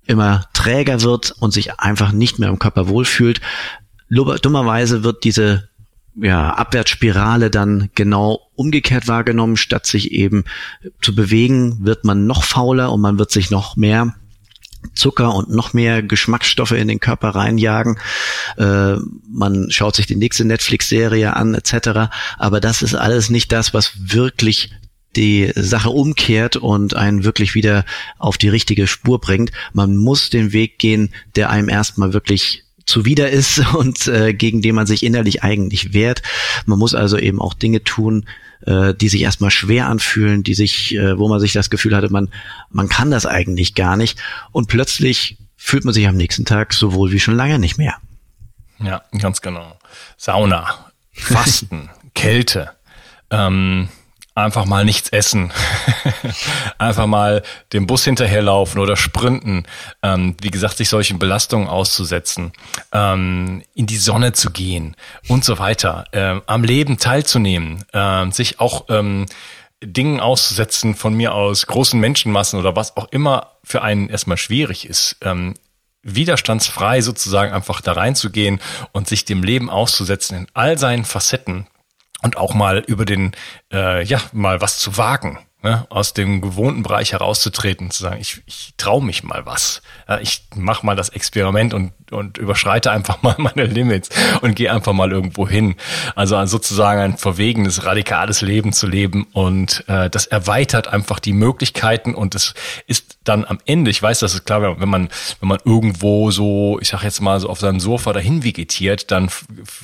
immer 0.05 0.45
träger 0.53 1.01
wird 1.01 1.35
und 1.37 1.51
sich 1.51 1.81
einfach 1.81 2.13
nicht 2.13 2.39
mehr 2.39 2.47
im 2.47 2.59
Körper 2.59 2.87
wohlfühlt 2.87 3.41
dummerweise 4.09 5.03
wird 5.03 5.23
diese 5.23 5.69
ja, 6.15 6.53
Abwärtsspirale 6.53 7.49
dann 7.49 7.89
genau 7.95 8.41
umgekehrt 8.55 9.07
wahrgenommen. 9.07 9.57
Statt 9.57 9.85
sich 9.85 10.11
eben 10.11 10.43
zu 11.01 11.15
bewegen, 11.15 11.85
wird 11.85 12.03
man 12.03 12.25
noch 12.27 12.43
fauler 12.43 12.91
und 12.91 13.01
man 13.01 13.19
wird 13.19 13.31
sich 13.31 13.51
noch 13.51 13.75
mehr 13.75 14.15
Zucker 14.93 15.35
und 15.35 15.49
noch 15.49 15.73
mehr 15.73 16.01
Geschmacksstoffe 16.01 16.71
in 16.71 16.87
den 16.87 16.99
Körper 16.99 17.29
reinjagen. 17.29 17.99
Äh, 18.57 18.95
man 19.29 19.69
schaut 19.71 19.95
sich 19.95 20.07
die 20.07 20.15
nächste 20.15 20.45
Netflix-Serie 20.45 21.35
an 21.35 21.53
etc. 21.53 22.11
Aber 22.37 22.59
das 22.59 22.81
ist 22.81 22.95
alles 22.95 23.29
nicht 23.29 23.51
das, 23.51 23.73
was 23.73 23.93
wirklich 23.97 24.71
die 25.15 25.51
Sache 25.55 25.89
umkehrt 25.89 26.55
und 26.55 26.95
einen 26.95 27.23
wirklich 27.23 27.55
wieder 27.55 27.83
auf 28.17 28.37
die 28.37 28.49
richtige 28.49 28.87
Spur 28.87 29.19
bringt. 29.19 29.51
Man 29.73 29.97
muss 29.97 30.29
den 30.29 30.53
Weg 30.53 30.79
gehen, 30.79 31.09
der 31.35 31.49
einem 31.49 31.67
erstmal 31.67 32.13
wirklich 32.13 32.63
zuwider 32.89 33.29
ist 33.29 33.59
und 33.73 34.07
äh, 34.07 34.33
gegen 34.33 34.61
den 34.61 34.75
man 34.75 34.87
sich 34.87 35.03
innerlich 35.03 35.43
eigentlich 35.43 35.93
wehrt. 35.93 36.21
Man 36.65 36.79
muss 36.79 36.95
also 36.95 37.17
eben 37.17 37.39
auch 37.39 37.53
Dinge 37.53 37.83
tun, 37.83 38.25
äh, 38.65 38.93
die 38.93 39.09
sich 39.09 39.21
erstmal 39.21 39.51
schwer 39.51 39.87
anfühlen, 39.87 40.43
die 40.43 40.53
sich, 40.53 40.95
äh, 40.95 41.17
wo 41.17 41.29
man 41.29 41.39
sich 41.39 41.53
das 41.53 41.69
Gefühl 41.69 41.95
hatte, 41.95 42.11
man, 42.11 42.29
man 42.69 42.89
kann 42.89 43.11
das 43.11 43.25
eigentlich 43.25 43.75
gar 43.75 43.95
nicht. 43.95 44.19
Und 44.51 44.67
plötzlich 44.67 45.37
fühlt 45.55 45.85
man 45.85 45.93
sich 45.93 46.07
am 46.07 46.17
nächsten 46.17 46.45
Tag 46.45 46.73
so 46.73 46.93
wohl 46.93 47.11
wie 47.11 47.19
schon 47.19 47.35
lange 47.35 47.59
nicht 47.59 47.77
mehr. 47.77 47.95
Ja, 48.79 49.03
ganz 49.17 49.41
genau. 49.41 49.77
Sauna, 50.17 50.91
Fasten, 51.11 51.89
Kälte, 52.15 52.71
ähm, 53.29 53.89
einfach 54.43 54.65
mal 54.65 54.85
nichts 54.85 55.09
essen, 55.09 55.51
einfach 56.77 57.07
mal 57.07 57.43
dem 57.73 57.87
Bus 57.87 58.03
hinterherlaufen 58.03 58.79
oder 58.79 58.95
sprinten, 58.95 59.65
ähm, 60.03 60.35
wie 60.41 60.51
gesagt, 60.51 60.77
sich 60.77 60.89
solchen 60.89 61.19
Belastungen 61.19 61.67
auszusetzen, 61.67 62.53
ähm, 62.91 63.63
in 63.73 63.85
die 63.85 63.97
Sonne 63.97 64.33
zu 64.33 64.51
gehen 64.51 64.95
und 65.27 65.45
so 65.45 65.59
weiter, 65.59 66.05
ähm, 66.13 66.41
am 66.45 66.63
Leben 66.63 66.97
teilzunehmen, 66.97 67.83
äh, 67.93 68.29
sich 68.31 68.59
auch 68.59 68.85
ähm, 68.89 69.25
Dingen 69.81 70.19
auszusetzen 70.19 70.95
von 70.95 71.13
mir 71.13 71.33
aus 71.33 71.65
großen 71.67 71.99
Menschenmassen 71.99 72.59
oder 72.59 72.75
was 72.75 72.97
auch 72.97 73.07
immer 73.11 73.51
für 73.63 73.81
einen 73.81 74.09
erstmal 74.09 74.37
schwierig 74.37 74.85
ist. 74.87 75.17
Ähm, 75.21 75.53
widerstandsfrei 76.01 77.01
sozusagen 77.01 77.53
einfach 77.53 77.81
da 77.81 77.93
reinzugehen 77.93 78.59
und 78.93 79.07
sich 79.07 79.25
dem 79.25 79.43
Leben 79.43 79.69
auszusetzen 79.69 80.37
in 80.37 80.47
all 80.53 80.77
seinen 80.77 81.05
Facetten 81.05 81.67
und 82.21 82.37
auch 82.37 82.53
mal 82.53 82.79
über 82.79 83.05
den, 83.05 83.31
äh, 83.71 84.03
ja, 84.03 84.19
mal 84.33 84.61
was 84.61 84.79
zu 84.79 84.97
wagen 84.97 85.39
ne, 85.61 85.85
aus 85.89 86.13
dem 86.13 86.41
gewohnten 86.41 86.83
Bereich 86.83 87.11
herauszutreten, 87.11 87.91
zu 87.91 88.03
sagen, 88.03 88.19
ich, 88.21 88.41
ich 88.45 88.73
traue 88.77 89.03
mich 89.03 89.23
mal 89.23 89.45
was. 89.45 89.81
Ich 90.21 90.43
mache 90.55 90.85
mal 90.85 90.95
das 90.95 91.09
Experiment 91.09 91.73
und, 91.73 91.91
und 92.11 92.37
überschreite 92.37 92.91
einfach 92.91 93.21
mal 93.21 93.35
meine 93.37 93.65
Limits 93.65 94.09
und 94.41 94.55
gehe 94.55 94.71
einfach 94.71 94.93
mal 94.93 95.11
irgendwo 95.11 95.47
hin. 95.47 95.75
Also 96.15 96.43
sozusagen 96.45 97.01
ein 97.01 97.17
verwegenes, 97.17 97.85
radikales 97.85 98.41
Leben 98.41 98.73
zu 98.73 98.87
leben 98.87 99.27
und 99.33 99.83
äh, 99.87 100.09
das 100.09 100.25
erweitert 100.25 100.87
einfach 100.87 101.19
die 101.19 101.33
Möglichkeiten 101.33 102.15
und 102.15 102.35
es 102.35 102.53
ist 102.87 103.17
dann 103.23 103.45
am 103.45 103.59
Ende, 103.65 103.91
ich 103.91 104.01
weiß, 104.01 104.19
das 104.19 104.33
ist 104.33 104.45
klar, 104.45 104.79
wenn 104.79 104.89
man, 104.89 105.09
wenn 105.39 105.49
man 105.49 105.59
irgendwo 105.63 106.31
so, 106.31 106.79
ich 106.81 106.89
sag 106.89 107.03
jetzt 107.03 107.21
mal 107.21 107.39
so 107.39 107.49
auf 107.49 107.59
seinem 107.59 107.79
Sofa 107.79 108.13
dahin 108.13 108.43
vegetiert, 108.43 109.11
dann 109.11 109.29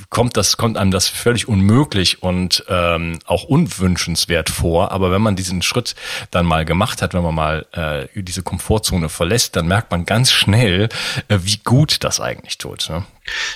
kommt 0.09 0.37
das, 0.37 0.57
kommt 0.57 0.77
einem 0.77 0.91
das 0.91 1.07
völlig 1.07 1.47
unmöglich 1.47 2.23
und 2.23 2.63
ähm, 2.69 3.19
auch 3.25 3.43
unwünschenswert 3.43 4.49
vor. 4.49 4.91
Aber 4.91 5.11
wenn 5.11 5.21
man 5.21 5.35
diesen 5.35 5.61
Schritt 5.65 5.95
dann 6.31 6.45
mal 6.45 6.65
gemacht 6.65 7.01
hat, 7.01 7.13
wenn 7.13 7.23
man 7.23 7.35
mal 7.35 7.65
äh, 7.73 8.21
diese 8.21 8.43
Komfortzone 8.43 9.09
verlässt, 9.09 9.55
dann 9.55 9.67
merkt 9.67 9.91
man 9.91 10.05
ganz 10.05 10.31
schnell, 10.31 10.89
äh, 11.27 11.39
wie 11.41 11.57
gut 11.63 12.03
das 12.03 12.19
eigentlich 12.19 12.57
tut. 12.57 12.89
Ne? 12.89 13.05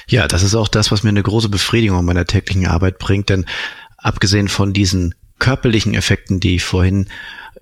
Ja, 0.08 0.28
das 0.28 0.44
ist 0.44 0.56
auch 0.56 0.68
das, 0.68 0.92
was 0.92 1.04
mir 1.04 1.10
eine 1.10 1.24
große 1.24 1.50
Befriedigung 1.50 2.00
in 2.00 2.06
meiner 2.06 2.26
täglichen 2.26 2.68
Arbeit 2.68 3.00
bringt, 3.00 3.30
denn 3.30 3.46
abgesehen 3.98 4.48
von 4.48 4.74
diesen 4.74 5.16
körperlichen 5.40 5.94
Effekten, 5.94 6.40
die 6.40 6.56
ich 6.56 6.64
vorhin 6.64 7.08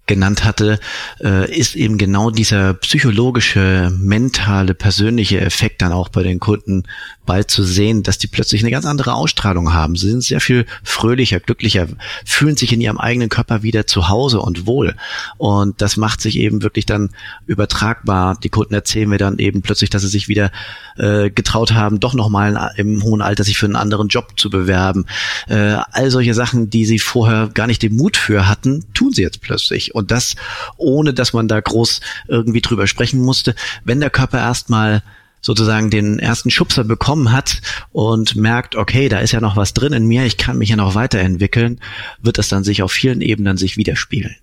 genannt 0.08 0.46
hatte, 0.46 0.80
äh, 1.22 1.54
ist 1.54 1.76
eben 1.76 1.98
genau 1.98 2.32
dieser 2.32 2.74
psychologische, 2.76 3.92
mentale, 4.00 4.74
persönliche 4.74 5.42
Effekt 5.42 5.82
dann 5.82 5.92
auch 5.92 6.10
bei 6.10 6.24
den 6.24 6.40
Kunden 6.40 6.84
bald 7.28 7.52
zu 7.52 7.64
sehen, 7.64 8.02
dass 8.02 8.18
die 8.18 8.28
plötzlich 8.28 8.62
eine 8.62 8.72
ganz 8.72 8.86
andere 8.86 9.14
Ausstrahlung 9.14 9.74
haben. 9.74 9.96
Sie 9.96 10.10
sind 10.10 10.24
sehr 10.24 10.40
viel 10.40 10.66
fröhlicher, 10.82 11.40
glücklicher, 11.40 11.88
fühlen 12.26 12.56
sich 12.56 12.74
in 12.74 12.82
ihrem 12.82 12.98
eigenen 12.98 13.30
Körper 13.30 13.62
wieder 13.62 13.86
zu 13.86 14.10
Hause 14.10 14.40
und 14.40 14.66
wohl. 14.66 14.96
Und 15.38 15.82
das 15.82 15.98
macht 15.98 16.22
sich 16.22 16.38
eben 16.38 16.64
wirklich 16.64 16.86
dann 16.86 17.10
übertragbar. 17.46 18.40
Die 18.42 18.50
Kunden 18.50 18.74
erzählen 18.74 19.10
mir 19.10 19.18
dann 19.20 19.38
eben 19.38 19.62
plötzlich, 19.62 19.90
dass 19.92 20.02
sie 20.02 20.08
sich 20.08 20.28
wieder 20.28 20.52
äh, 20.96 21.30
getraut 21.30 21.74
haben, 21.74 22.00
doch 22.00 22.16
nochmal 22.16 22.72
im 22.78 23.04
hohen 23.04 23.22
Alter 23.22 23.44
sich 23.44 23.58
für 23.58 23.66
einen 23.68 23.76
anderen 23.76 24.08
Job 24.08 24.40
zu 24.40 24.50
bewerben. 24.50 25.06
Äh, 25.48 25.78
all 25.92 26.10
solche 26.10 26.34
Sachen, 26.34 26.70
die 26.70 26.86
sie 26.86 26.98
vorher 26.98 27.50
gar 27.54 27.68
nicht 27.68 27.84
den 27.84 27.96
Mut 27.96 28.16
für 28.16 28.48
hatten, 28.48 28.86
tun 28.94 29.12
sie 29.12 29.22
jetzt 29.22 29.42
plötzlich. 29.42 29.77
Und 29.96 30.12
das 30.12 30.36
ohne, 30.78 31.14
dass 31.14 31.34
man 31.34 31.48
da 31.48 31.60
groß 31.60 32.02
irgendwie 32.28 32.62
drüber 32.62 32.88
sprechen 32.88 33.22
musste. 33.22 33.56
Wenn 33.84 34.00
der 34.00 34.10
Körper 34.10 34.40
erstmal 34.40 35.04
sozusagen 35.42 35.90
den 35.90 36.20
ersten 36.20 36.50
Schubser 36.50 36.84
bekommen 36.84 37.32
hat 37.32 37.62
und 37.92 38.36
merkt, 38.36 38.76
okay, 38.76 39.08
da 39.08 39.20
ist 39.20 39.32
ja 39.32 39.40
noch 39.40 39.56
was 39.56 39.74
drin 39.74 39.94
in 39.94 40.06
mir, 40.06 40.26
ich 40.26 40.38
kann 40.38 40.58
mich 40.58 40.70
ja 40.70 40.76
noch 40.76 40.96
weiterentwickeln, 40.96 41.80
wird 42.20 42.38
das 42.38 42.50
dann 42.50 42.64
sich 42.64 42.84
auf 42.84 42.92
vielen 42.92 43.22
Ebenen 43.22 43.58
sich 43.58 43.78
widerspiegeln. 43.78 44.36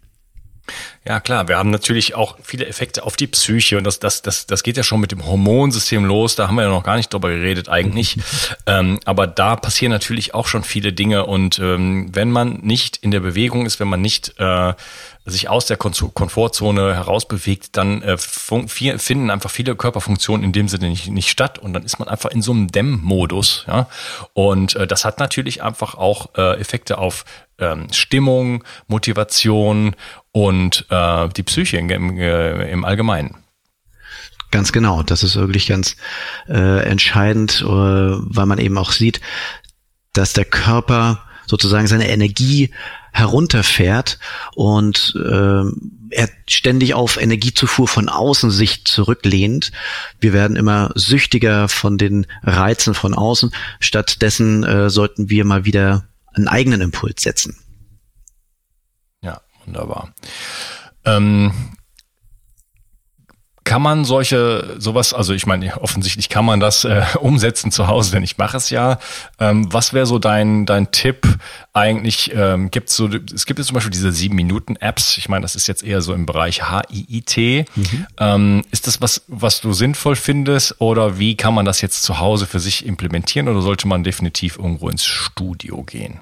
Ja, 1.07 1.20
klar. 1.20 1.49
Wir 1.49 1.59
haben 1.59 1.68
natürlich 1.68 2.14
auch 2.14 2.39
viele 2.43 2.66
Effekte 2.66 3.03
auf 3.05 3.16
die 3.16 3.26
Psyche 3.26 3.76
und 3.76 3.85
das, 3.85 4.01
das, 4.01 4.22
das, 4.22 4.47
das 4.47 4.62
geht 4.62 4.78
ja 4.78 4.82
schon 4.82 5.01
mit 5.01 5.12
dem 5.12 5.26
Hormonsystem 5.26 6.07
los. 6.07 6.37
Da 6.37 6.49
haben 6.49 6.55
wir 6.55 6.62
ja 6.62 6.70
noch 6.70 6.82
gar 6.82 6.97
nicht 6.97 7.12
drüber 7.12 7.28
geredet 7.28 7.68
eigentlich. 7.68 8.16
ähm, 8.66 8.99
aber 9.05 9.26
da 9.26 9.57
passieren 9.57 9.93
natürlich 9.93 10.32
auch 10.32 10.47
schon 10.47 10.64
viele 10.64 10.95
Dinge 10.95 11.26
und 11.26 11.59
ähm, 11.59 12.09
wenn 12.14 12.30
man 12.30 12.61
nicht 12.62 12.97
in 12.97 13.11
der 13.11 13.20
Bewegung 13.20 13.66
ist, 13.66 13.80
wenn 13.80 13.89
man 13.89 14.01
nicht 14.01 14.35
äh, 14.39 14.72
sich 15.27 15.49
aus 15.49 15.64
der 15.66 15.79
Komfortzone 15.79 16.95
herausbewegt, 16.95 17.77
dann 17.77 18.03
äh, 18.03 18.18
finden 18.18 19.31
einfach 19.31 19.51
viele 19.51 19.75
Körperfunktionen 19.75 20.45
in 20.45 20.53
dem 20.53 20.68
Sinne 20.68 20.91
nicht, 20.91 21.09
nicht 21.09 21.31
statt 21.31 21.59
und 21.59 21.72
dann 21.72 21.83
ist 21.83 21.99
man 21.99 22.09
einfach 22.09 22.31
in 22.31 22.43
so 22.43 22.53
einem 22.53 22.68
Dämmmodus. 22.68 23.64
Ja? 23.66 23.89
Und 24.35 24.77
äh, 24.77 24.87
das 24.87 25.07
hat 25.07 25.18
natürlich 25.18 25.62
einfach 25.62 25.95
auch 25.95 26.35
äh, 26.37 26.61
Effekte 26.61 26.99
auf 26.99 27.25
ähm, 27.59 27.87
Stimmung, 27.91 28.64
Motivation 28.87 29.97
und 30.33 30.87
äh, 30.91 31.29
die 31.31 31.43
Psyche 31.43 31.79
im, 31.79 32.18
äh, 32.18 32.70
im 32.70 32.85
Allgemeinen. 32.85 33.39
Ganz 34.51 34.72
genau, 34.72 35.03
das 35.03 35.22
ist 35.22 35.37
wirklich 35.37 35.66
ganz 35.66 35.97
äh, 36.49 36.85
entscheidend, 36.85 37.62
äh, 37.62 37.66
weil 37.66 38.47
man 38.47 38.59
eben 38.59 38.77
auch 38.77 38.93
sieht, 38.93 39.20
dass 40.12 40.35
der 40.35 40.45
Körper 40.45 41.25
sozusagen 41.47 41.87
seine 41.87 42.09
Energie 42.09 42.70
herunterfährt 43.14 44.18
und 44.56 45.14
äh, 45.16 45.62
er 46.10 46.28
ständig 46.48 46.94
auf 46.94 47.16
Energiezufuhr 47.16 47.86
von 47.86 48.08
außen 48.08 48.50
sich 48.50 48.84
zurücklehnt. 48.84 49.70
Wir 50.20 50.32
werden 50.32 50.56
immer 50.56 50.90
süchtiger 50.96 51.68
von 51.68 51.96
den 51.96 52.26
Reizen 52.42 52.92
von 52.92 53.14
außen. 53.14 53.52
Stattdessen 53.78 54.64
äh, 54.64 54.90
sollten 54.90 55.30
wir 55.30 55.44
mal 55.44 55.64
wieder 55.64 56.08
einen 56.32 56.48
eigenen 56.48 56.80
Impuls 56.80 57.22
setzen. 57.22 57.56
Ja, 59.22 59.40
wunderbar. 59.64 60.12
Ähm, 61.04 61.52
kann 63.64 63.80
man 63.80 64.04
solche 64.04 64.76
sowas, 64.78 65.14
also 65.14 65.32
ich 65.32 65.46
meine, 65.46 65.80
offensichtlich 65.80 66.28
kann 66.28 66.44
man 66.44 66.60
das 66.60 66.84
äh, 66.84 67.02
umsetzen 67.20 67.72
zu 67.72 67.88
Hause, 67.88 68.12
denn 68.12 68.22
ich 68.22 68.36
mache 68.36 68.56
es 68.56 68.70
ja. 68.70 68.98
Ähm, 69.40 69.72
was 69.72 69.92
wäre 69.92 70.06
so 70.06 70.18
dein 70.18 70.66
dein 70.66 70.92
Tipp 70.92 71.26
eigentlich? 71.72 72.32
Ähm, 72.34 72.70
gibt 72.70 72.90
so, 72.90 73.08
es 73.08 73.46
gibt 73.46 73.58
jetzt 73.58 73.68
zum 73.68 73.74
Beispiel 73.74 73.90
diese 73.90 74.12
sieben 74.12 74.36
Minuten 74.36 74.76
Apps. 74.76 75.16
Ich 75.16 75.28
meine, 75.28 75.42
das 75.42 75.56
ist 75.56 75.66
jetzt 75.66 75.82
eher 75.82 76.02
so 76.02 76.12
im 76.12 76.26
Bereich 76.26 76.62
HIIT. 76.68 77.66
Mhm. 77.74 78.06
Ähm, 78.18 78.64
ist 78.70 78.86
das 78.86 79.00
was 79.00 79.22
was 79.28 79.60
du 79.60 79.72
sinnvoll 79.72 80.16
findest 80.16 80.80
oder 80.80 81.18
wie 81.18 81.36
kann 81.36 81.54
man 81.54 81.64
das 81.64 81.80
jetzt 81.80 82.02
zu 82.02 82.18
Hause 82.18 82.46
für 82.46 82.60
sich 82.60 82.84
implementieren 82.84 83.48
oder 83.48 83.62
sollte 83.62 83.88
man 83.88 84.04
definitiv 84.04 84.58
irgendwo 84.58 84.88
ins 84.88 85.04
Studio 85.04 85.82
gehen? 85.82 86.20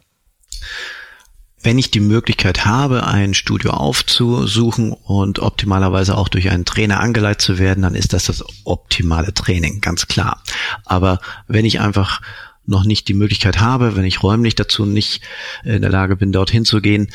Wenn 1.62 1.78
ich 1.78 1.90
die 1.90 2.00
Möglichkeit 2.00 2.64
habe, 2.64 3.06
ein 3.06 3.34
Studio 3.34 3.70
aufzusuchen 3.72 4.92
und 4.92 5.38
optimalerweise 5.38 6.16
auch 6.16 6.28
durch 6.28 6.50
einen 6.50 6.64
Trainer 6.64 7.00
angeleitet 7.00 7.40
zu 7.40 7.58
werden, 7.58 7.82
dann 7.82 7.94
ist 7.94 8.12
das 8.12 8.24
das 8.24 8.44
optimale 8.64 9.32
Training, 9.32 9.80
ganz 9.80 10.08
klar. 10.08 10.42
Aber 10.84 11.20
wenn 11.46 11.64
ich 11.64 11.80
einfach 11.80 12.20
noch 12.66 12.84
nicht 12.84 13.08
die 13.08 13.14
Möglichkeit 13.14 13.60
habe, 13.60 13.96
wenn 13.96 14.04
ich 14.04 14.22
räumlich 14.22 14.54
dazu 14.54 14.86
nicht 14.86 15.22
in 15.64 15.82
der 15.82 15.90
Lage 15.90 16.16
bin, 16.16 16.32
dorthin 16.32 16.64
zu 16.64 16.80
gehen 16.80 17.10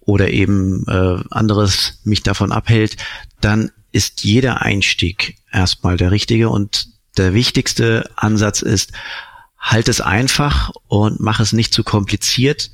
oder 0.00 0.30
eben 0.30 0.84
äh, 0.88 1.22
anderes 1.30 2.00
mich 2.04 2.22
davon 2.22 2.52
abhält, 2.52 2.96
dann 3.40 3.70
ist 3.92 4.24
jeder 4.24 4.62
Einstieg 4.62 5.36
erstmal 5.52 5.96
der 5.96 6.10
richtige 6.10 6.48
und 6.48 6.88
der 7.16 7.34
wichtigste 7.34 8.08
Ansatz 8.16 8.62
ist, 8.62 8.92
halt 9.58 9.88
es 9.88 10.00
einfach 10.00 10.70
und 10.88 11.20
mach 11.20 11.40
es 11.40 11.52
nicht 11.52 11.74
zu 11.74 11.84
kompliziert 11.84 12.70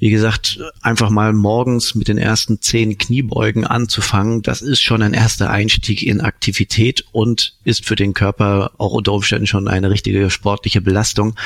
wie 0.00 0.08
gesagt, 0.08 0.58
einfach 0.80 1.10
mal 1.10 1.34
morgens 1.34 1.94
mit 1.94 2.08
den 2.08 2.16
ersten 2.16 2.62
zehn 2.62 2.96
Kniebeugen 2.96 3.66
anzufangen, 3.66 4.40
das 4.40 4.62
ist 4.62 4.80
schon 4.80 5.02
ein 5.02 5.12
erster 5.12 5.50
Einstieg 5.50 6.02
in 6.02 6.22
Aktivität 6.22 7.04
und 7.12 7.54
ist 7.64 7.84
für 7.84 7.96
den 7.96 8.14
Körper 8.14 8.72
auch 8.78 8.92
unter 8.92 9.12
Umständen 9.12 9.46
schon 9.46 9.68
eine 9.68 9.90
richtige 9.90 10.30
sportliche 10.30 10.80
Belastung. 10.80 11.36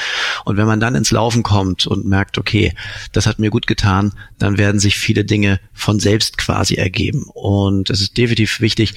Und 0.45 0.57
wenn 0.57 0.69
man 0.69 0.79
dann 0.79 0.95
ins 0.95 1.11
Laufen 1.11 1.43
kommt 1.43 1.89
und 1.89 2.07
merkt, 2.07 2.39
okay, 2.39 2.73
das 3.13 3.27
hat 3.27 3.41
mir 3.41 3.51
gut 3.51 3.67
getan, 3.67 4.13
dann 4.39 4.57
werden 4.57 4.79
sich 4.79 4.99
viele 4.99 5.25
Dinge 5.25 5.59
von 5.73 5.99
selbst 5.99 6.39
quasi 6.39 6.77
ergeben. 6.77 7.25
Und 7.35 7.91
es 7.91 8.01
ist 8.01 8.17
definitiv 8.17 8.61
wichtig, 8.61 8.95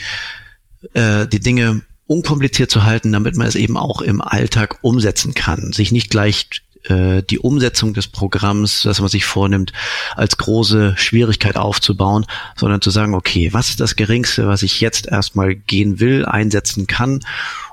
äh, 0.93 1.25
die 1.25 1.39
Dinge 1.39 1.81
unkompliziert 2.05 2.69
zu 2.69 2.83
halten, 2.83 3.11
damit 3.11 3.35
man 3.35 3.47
es 3.47 3.55
eben 3.55 3.75
auch 3.75 4.01
im 4.01 4.21
Alltag 4.21 4.77
umsetzen 4.81 5.33
kann. 5.33 5.73
Sich 5.73 5.91
nicht 5.91 6.09
gleich 6.09 6.47
äh, 6.85 7.23
die 7.23 7.39
Umsetzung 7.39 7.93
des 7.93 8.07
Programms, 8.07 8.83
das 8.83 8.99
man 8.99 9.09
sich 9.09 9.25
vornimmt, 9.25 9.73
als 10.15 10.37
große 10.37 10.95
Schwierigkeit 10.97 11.57
aufzubauen, 11.57 12.25
sondern 12.55 12.81
zu 12.81 12.89
sagen, 12.89 13.13
okay, 13.13 13.53
was 13.53 13.69
ist 13.69 13.79
das 13.79 13.95
Geringste, 13.95 14.47
was 14.47 14.63
ich 14.63 14.81
jetzt 14.81 15.07
erstmal 15.07 15.55
gehen 15.55 15.99
will, 15.99 16.25
einsetzen 16.25 16.87
kann 16.87 17.21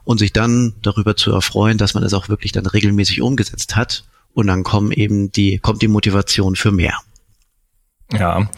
und 0.04 0.18
sich 0.18 0.32
dann 0.32 0.74
darüber 0.82 1.16
zu 1.16 1.32
erfreuen, 1.32 1.78
dass 1.78 1.94
man 1.94 2.02
es 2.02 2.14
auch 2.14 2.28
wirklich 2.28 2.52
dann 2.52 2.66
regelmäßig 2.66 3.20
umgesetzt 3.20 3.76
hat 3.76 4.04
und 4.32 4.46
dann 4.46 4.62
kommen 4.64 4.92
eben 4.92 5.32
die, 5.32 5.58
kommt 5.58 5.82
die 5.82 5.88
Motivation 5.88 6.56
für 6.56 6.72
mehr. 6.72 6.98
Ja, 8.12 8.48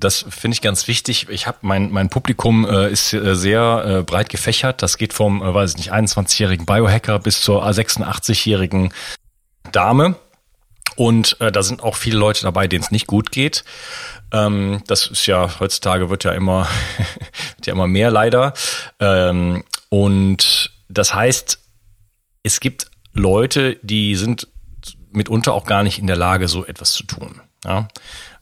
das 0.00 0.24
finde 0.28 0.54
ich 0.54 0.62
ganz 0.62 0.88
wichtig. 0.88 1.26
Ich 1.28 1.46
habe 1.46 1.58
mein 1.60 1.90
mein 1.90 2.08
Publikum 2.08 2.66
äh, 2.66 2.90
ist 2.90 3.12
äh, 3.12 3.36
sehr 3.36 3.84
äh, 3.86 4.02
breit 4.02 4.30
gefächert. 4.30 4.82
Das 4.82 4.98
geht 4.98 5.12
vom, 5.12 5.42
äh, 5.42 5.54
weiß 5.54 5.72
ich 5.72 5.76
nicht, 5.76 5.92
21-jährigen 5.92 6.66
Biohacker 6.66 7.18
bis 7.18 7.40
zur 7.42 7.66
86-jährigen 7.66 8.92
Dame. 9.72 10.16
Und 10.96 11.40
äh, 11.40 11.50
da 11.50 11.62
sind 11.62 11.82
auch 11.82 11.96
viele 11.96 12.18
Leute 12.18 12.42
dabei, 12.42 12.66
denen 12.66 12.82
es 12.82 12.90
nicht 12.90 13.06
gut 13.06 13.30
geht. 13.32 13.64
Ähm, 14.32 14.82
das 14.86 15.06
ist 15.06 15.26
ja 15.26 15.58
heutzutage 15.60 16.10
wird 16.10 16.24
ja 16.24 16.32
immer 16.32 16.68
wird 17.56 17.66
ja 17.66 17.72
immer 17.72 17.86
mehr 17.86 18.10
leider. 18.10 18.52
Ähm, 18.98 19.64
und 19.88 20.70
das 20.88 21.14
heißt, 21.14 21.58
es 22.42 22.60
gibt 22.60 22.90
Leute, 23.12 23.78
die 23.82 24.14
sind 24.16 24.48
mitunter 25.10 25.54
auch 25.54 25.66
gar 25.66 25.82
nicht 25.82 25.98
in 25.98 26.06
der 26.06 26.16
Lage, 26.16 26.48
so 26.48 26.64
etwas 26.64 26.92
zu 26.92 27.04
tun. 27.04 27.40
Ja? 27.64 27.88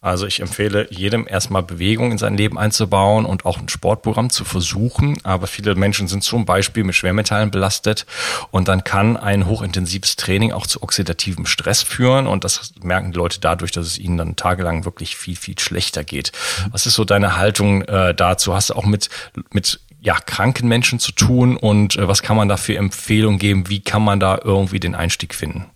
Also 0.00 0.26
ich 0.26 0.40
empfehle 0.40 0.86
jedem 0.90 1.26
erstmal 1.28 1.62
Bewegung 1.62 2.12
in 2.12 2.18
sein 2.18 2.36
Leben 2.36 2.56
einzubauen 2.56 3.26
und 3.26 3.44
auch 3.44 3.58
ein 3.58 3.68
Sportprogramm 3.68 4.30
zu 4.30 4.44
versuchen. 4.44 5.18
Aber 5.24 5.48
viele 5.48 5.74
Menschen 5.74 6.06
sind 6.06 6.22
zum 6.22 6.44
Beispiel 6.44 6.84
mit 6.84 6.94
Schwermetallen 6.94 7.50
belastet 7.50 8.06
und 8.50 8.68
dann 8.68 8.84
kann 8.84 9.16
ein 9.16 9.46
hochintensives 9.46 10.16
Training 10.16 10.52
auch 10.52 10.66
zu 10.66 10.82
oxidativem 10.82 11.46
Stress 11.46 11.82
führen 11.82 12.26
und 12.26 12.44
das 12.44 12.72
merken 12.80 13.12
die 13.12 13.18
Leute 13.18 13.40
dadurch, 13.40 13.72
dass 13.72 13.86
es 13.86 13.98
ihnen 13.98 14.18
dann 14.18 14.36
tagelang 14.36 14.84
wirklich 14.84 15.16
viel, 15.16 15.36
viel 15.36 15.58
schlechter 15.58 16.04
geht. 16.04 16.32
Was 16.70 16.86
ist 16.86 16.94
so 16.94 17.04
deine 17.04 17.36
Haltung 17.36 17.82
äh, 17.82 18.14
dazu? 18.14 18.54
Hast 18.54 18.70
du 18.70 18.74
auch 18.74 18.86
mit, 18.86 19.08
mit 19.50 19.80
ja, 20.00 20.18
kranken 20.20 20.68
Menschen 20.68 21.00
zu 21.00 21.10
tun 21.12 21.56
und 21.56 21.96
äh, 21.96 22.06
was 22.06 22.22
kann 22.22 22.36
man 22.36 22.48
da 22.48 22.56
für 22.56 22.76
Empfehlungen 22.76 23.38
geben? 23.38 23.68
Wie 23.68 23.80
kann 23.80 24.02
man 24.02 24.20
da 24.20 24.38
irgendwie 24.42 24.78
den 24.78 24.94
Einstieg 24.94 25.34
finden? 25.34 25.66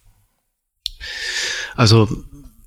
Also 1.74 2.08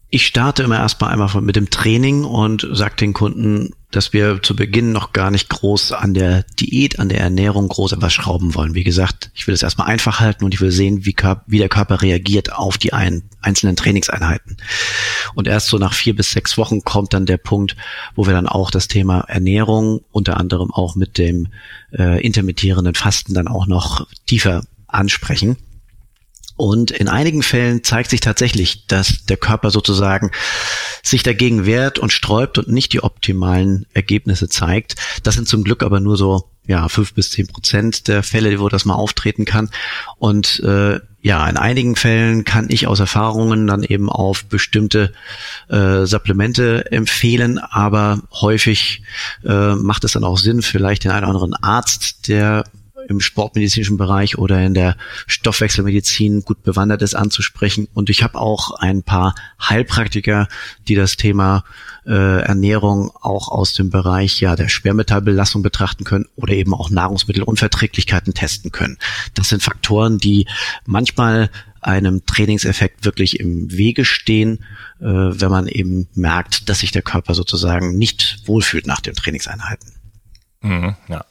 ich 0.09 0.27
starte 0.27 0.63
immer 0.63 0.77
erstmal 0.77 1.11
einmal 1.11 1.41
mit 1.41 1.55
dem 1.55 1.69
Training 1.69 2.23
und 2.23 2.67
sage 2.71 2.95
den 2.95 3.13
Kunden, 3.13 3.71
dass 3.91 4.13
wir 4.13 4.41
zu 4.41 4.55
Beginn 4.55 4.91
noch 4.91 5.13
gar 5.13 5.31
nicht 5.31 5.49
groß 5.49 5.93
an 5.93 6.13
der 6.13 6.43
Diät, 6.59 6.99
an 6.99 7.09
der 7.09 7.21
Ernährung 7.21 7.69
groß 7.69 7.93
etwas 7.93 8.13
schrauben 8.13 8.53
wollen. 8.53 8.75
Wie 8.75 8.83
gesagt, 8.83 9.31
ich 9.33 9.47
will 9.47 9.55
es 9.55 9.63
erstmal 9.63 9.87
einfach 9.87 10.19
halten 10.19 10.43
und 10.43 10.53
ich 10.53 10.61
will 10.61 10.71
sehen, 10.71 11.05
wie, 11.05 11.15
wie 11.47 11.57
der 11.57 11.69
Körper 11.69 12.01
reagiert 12.01 12.53
auf 12.53 12.77
die 12.77 12.93
ein, 12.93 13.23
einzelnen 13.41 13.75
Trainingseinheiten. 13.75 14.57
Und 15.33 15.47
erst 15.47 15.67
so 15.67 15.77
nach 15.77 15.93
vier 15.93 16.15
bis 16.15 16.31
sechs 16.31 16.57
Wochen 16.57 16.83
kommt 16.83 17.13
dann 17.13 17.25
der 17.25 17.37
Punkt, 17.37 17.75
wo 18.15 18.25
wir 18.27 18.33
dann 18.33 18.47
auch 18.47 18.69
das 18.69 18.87
Thema 18.87 19.21
Ernährung, 19.21 20.01
unter 20.11 20.37
anderem 20.37 20.71
auch 20.71 20.95
mit 20.95 21.17
dem 21.17 21.47
äh, 21.97 22.21
intermittierenden 22.23 22.95
Fasten 22.95 23.33
dann 23.33 23.47
auch 23.47 23.65
noch 23.65 24.07
tiefer 24.25 24.63
ansprechen. 24.87 25.57
Und 26.57 26.91
in 26.91 27.07
einigen 27.07 27.43
Fällen 27.43 27.83
zeigt 27.83 28.09
sich 28.09 28.21
tatsächlich, 28.21 28.87
dass 28.87 29.25
der 29.25 29.37
Körper 29.37 29.71
sozusagen 29.71 30.31
sich 31.03 31.21
dagegen 31.23 31.65
wehrt 31.65 31.99
und 31.99 32.13
sträubt 32.13 32.57
und 32.57 32.69
nicht 32.69 32.93
die 32.93 33.03
optimalen 33.03 33.85
Ergebnisse 33.93 34.47
zeigt. 34.47 34.95
Das 35.23 35.35
sind 35.35 35.47
zum 35.47 35.63
Glück 35.63 35.83
aber 35.83 35.99
nur 35.99 36.17
so 36.17 36.49
ja 36.67 36.87
fünf 36.89 37.13
bis 37.13 37.31
zehn 37.31 37.47
Prozent 37.47 38.07
der 38.07 38.23
Fälle, 38.23 38.59
wo 38.59 38.69
das 38.69 38.85
mal 38.85 38.95
auftreten 38.95 39.45
kann. 39.45 39.69
Und 40.17 40.61
äh, 40.61 40.99
ja, 41.21 41.47
in 41.47 41.57
einigen 41.57 41.95
Fällen 41.95 42.43
kann 42.43 42.69
ich 42.69 42.87
aus 42.87 42.99
Erfahrungen 42.99 43.67
dann 43.67 43.83
eben 43.83 44.09
auf 44.09 44.45
bestimmte 44.45 45.11
äh, 45.69 46.05
Supplemente 46.05 46.91
empfehlen, 46.91 47.57
aber 47.57 48.21
häufig 48.31 49.01
äh, 49.43 49.75
macht 49.75 50.03
es 50.03 50.13
dann 50.13 50.23
auch 50.23 50.37
Sinn, 50.37 50.61
vielleicht 50.61 51.03
den 51.03 51.11
einen 51.11 51.25
oder 51.25 51.33
anderen 51.33 51.55
Arzt, 51.55 52.27
der 52.27 52.63
im 53.07 53.19
sportmedizinischen 53.19 53.97
Bereich 53.97 54.37
oder 54.37 54.61
in 54.63 54.73
der 54.73 54.97
Stoffwechselmedizin 55.27 56.41
gut 56.41 56.63
bewandert 56.63 57.01
ist, 57.01 57.15
anzusprechen. 57.15 57.87
Und 57.93 58.09
ich 58.09 58.23
habe 58.23 58.39
auch 58.39 58.71
ein 58.71 59.03
paar 59.03 59.35
Heilpraktiker, 59.61 60.47
die 60.87 60.95
das 60.95 61.17
Thema 61.17 61.63
äh, 62.05 62.41
Ernährung 62.41 63.11
auch 63.21 63.49
aus 63.49 63.73
dem 63.73 63.89
Bereich 63.89 64.39
ja 64.39 64.55
der 64.55 64.69
Schwermetallbelastung 64.69 65.61
betrachten 65.61 66.03
können 66.03 66.25
oder 66.35 66.53
eben 66.53 66.73
auch 66.73 66.89
Nahrungsmittelunverträglichkeiten 66.89 68.33
testen 68.33 68.71
können. 68.71 68.97
Das 69.33 69.49
sind 69.49 69.63
Faktoren, 69.63 70.17
die 70.17 70.47
manchmal 70.85 71.49
einem 71.81 72.25
Trainingseffekt 72.25 73.05
wirklich 73.05 73.39
im 73.39 73.71
Wege 73.71 74.05
stehen, 74.05 74.65
äh, 74.99 75.05
wenn 75.05 75.51
man 75.51 75.67
eben 75.67 76.07
merkt, 76.15 76.67
dass 76.67 76.79
sich 76.79 76.91
der 76.91 77.03
Körper 77.03 77.35
sozusagen 77.35 77.97
nicht 77.97 78.39
wohlfühlt 78.45 78.87
nach 78.87 79.01
den 79.01 79.13
Trainingseinheiten. 79.13 79.91
Mhm, 80.61 80.95
ja. 81.07 81.23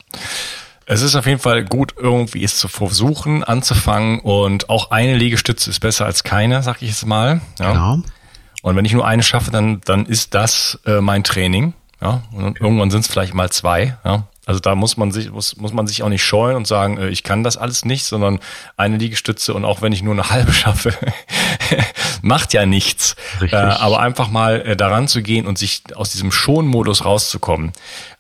Es 0.87 1.03
ist 1.03 1.15
auf 1.15 1.27
jeden 1.27 1.39
Fall 1.39 1.65
gut, 1.65 1.95
irgendwie 1.97 2.45
es 2.45 2.59
zu 2.59 2.69
versuchen, 2.69 3.43
anzufangen 3.43 4.21
und 4.21 4.69
auch 4.69 4.91
eine 4.91 5.17
Liegestütze 5.17 5.71
ist 5.71 5.81
besser 5.81 6.05
als 6.05 6.25
keine, 6.25 6.63
sag 6.63 6.83
ich 6.83 6.89
jetzt 6.89 7.07
mal. 7.07 7.41
Ja. 7.59 7.73
Genau. 7.73 8.03
Und 8.63 8.77
wenn 8.77 8.85
ich 8.85 8.93
nur 8.93 9.07
eine 9.07 9.23
schaffe, 9.23 9.51
dann, 9.51 9.81
dann 9.85 10.07
ist 10.07 10.35
das 10.35 10.79
äh, 10.87 11.01
mein 11.01 11.25
Training. 11.25 11.75
Ja. 12.01 12.23
Und 12.33 12.61
irgendwann 12.61 12.91
sind 12.91 13.01
es 13.01 13.09
vielleicht 13.09 13.35
mal 13.35 13.51
zwei. 13.51 13.97
Ja. 14.05 14.25
Also 14.47 14.61
da 14.61 14.75
muss 14.75 14.97
man 14.97 15.11
sich, 15.11 15.31
muss, 15.31 15.57
muss 15.57 15.73
man 15.73 15.87
sich 15.87 16.03
auch 16.03 16.09
nicht 16.11 16.23
scheuen 16.23 16.57
und 16.57 16.67
sagen, 16.67 16.99
äh, 16.99 17.09
ich 17.09 17.23
kann 17.23 17.43
das 17.43 17.57
alles 17.57 17.85
nicht, 17.85 18.05
sondern 18.05 18.41
eine 18.77 18.99
Liegestütze 18.99 19.55
und 19.55 19.65
auch 19.65 19.81
wenn 19.81 19.93
ich 19.93 20.03
nur 20.03 20.13
eine 20.13 20.29
halbe 20.31 20.53
schaffe, 20.55 20.95
macht 22.23 22.53
ja 22.53 22.67
nichts. 22.67 23.17
Äh, 23.41 23.55
aber 23.57 24.01
einfach 24.01 24.29
mal 24.29 24.61
äh, 24.63 24.77
daran 24.77 25.09
zu 25.09 25.23
gehen 25.23 25.47
und 25.47 25.59
sich 25.59 25.83
aus 25.95 26.11
diesem 26.11 26.33
Schonmodus 26.33 27.05
rauszukommen. 27.05 27.73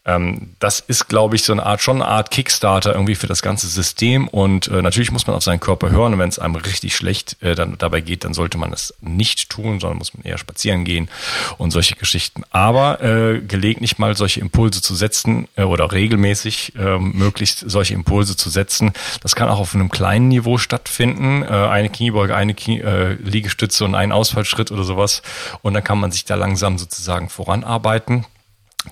Ähm, 0.06 0.50
das 0.58 0.80
ist, 0.80 1.08
glaube 1.08 1.36
ich, 1.36 1.44
so 1.44 1.52
eine 1.52 1.64
Art, 1.64 1.80
schon 1.80 2.02
eine 2.02 2.10
Art 2.10 2.30
Kickstarter 2.30 2.92
irgendwie 2.92 3.14
für 3.14 3.26
das 3.26 3.40
ganze 3.40 3.66
System. 3.68 4.28
Und 4.28 4.68
äh, 4.68 4.82
natürlich 4.82 5.10
muss 5.10 5.26
man 5.26 5.34
auf 5.34 5.42
seinen 5.42 5.60
Körper 5.60 5.90
hören. 5.90 6.12
Und 6.12 6.18
wenn 6.18 6.28
es 6.28 6.38
einem 6.38 6.56
richtig 6.56 6.94
schlecht 6.94 7.42
äh, 7.42 7.54
dann 7.54 7.78
dabei 7.78 8.00
geht, 8.00 8.24
dann 8.24 8.34
sollte 8.34 8.58
man 8.58 8.72
es 8.72 8.94
nicht 9.00 9.48
tun, 9.48 9.80
sondern 9.80 9.98
muss 9.98 10.14
man 10.14 10.24
eher 10.24 10.38
spazieren 10.38 10.84
gehen 10.84 11.08
und 11.56 11.70
solche 11.70 11.96
Geschichten. 11.96 12.42
Aber 12.50 13.02
äh, 13.02 13.40
gelegentlich 13.40 13.98
mal 13.98 14.14
solche 14.16 14.40
Impulse 14.40 14.82
zu 14.82 14.94
setzen 14.94 15.48
äh, 15.56 15.62
oder 15.62 15.90
regelmäßig 15.90 16.74
äh, 16.76 16.98
möglichst 16.98 17.64
solche 17.66 17.94
Impulse 17.94 18.36
zu 18.36 18.50
setzen, 18.50 18.92
das 19.22 19.34
kann 19.34 19.48
auch 19.48 19.58
auf 19.58 19.74
einem 19.74 19.90
kleinen 19.90 20.28
Niveau 20.28 20.58
stattfinden. 20.58 21.42
Äh, 21.42 21.46
eine 21.46 21.88
Kniebeuge, 21.88 22.36
eine 22.36 22.54
Knie, 22.54 22.80
äh, 22.80 23.16
Liegestütze 23.34 23.84
und 23.84 23.94
ein 23.94 24.12
Ausfallschritt 24.12 24.70
oder 24.72 24.84
sowas. 24.84 25.22
Und 25.62 25.74
dann 25.74 25.84
kann 25.84 25.98
man 25.98 26.10
sich 26.10 26.24
da 26.24 26.34
langsam 26.34 26.78
sozusagen 26.78 27.28
voranarbeiten. 27.28 28.24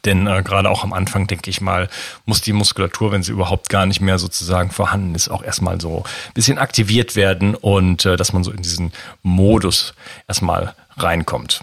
Denn 0.05 0.27
äh, 0.27 0.43
gerade 0.43 0.71
auch 0.71 0.85
am 0.85 0.93
Anfang, 0.93 1.27
denke 1.27 1.51
ich 1.51 1.61
mal, 1.61 1.89
muss 2.25 2.41
die 2.41 2.53
Muskulatur, 2.53 3.13
wenn 3.13 3.23
sie 3.23 3.33
überhaupt 3.33 3.69
gar 3.69 3.87
nicht 3.87 4.01
mehr 4.01 4.19
sozusagen 4.19 4.71
vorhanden 4.71 5.15
ist, 5.15 5.29
auch 5.29 5.43
erstmal 5.43 5.81
so 5.81 6.05
ein 6.05 6.33
bisschen 6.35 6.59
aktiviert 6.59 7.15
werden 7.15 7.55
und 7.55 8.07
äh, 8.07 8.17
dass 8.17 8.33
man 8.33 8.43
so 8.43 8.51
in 8.51 8.63
diesen 8.63 8.93
Modus 9.23 9.95
erstmal 10.29 10.75
reinkommt. 10.97 11.63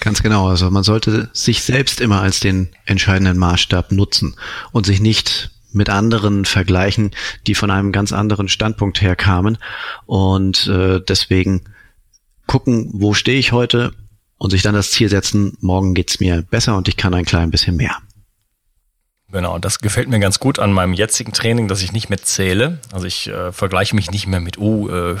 Ganz 0.00 0.22
genau. 0.22 0.48
Also 0.48 0.70
man 0.70 0.82
sollte 0.82 1.30
sich 1.32 1.62
selbst 1.62 2.00
immer 2.00 2.20
als 2.20 2.40
den 2.40 2.68
entscheidenden 2.84 3.38
Maßstab 3.38 3.92
nutzen 3.92 4.36
und 4.72 4.86
sich 4.86 5.00
nicht 5.00 5.50
mit 5.72 5.90
anderen 5.90 6.44
vergleichen, 6.44 7.10
die 7.46 7.54
von 7.54 7.70
einem 7.70 7.92
ganz 7.92 8.12
anderen 8.12 8.48
Standpunkt 8.48 9.00
her 9.00 9.14
kamen. 9.14 9.58
Und 10.06 10.66
äh, 10.66 11.00
deswegen 11.00 11.62
gucken, 12.46 12.90
wo 12.92 13.14
stehe 13.14 13.38
ich 13.38 13.52
heute, 13.52 13.92
und 14.38 14.50
sich 14.50 14.62
dann 14.62 14.74
das 14.74 14.90
Ziel 14.90 15.08
setzen, 15.08 15.56
morgen 15.60 15.94
geht's 15.94 16.20
mir 16.20 16.42
besser 16.42 16.76
und 16.76 16.88
ich 16.88 16.96
kann 16.96 17.14
ein 17.14 17.24
klein 17.24 17.50
bisschen 17.50 17.76
mehr. 17.76 17.96
Genau, 19.32 19.58
das 19.58 19.80
gefällt 19.80 20.08
mir 20.08 20.20
ganz 20.20 20.38
gut 20.38 20.60
an 20.60 20.72
meinem 20.72 20.92
jetzigen 20.92 21.32
Training, 21.32 21.66
dass 21.66 21.82
ich 21.82 21.90
nicht 21.90 22.08
mehr 22.08 22.22
zähle. 22.22 22.78
Also 22.92 23.06
ich 23.06 23.26
äh, 23.26 23.50
vergleiche 23.50 23.96
mich 23.96 24.12
nicht 24.12 24.28
mehr 24.28 24.38
mit, 24.38 24.56
oh, 24.56 24.88
äh, 24.88 25.16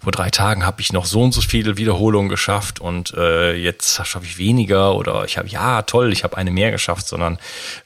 vor 0.00 0.12
drei 0.12 0.30
Tagen 0.30 0.64
habe 0.64 0.80
ich 0.80 0.94
noch 0.94 1.04
so 1.04 1.22
und 1.22 1.32
so 1.32 1.42
viele 1.42 1.76
Wiederholungen 1.76 2.30
geschafft 2.30 2.80
und 2.80 3.12
äh, 3.12 3.54
jetzt 3.54 4.06
schaffe 4.06 4.24
ich 4.24 4.38
weniger 4.38 4.94
oder 4.94 5.24
ich 5.26 5.36
habe, 5.36 5.46
ja, 5.48 5.82
toll, 5.82 6.10
ich 6.10 6.24
habe 6.24 6.38
eine 6.38 6.50
mehr 6.50 6.70
geschafft, 6.70 7.06
sondern 7.06 7.38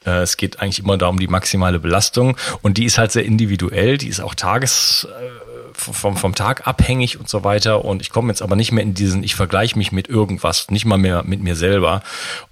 äh, 0.05 0.21
es 0.21 0.37
geht 0.37 0.61
eigentlich 0.61 0.79
immer 0.79 0.97
darum, 0.97 1.19
die 1.19 1.27
maximale 1.27 1.79
Belastung 1.79 2.37
und 2.61 2.77
die 2.77 2.85
ist 2.85 2.97
halt 2.97 3.11
sehr 3.11 3.25
individuell, 3.25 3.97
die 3.97 4.07
ist 4.07 4.21
auch 4.21 4.33
tages... 4.33 5.07
Äh, 5.11 5.44
vom, 5.75 6.17
vom 6.17 6.35
Tag 6.35 6.67
abhängig 6.67 7.19
und 7.19 7.29
so 7.29 7.43
weiter. 7.43 7.85
Und 7.85 8.01
ich 8.01 8.09
komme 8.09 8.29
jetzt 8.29 8.41
aber 8.41 8.55
nicht 8.55 8.71
mehr 8.71 8.83
in 8.83 8.93
diesen, 8.93 9.23
ich 9.23 9.35
vergleiche 9.35 9.77
mich 9.77 9.91
mit 9.91 10.07
irgendwas, 10.07 10.69
nicht 10.69 10.85
mal 10.85 10.97
mehr 10.97 11.23
mit 11.23 11.41
mir 11.41 11.55
selber. 11.55 12.01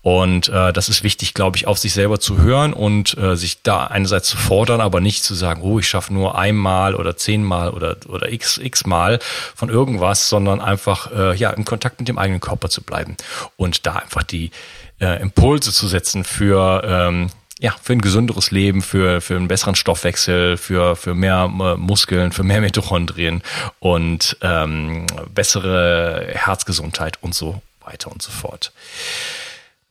Und 0.01 0.49
äh, 0.49 0.73
das 0.73 0.89
ist 0.89 1.03
wichtig, 1.03 1.33
glaube 1.33 1.57
ich, 1.57 1.67
auf 1.67 1.77
sich 1.77 1.93
selber 1.93 2.19
zu 2.19 2.37
hören 2.37 2.73
und 2.73 3.17
äh, 3.17 3.35
sich 3.35 3.61
da 3.63 3.85
einerseits 3.85 4.29
zu 4.29 4.37
fordern, 4.37 4.81
aber 4.81 4.99
nicht 4.99 5.23
zu 5.23 5.33
sagen, 5.33 5.61
oh, 5.61 5.79
ich 5.79 5.87
schaffe 5.87 6.13
nur 6.13 6.37
einmal 6.37 6.95
oder 6.95 7.17
zehnmal 7.17 7.69
oder, 7.71 7.97
oder 8.07 8.31
x, 8.31 8.57
x 8.57 8.85
mal 8.85 9.19
von 9.55 9.69
irgendwas, 9.69 10.29
sondern 10.29 10.61
einfach 10.61 11.11
äh, 11.11 11.35
ja 11.35 11.51
in 11.51 11.65
Kontakt 11.65 11.99
mit 11.99 12.07
dem 12.07 12.17
eigenen 12.17 12.41
Körper 12.41 12.69
zu 12.69 12.81
bleiben 12.81 13.17
und 13.57 13.85
da 13.85 13.93
einfach 13.93 14.23
die 14.23 14.51
äh, 14.99 15.21
Impulse 15.21 15.71
zu 15.71 15.87
setzen 15.87 16.23
für 16.23 16.83
ähm, 16.85 17.29
ja, 17.59 17.75
für 17.81 17.93
ein 17.93 18.01
gesünderes 18.01 18.51
Leben, 18.51 18.81
für, 18.81 19.21
für 19.21 19.35
einen 19.35 19.47
besseren 19.47 19.75
Stoffwechsel, 19.75 20.57
für, 20.57 20.95
für 20.95 21.13
mehr 21.13 21.49
äh, 21.51 21.77
Muskeln, 21.77 22.31
für 22.31 22.43
mehr 22.43 22.61
Mitochondrien 22.61 23.41
und 23.79 24.37
ähm, 24.41 25.05
bessere 25.33 26.27
Herzgesundheit 26.33 27.21
und 27.21 27.35
so 27.35 27.61
weiter 27.81 28.11
und 28.11 28.21
so 28.21 28.31
fort. 28.31 28.71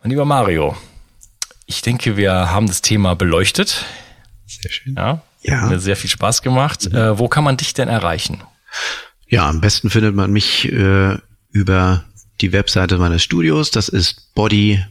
Mein 0.02 0.10
lieber 0.10 0.24
Mario, 0.24 0.76
ich 1.66 1.82
denke, 1.82 2.16
wir 2.16 2.32
haben 2.32 2.66
das 2.66 2.82
Thema 2.82 3.14
beleuchtet. 3.14 3.84
Sehr 4.46 4.70
schön. 4.70 4.94
Ja, 4.96 5.22
ja. 5.42 5.62
Hat 5.62 5.70
mir 5.70 5.78
sehr 5.78 5.96
viel 5.96 6.10
Spaß 6.10 6.42
gemacht. 6.42 6.90
Mhm. 6.90 6.96
Äh, 6.96 7.18
wo 7.18 7.28
kann 7.28 7.44
man 7.44 7.56
dich 7.56 7.74
denn 7.74 7.88
erreichen? 7.88 8.42
Ja, 9.28 9.48
am 9.48 9.60
besten 9.60 9.88
findet 9.88 10.14
man 10.14 10.30
mich 10.32 10.70
äh, 10.70 11.16
über 11.50 12.04
die 12.40 12.52
Webseite 12.52 12.98
meines 12.98 13.22
Studios. 13.22 13.70
Das 13.70 13.88
ist 13.88 14.34
body 14.34 14.84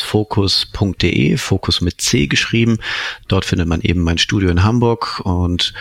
focus.de, 0.00 1.36
Fokus 1.36 1.80
mit 1.80 2.00
C 2.00 2.26
geschrieben. 2.26 2.78
Dort 3.28 3.44
findet 3.44 3.68
man 3.68 3.80
eben 3.80 4.02
mein 4.02 4.18
Studio 4.18 4.50
in 4.50 4.62
Hamburg 4.62 5.20
und 5.24 5.74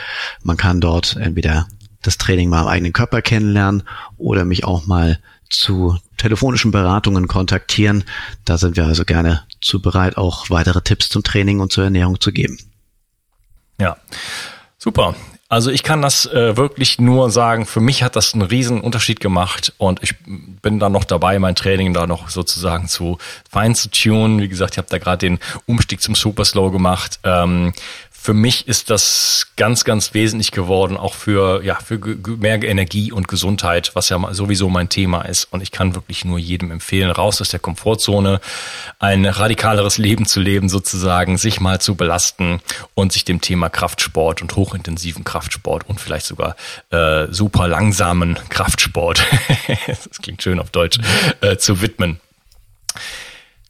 man 0.43 0.57
kann 0.57 0.81
dort 0.81 1.15
entweder 1.15 1.67
das 2.01 2.17
Training 2.17 2.49
mal 2.49 2.61
am 2.61 2.67
eigenen 2.67 2.93
Körper 2.93 3.21
kennenlernen 3.21 3.83
oder 4.17 4.45
mich 4.45 4.63
auch 4.63 4.85
mal 4.85 5.19
zu 5.49 5.97
telefonischen 6.17 6.71
Beratungen 6.71 7.27
kontaktieren. 7.27 8.03
Da 8.45 8.57
sind 8.57 8.75
wir 8.75 8.85
also 8.85 9.05
gerne 9.05 9.43
zu 9.61 9.81
bereit, 9.81 10.17
auch 10.17 10.49
weitere 10.49 10.81
Tipps 10.81 11.09
zum 11.09 11.23
Training 11.23 11.59
und 11.59 11.71
zur 11.71 11.85
Ernährung 11.85 12.19
zu 12.19 12.31
geben. 12.31 12.57
Ja, 13.79 13.97
super. 14.77 15.15
Also 15.49 15.71
ich 15.71 15.81
kann 15.81 16.01
das 16.01 16.25
äh, 16.25 16.57
wirklich 16.57 16.99
nur 16.99 17.31
sagen, 17.31 17.65
für 17.65 17.79
mich 17.79 18.03
hat 18.03 18.17
das 18.17 18.33
einen 18.33 18.43
riesen 18.43 18.81
Unterschied 18.81 19.21
gemacht 19.21 19.71
und 19.77 20.03
ich 20.03 20.13
bin 20.25 20.77
da 20.77 20.89
noch 20.89 21.05
dabei, 21.05 21.39
mein 21.39 21.55
Training 21.55 21.93
da 21.93 22.05
noch 22.05 22.27
sozusagen 22.27 22.89
zu 22.89 23.17
fein 23.49 23.73
zu 23.73 23.89
tunen. 23.89 24.41
Wie 24.41 24.49
gesagt, 24.49 24.73
ich 24.73 24.77
habe 24.77 24.89
da 24.89 24.97
gerade 24.97 25.19
den 25.19 25.39
Umstieg 25.65 26.01
zum 26.01 26.15
Super 26.15 26.43
Slow 26.43 26.69
gemacht. 26.69 27.19
Ähm, 27.23 27.71
für 28.19 28.33
mich 28.33 28.67
ist 28.67 28.89
das 28.89 29.53
ganz, 29.55 29.85
ganz 29.85 30.13
wesentlich 30.13 30.51
geworden, 30.51 30.97
auch 30.97 31.13
für, 31.13 31.63
ja, 31.63 31.75
für 31.75 31.97
mehr 32.37 32.61
Energie 32.61 33.11
und 33.13 33.29
Gesundheit, 33.29 33.91
was 33.93 34.09
ja 34.09 34.33
sowieso 34.33 34.67
mein 34.69 34.89
Thema 34.89 35.21
ist. 35.21 35.45
Und 35.45 35.61
ich 35.61 35.71
kann 35.71 35.95
wirklich 35.95 36.25
nur 36.25 36.37
jedem 36.37 36.71
empfehlen, 36.71 37.09
raus 37.09 37.39
aus 37.39 37.49
der 37.49 37.61
Komfortzone, 37.61 38.41
ein 38.99 39.25
radikaleres 39.25 39.97
Leben 39.97 40.25
zu 40.25 40.41
leben, 40.41 40.67
sozusagen, 40.67 41.37
sich 41.37 41.61
mal 41.61 41.79
zu 41.79 41.95
belasten 41.95 42.59
und 42.95 43.13
sich 43.13 43.23
dem 43.23 43.39
Thema 43.39 43.69
Kraftsport 43.69 44.41
und 44.41 44.57
hochintensiven 44.57 45.23
Kraftsport 45.23 45.87
und 45.87 46.01
vielleicht 46.01 46.25
sogar 46.25 46.57
äh, 46.89 47.27
super 47.29 47.69
langsamen 47.69 48.37
Kraftsport, 48.49 49.23
das 49.87 50.21
klingt 50.21 50.43
schön 50.43 50.59
auf 50.59 50.71
Deutsch, 50.71 50.99
äh, 51.39 51.55
zu 51.55 51.81
widmen. 51.81 52.19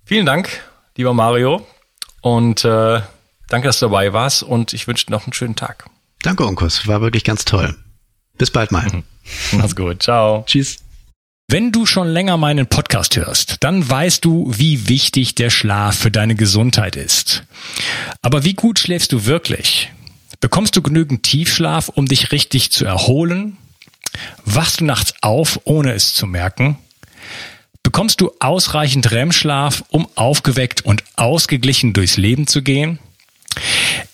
Vielen 0.03 0.25
Dank, 0.25 0.49
lieber 0.95 1.13
Mario. 1.13 1.67
Und 2.21 2.65
äh, 2.65 3.01
Danke, 3.49 3.67
dass 3.67 3.79
du 3.79 3.85
dabei 3.85 4.13
warst 4.13 4.43
und 4.43 4.73
ich 4.73 4.87
wünsche 4.87 5.05
dir 5.05 5.11
noch 5.11 5.25
einen 5.25 5.33
schönen 5.33 5.55
Tag. 5.55 5.89
Danke, 6.21 6.45
Onkus. 6.45 6.87
War 6.87 7.01
wirklich 7.01 7.23
ganz 7.23 7.45
toll. 7.45 7.75
Bis 8.37 8.51
bald 8.51 8.71
mal. 8.71 9.03
Mach's 9.51 9.75
gut. 9.75 10.03
Ciao. 10.03 10.43
Tschüss. 10.45 10.79
Wenn 11.49 11.71
du 11.71 11.85
schon 11.85 12.09
länger 12.09 12.35
meinen 12.35 12.67
Podcast 12.67 13.15
hörst, 13.15 13.57
dann 13.61 13.89
weißt 13.89 14.25
du, 14.25 14.51
wie 14.53 14.89
wichtig 14.89 15.33
der 15.35 15.49
Schlaf 15.49 15.97
für 15.97 16.11
deine 16.11 16.35
Gesundheit 16.35 16.97
ist. 16.97 17.43
Aber 18.21 18.43
wie 18.43 18.53
gut 18.53 18.79
schläfst 18.79 19.13
du 19.13 19.25
wirklich? 19.25 19.91
Bekommst 20.41 20.75
du 20.75 20.81
genügend 20.81 21.23
Tiefschlaf, 21.23 21.87
um 21.87 22.05
dich 22.05 22.33
richtig 22.33 22.71
zu 22.73 22.83
erholen? 22.83 23.55
Wachst 24.43 24.81
du 24.81 24.85
nachts 24.85 25.13
auf, 25.21 25.61
ohne 25.63 25.93
es 25.93 26.13
zu 26.13 26.27
merken? 26.27 26.77
Bekommst 27.81 28.19
du 28.19 28.31
ausreichend 28.41 29.11
REM-Schlaf, 29.11 29.85
um 29.87 30.07
aufgeweckt 30.15 30.83
und 30.83 31.05
ausgeglichen 31.15 31.93
durchs 31.93 32.17
Leben 32.17 32.45
zu 32.45 32.61
gehen? 32.61 32.99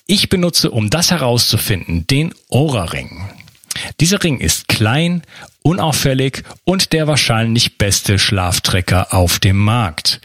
Ich 0.05 0.29
benutze, 0.29 0.71
um 0.71 0.89
das 0.89 1.11
herauszufinden, 1.11 2.05
den 2.07 2.33
Aura-Ring. 2.49 3.29
Dieser 3.99 4.23
Ring 4.23 4.39
ist 4.39 4.67
klein, 4.67 5.23
unauffällig 5.63 6.43
und 6.63 6.93
der 6.93 7.07
wahrscheinlich 7.07 7.77
beste 7.77 8.19
Schlaftrecker 8.19 9.13
auf 9.13 9.39
dem 9.39 9.57
Markt. 9.57 10.21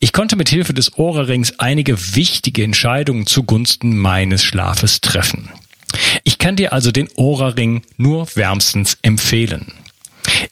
Ich 0.00 0.12
konnte 0.12 0.36
mit 0.36 0.48
Hilfe 0.48 0.74
des 0.74 0.98
Aura-Rings 0.98 1.58
einige 1.58 2.16
wichtige 2.16 2.64
Entscheidungen 2.64 3.26
zugunsten 3.26 3.96
meines 3.96 4.42
Schlafes 4.42 5.00
treffen. 5.00 5.50
Ich 6.24 6.38
kann 6.38 6.56
dir 6.56 6.72
also 6.72 6.90
den 6.90 7.08
Ora-Ring 7.14 7.82
nur 7.96 8.26
wärmstens 8.34 8.98
empfehlen. 9.02 9.72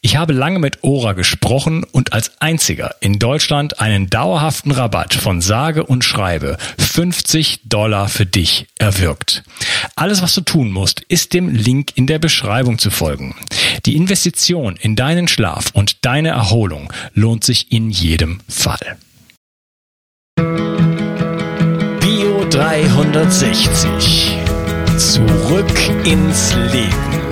Ich 0.00 0.16
habe 0.16 0.32
lange 0.32 0.58
mit 0.58 0.82
Ora 0.82 1.12
gesprochen 1.12 1.84
und 1.84 2.12
als 2.12 2.40
einziger 2.40 2.94
in 3.00 3.18
Deutschland 3.18 3.80
einen 3.80 4.10
dauerhaften 4.10 4.70
Rabatt 4.72 5.14
von 5.14 5.40
sage 5.40 5.84
und 5.84 6.04
schreibe 6.04 6.56
50 6.78 7.60
Dollar 7.64 8.08
für 8.08 8.26
dich 8.26 8.66
erwirkt. 8.78 9.42
Alles, 9.94 10.22
was 10.22 10.34
du 10.34 10.40
tun 10.40 10.70
musst, 10.70 11.00
ist 11.00 11.34
dem 11.34 11.48
Link 11.48 11.96
in 11.96 12.06
der 12.06 12.18
Beschreibung 12.18 12.78
zu 12.78 12.90
folgen. 12.90 13.34
Die 13.86 13.96
Investition 13.96 14.76
in 14.76 14.96
deinen 14.96 15.28
Schlaf 15.28 15.70
und 15.72 16.04
deine 16.04 16.28
Erholung 16.30 16.92
lohnt 17.14 17.44
sich 17.44 17.72
in 17.72 17.90
jedem 17.90 18.40
Fall. 18.48 18.96
Bio 22.00 22.44
360 22.50 24.38
Zurück 24.98 25.66
ins 26.04 26.54
Leben. 26.70 27.31